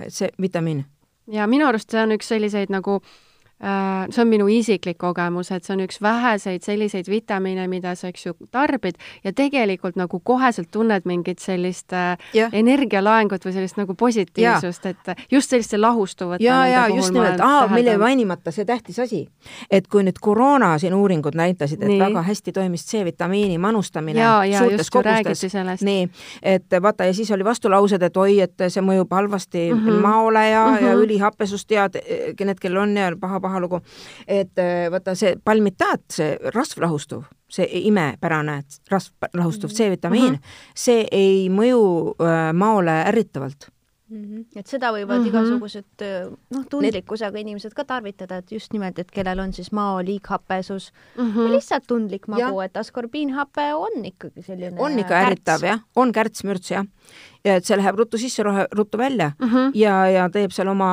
C-vitamiin 0.10 0.84
ja 1.28 1.48
minu 1.48 1.68
arust 1.68 1.92
see 1.92 2.02
on 2.02 2.12
üks 2.18 2.28
selliseid 2.28 2.70
nagu 2.74 3.02
Äh, 3.02 3.33
see 3.64 4.22
on 4.22 4.28
minu 4.28 4.48
isiklik 4.52 4.98
kogemus, 4.98 5.52
et 5.52 5.64
see 5.64 5.76
on 5.76 5.84
üks 5.86 6.02
väheseid 6.04 6.64
selliseid 6.66 7.10
vitamiine, 7.10 7.68
mida 7.72 7.96
sa, 7.96 8.10
eks 8.12 8.26
ju, 8.26 8.36
tarbid 8.52 9.00
ja 9.24 9.34
tegelikult 9.34 9.96
nagu 10.00 10.20
koheselt 10.20 10.72
tunned 10.72 11.08
mingit 11.10 11.40
sellist. 11.40 11.94
Äh, 11.94 12.18
energialaengut 12.54 13.46
või 13.46 13.54
sellist 13.56 13.78
nagu 13.80 13.96
positiivsust, 13.98 14.86
et 14.86 15.24
just 15.32 15.52
selliste 15.54 15.78
lahustuvate 15.78 16.44
ja, 16.44 16.60
ja 16.68 16.84
just 16.92 17.14
nimelt, 17.14 17.42
aa, 17.44 17.68
meil 17.72 17.88
jäi 17.88 17.98
mainimata 18.00 18.52
see 18.54 18.66
tähtis 18.68 19.00
asi, 19.04 19.24
et 19.72 19.88
kui 19.92 20.04
nüüd 20.06 20.20
koroona 20.24 20.74
siin 20.82 20.96
uuringud 20.98 21.36
näitasid, 21.38 21.82
et 21.82 21.92
Nii. 21.94 22.00
väga 22.02 22.24
hästi 22.28 22.54
toimis 22.56 22.86
C-vitamiini 22.90 23.58
manustamine 23.62 24.22
ja, 24.22 24.34
ja, 24.48 24.64
suurtes 24.64 24.92
kogustes, 24.94 25.86
nii, 25.86 26.08
et 26.56 26.78
vaata 26.82 27.08
ja 27.10 27.14
siis 27.14 27.32
oli 27.32 27.46
vastulaused, 27.46 28.04
et 28.04 28.18
oi, 28.18 28.40
et 28.46 28.68
see 28.68 28.84
mõjub 28.86 29.12
halvasti 29.14 29.66
mm 29.72 29.80
-hmm. 29.86 30.02
maole 30.02 30.48
ja 30.50 30.66
mm, 30.68 30.76
-hmm. 30.76 30.88
ja 30.88 30.94
ülihapesust 30.94 31.72
ja 31.72 31.90
need, 32.40 32.60
kellel 32.60 32.84
on 32.84 32.98
ja 32.98 33.12
paha-paha 33.20 33.53
paha 33.54 33.62
lugu. 33.62 33.82
et 34.28 34.58
äh, 34.60 34.90
vaata 34.92 35.16
see 35.16 35.36
palmitaat, 35.44 36.06
see 36.12 36.34
rasvlahustuv, 36.56 37.28
see 37.50 37.68
imepärane 37.88 38.62
rasvlahustuv. 38.92 39.70
C-vitamiin 39.70 40.34
mm, 40.34 40.40
-hmm. 40.40 40.74
see 40.76 41.08
ei 41.12 41.50
mõju 41.50 42.16
äh, 42.18 42.52
maole 42.54 43.04
ärritavalt 43.12 43.74
Mm 44.14 44.24
-hmm. 44.24 44.60
et 44.60 44.68
seda 44.68 44.92
võivad 44.92 45.18
mm 45.18 45.24
-hmm. 45.24 45.28
igasugused 45.28 46.02
äh, 46.02 46.32
noh, 46.50 46.66
tundlikkusega 46.70 47.40
inimesed 47.40 47.74
ka 47.74 47.84
tarvitada, 47.84 48.38
et 48.38 48.52
just 48.52 48.74
nimelt, 48.74 49.00
et 49.00 49.12
kellel 49.12 49.40
on 49.40 49.54
siis 49.54 49.72
mao 49.72 50.04
liighapesus 50.06 50.92
mm 51.18 51.32
-hmm. 51.32 51.38
või 51.40 51.52
lihtsalt 51.52 51.88
tundlik 51.88 52.28
magu, 52.28 52.62
et 52.62 52.78
askorbiinhape 52.78 53.74
on 53.74 54.06
ikkagi 54.06 54.42
selline 54.42 54.82
on 54.82 55.00
ikka 55.00 55.16
ärritav 55.16 55.64
jah, 55.64 55.80
on 55.96 56.12
kärts-mürts 56.12 56.72
jah. 56.72 56.86
ja 57.44 57.56
et 57.56 57.66
see 57.66 57.78
läheb 57.78 57.96
ruttu 57.96 58.18
sisse, 58.18 58.44
ruttu 58.72 58.98
välja 58.98 59.32
mm 59.40 59.48
-hmm. 59.48 59.72
ja, 59.74 60.08
ja 60.10 60.30
teeb 60.30 60.52
seal 60.52 60.68
oma 60.68 60.92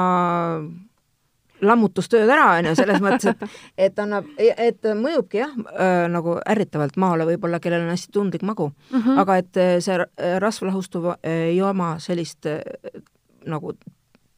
lammutustööd 1.62 2.30
ära, 2.30 2.46
on 2.58 2.70
ju, 2.70 2.74
selles 2.78 3.00
mõttes, 3.04 3.34
et, 3.34 3.61
et 3.88 4.02
annab, 4.02 4.28
et 4.38 4.90
mõjubki 4.96 5.42
jah 5.42 5.54
äh,, 5.74 6.06
nagu 6.12 6.38
ärritavalt 6.40 6.98
maale 7.00 7.28
võib-olla, 7.28 7.61
kellel 7.62 7.86
on 7.86 7.94
hästi 7.94 8.12
tundlik 8.16 8.44
magu 8.46 8.70
mm, 8.70 9.00
-hmm. 9.00 9.22
aga 9.24 9.36
et 9.42 9.62
see 9.84 9.98
rasvlahustuv 10.42 11.12
ei 11.22 11.61
oma 11.62 11.96
sellist 11.98 12.46
äh, 12.46 12.61
nagu 13.46 13.74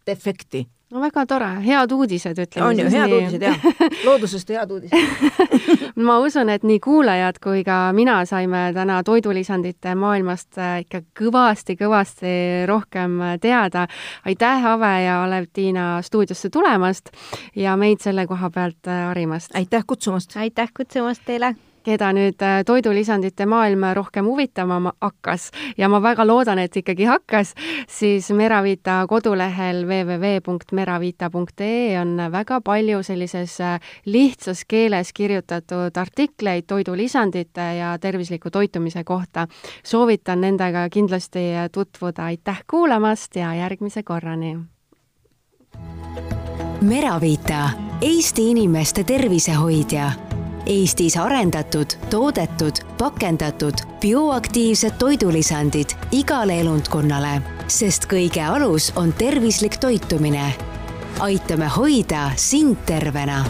defekti 0.07 0.67
no 0.93 1.01
väga 1.01 1.25
tore, 1.29 1.49
head 1.65 1.93
uudised, 1.95 2.39
ütleme 2.45 2.67
on 2.67 2.81
ju, 2.81 2.89
head 2.93 3.09
nii. 3.09 3.19
uudised 3.19 3.45
jah, 3.47 3.65
loodusest 4.05 4.53
head 4.53 4.75
uudised 4.75 5.97
ma 6.09 6.19
usun, 6.25 6.53
et 6.53 6.67
nii 6.69 6.81
kuulajad 6.85 7.41
kui 7.43 7.65
ka 7.65 7.79
mina 7.97 8.21
saime 8.29 8.65
täna 8.77 9.01
toidulisandite 9.07 9.97
maailmast 9.99 10.61
äh, 10.61 10.83
ikka 10.85 11.03
kõvasti-kõvasti 11.19 12.37
rohkem 12.69 13.19
teada. 13.41 13.87
aitäh, 14.29 14.67
Ave 14.73 14.95
ja 15.07 15.23
Olev-Tiina 15.25 15.89
stuudiosse 16.05 16.51
tulemast 16.53 17.13
ja 17.57 17.77
meid 17.77 18.05
selle 18.05 18.27
koha 18.27 18.51
pealt 18.51 18.89
äh, 18.89 19.07
harimast. 19.09 19.57
aitäh 19.57 19.85
kutsumast! 19.87 20.37
aitäh 20.37 20.73
kutsumast 20.77 21.25
teile! 21.27 21.55
Keda 21.85 22.13
nüüd 22.17 22.43
äh, 22.43 22.63
toidulisandite 22.67 23.47
maailm 23.47 23.85
rohkem 23.95 24.27
huvitama 24.27 24.93
hakkas 25.01 25.51
ja 25.79 25.89
ma 25.89 26.03
väga 26.03 26.27
loodan, 26.27 26.59
et 26.59 26.77
ikkagi 26.77 27.05
hakkas, 27.09 27.55
siis 27.89 28.31
Meravita 28.31 29.07
kodulehel 29.09 29.87
www.meravita.ee 29.87 32.01
on 32.01 32.17
väga 32.33 32.61
palju 32.65 33.03
sellises 33.03 33.61
äh, 33.61 33.81
lihtsas 34.05 34.65
keeles 34.69 35.13
kirjutatud 35.13 35.97
artikleid 35.97 36.63
toidulisandite 36.67 37.75
ja 37.79 37.99
tervisliku 37.99 38.51
toitumise 38.51 39.05
kohta. 39.05 39.47
soovitan 39.85 40.41
nendega 40.41 40.89
kindlasti 40.91 41.39
tutvuda, 41.73 42.25
aitäh 42.25 42.63
kuulamast 42.71 43.37
ja 43.37 43.55
järgmise 43.55 44.03
korrani! 44.03 44.59
Meravita, 46.83 47.71
Eesti 48.01 48.51
inimeste 48.51 49.05
tervisehoidja 49.05 50.32
Eestis 50.67 51.17
arendatud, 51.17 51.97
toodetud, 52.11 52.79
pakendatud 52.99 53.83
bioaktiivsed 54.01 54.95
toidulisandid 54.99 55.97
igale 56.15 56.61
elundkonnale, 56.63 57.41
sest 57.67 58.07
kõige 58.11 58.45
alus 58.47 58.93
on 58.97 59.13
tervislik 59.13 59.77
toitumine. 59.83 60.55
aitame 61.21 61.67
hoida 61.69 62.31
sind 62.37 62.77
tervena 62.87 63.45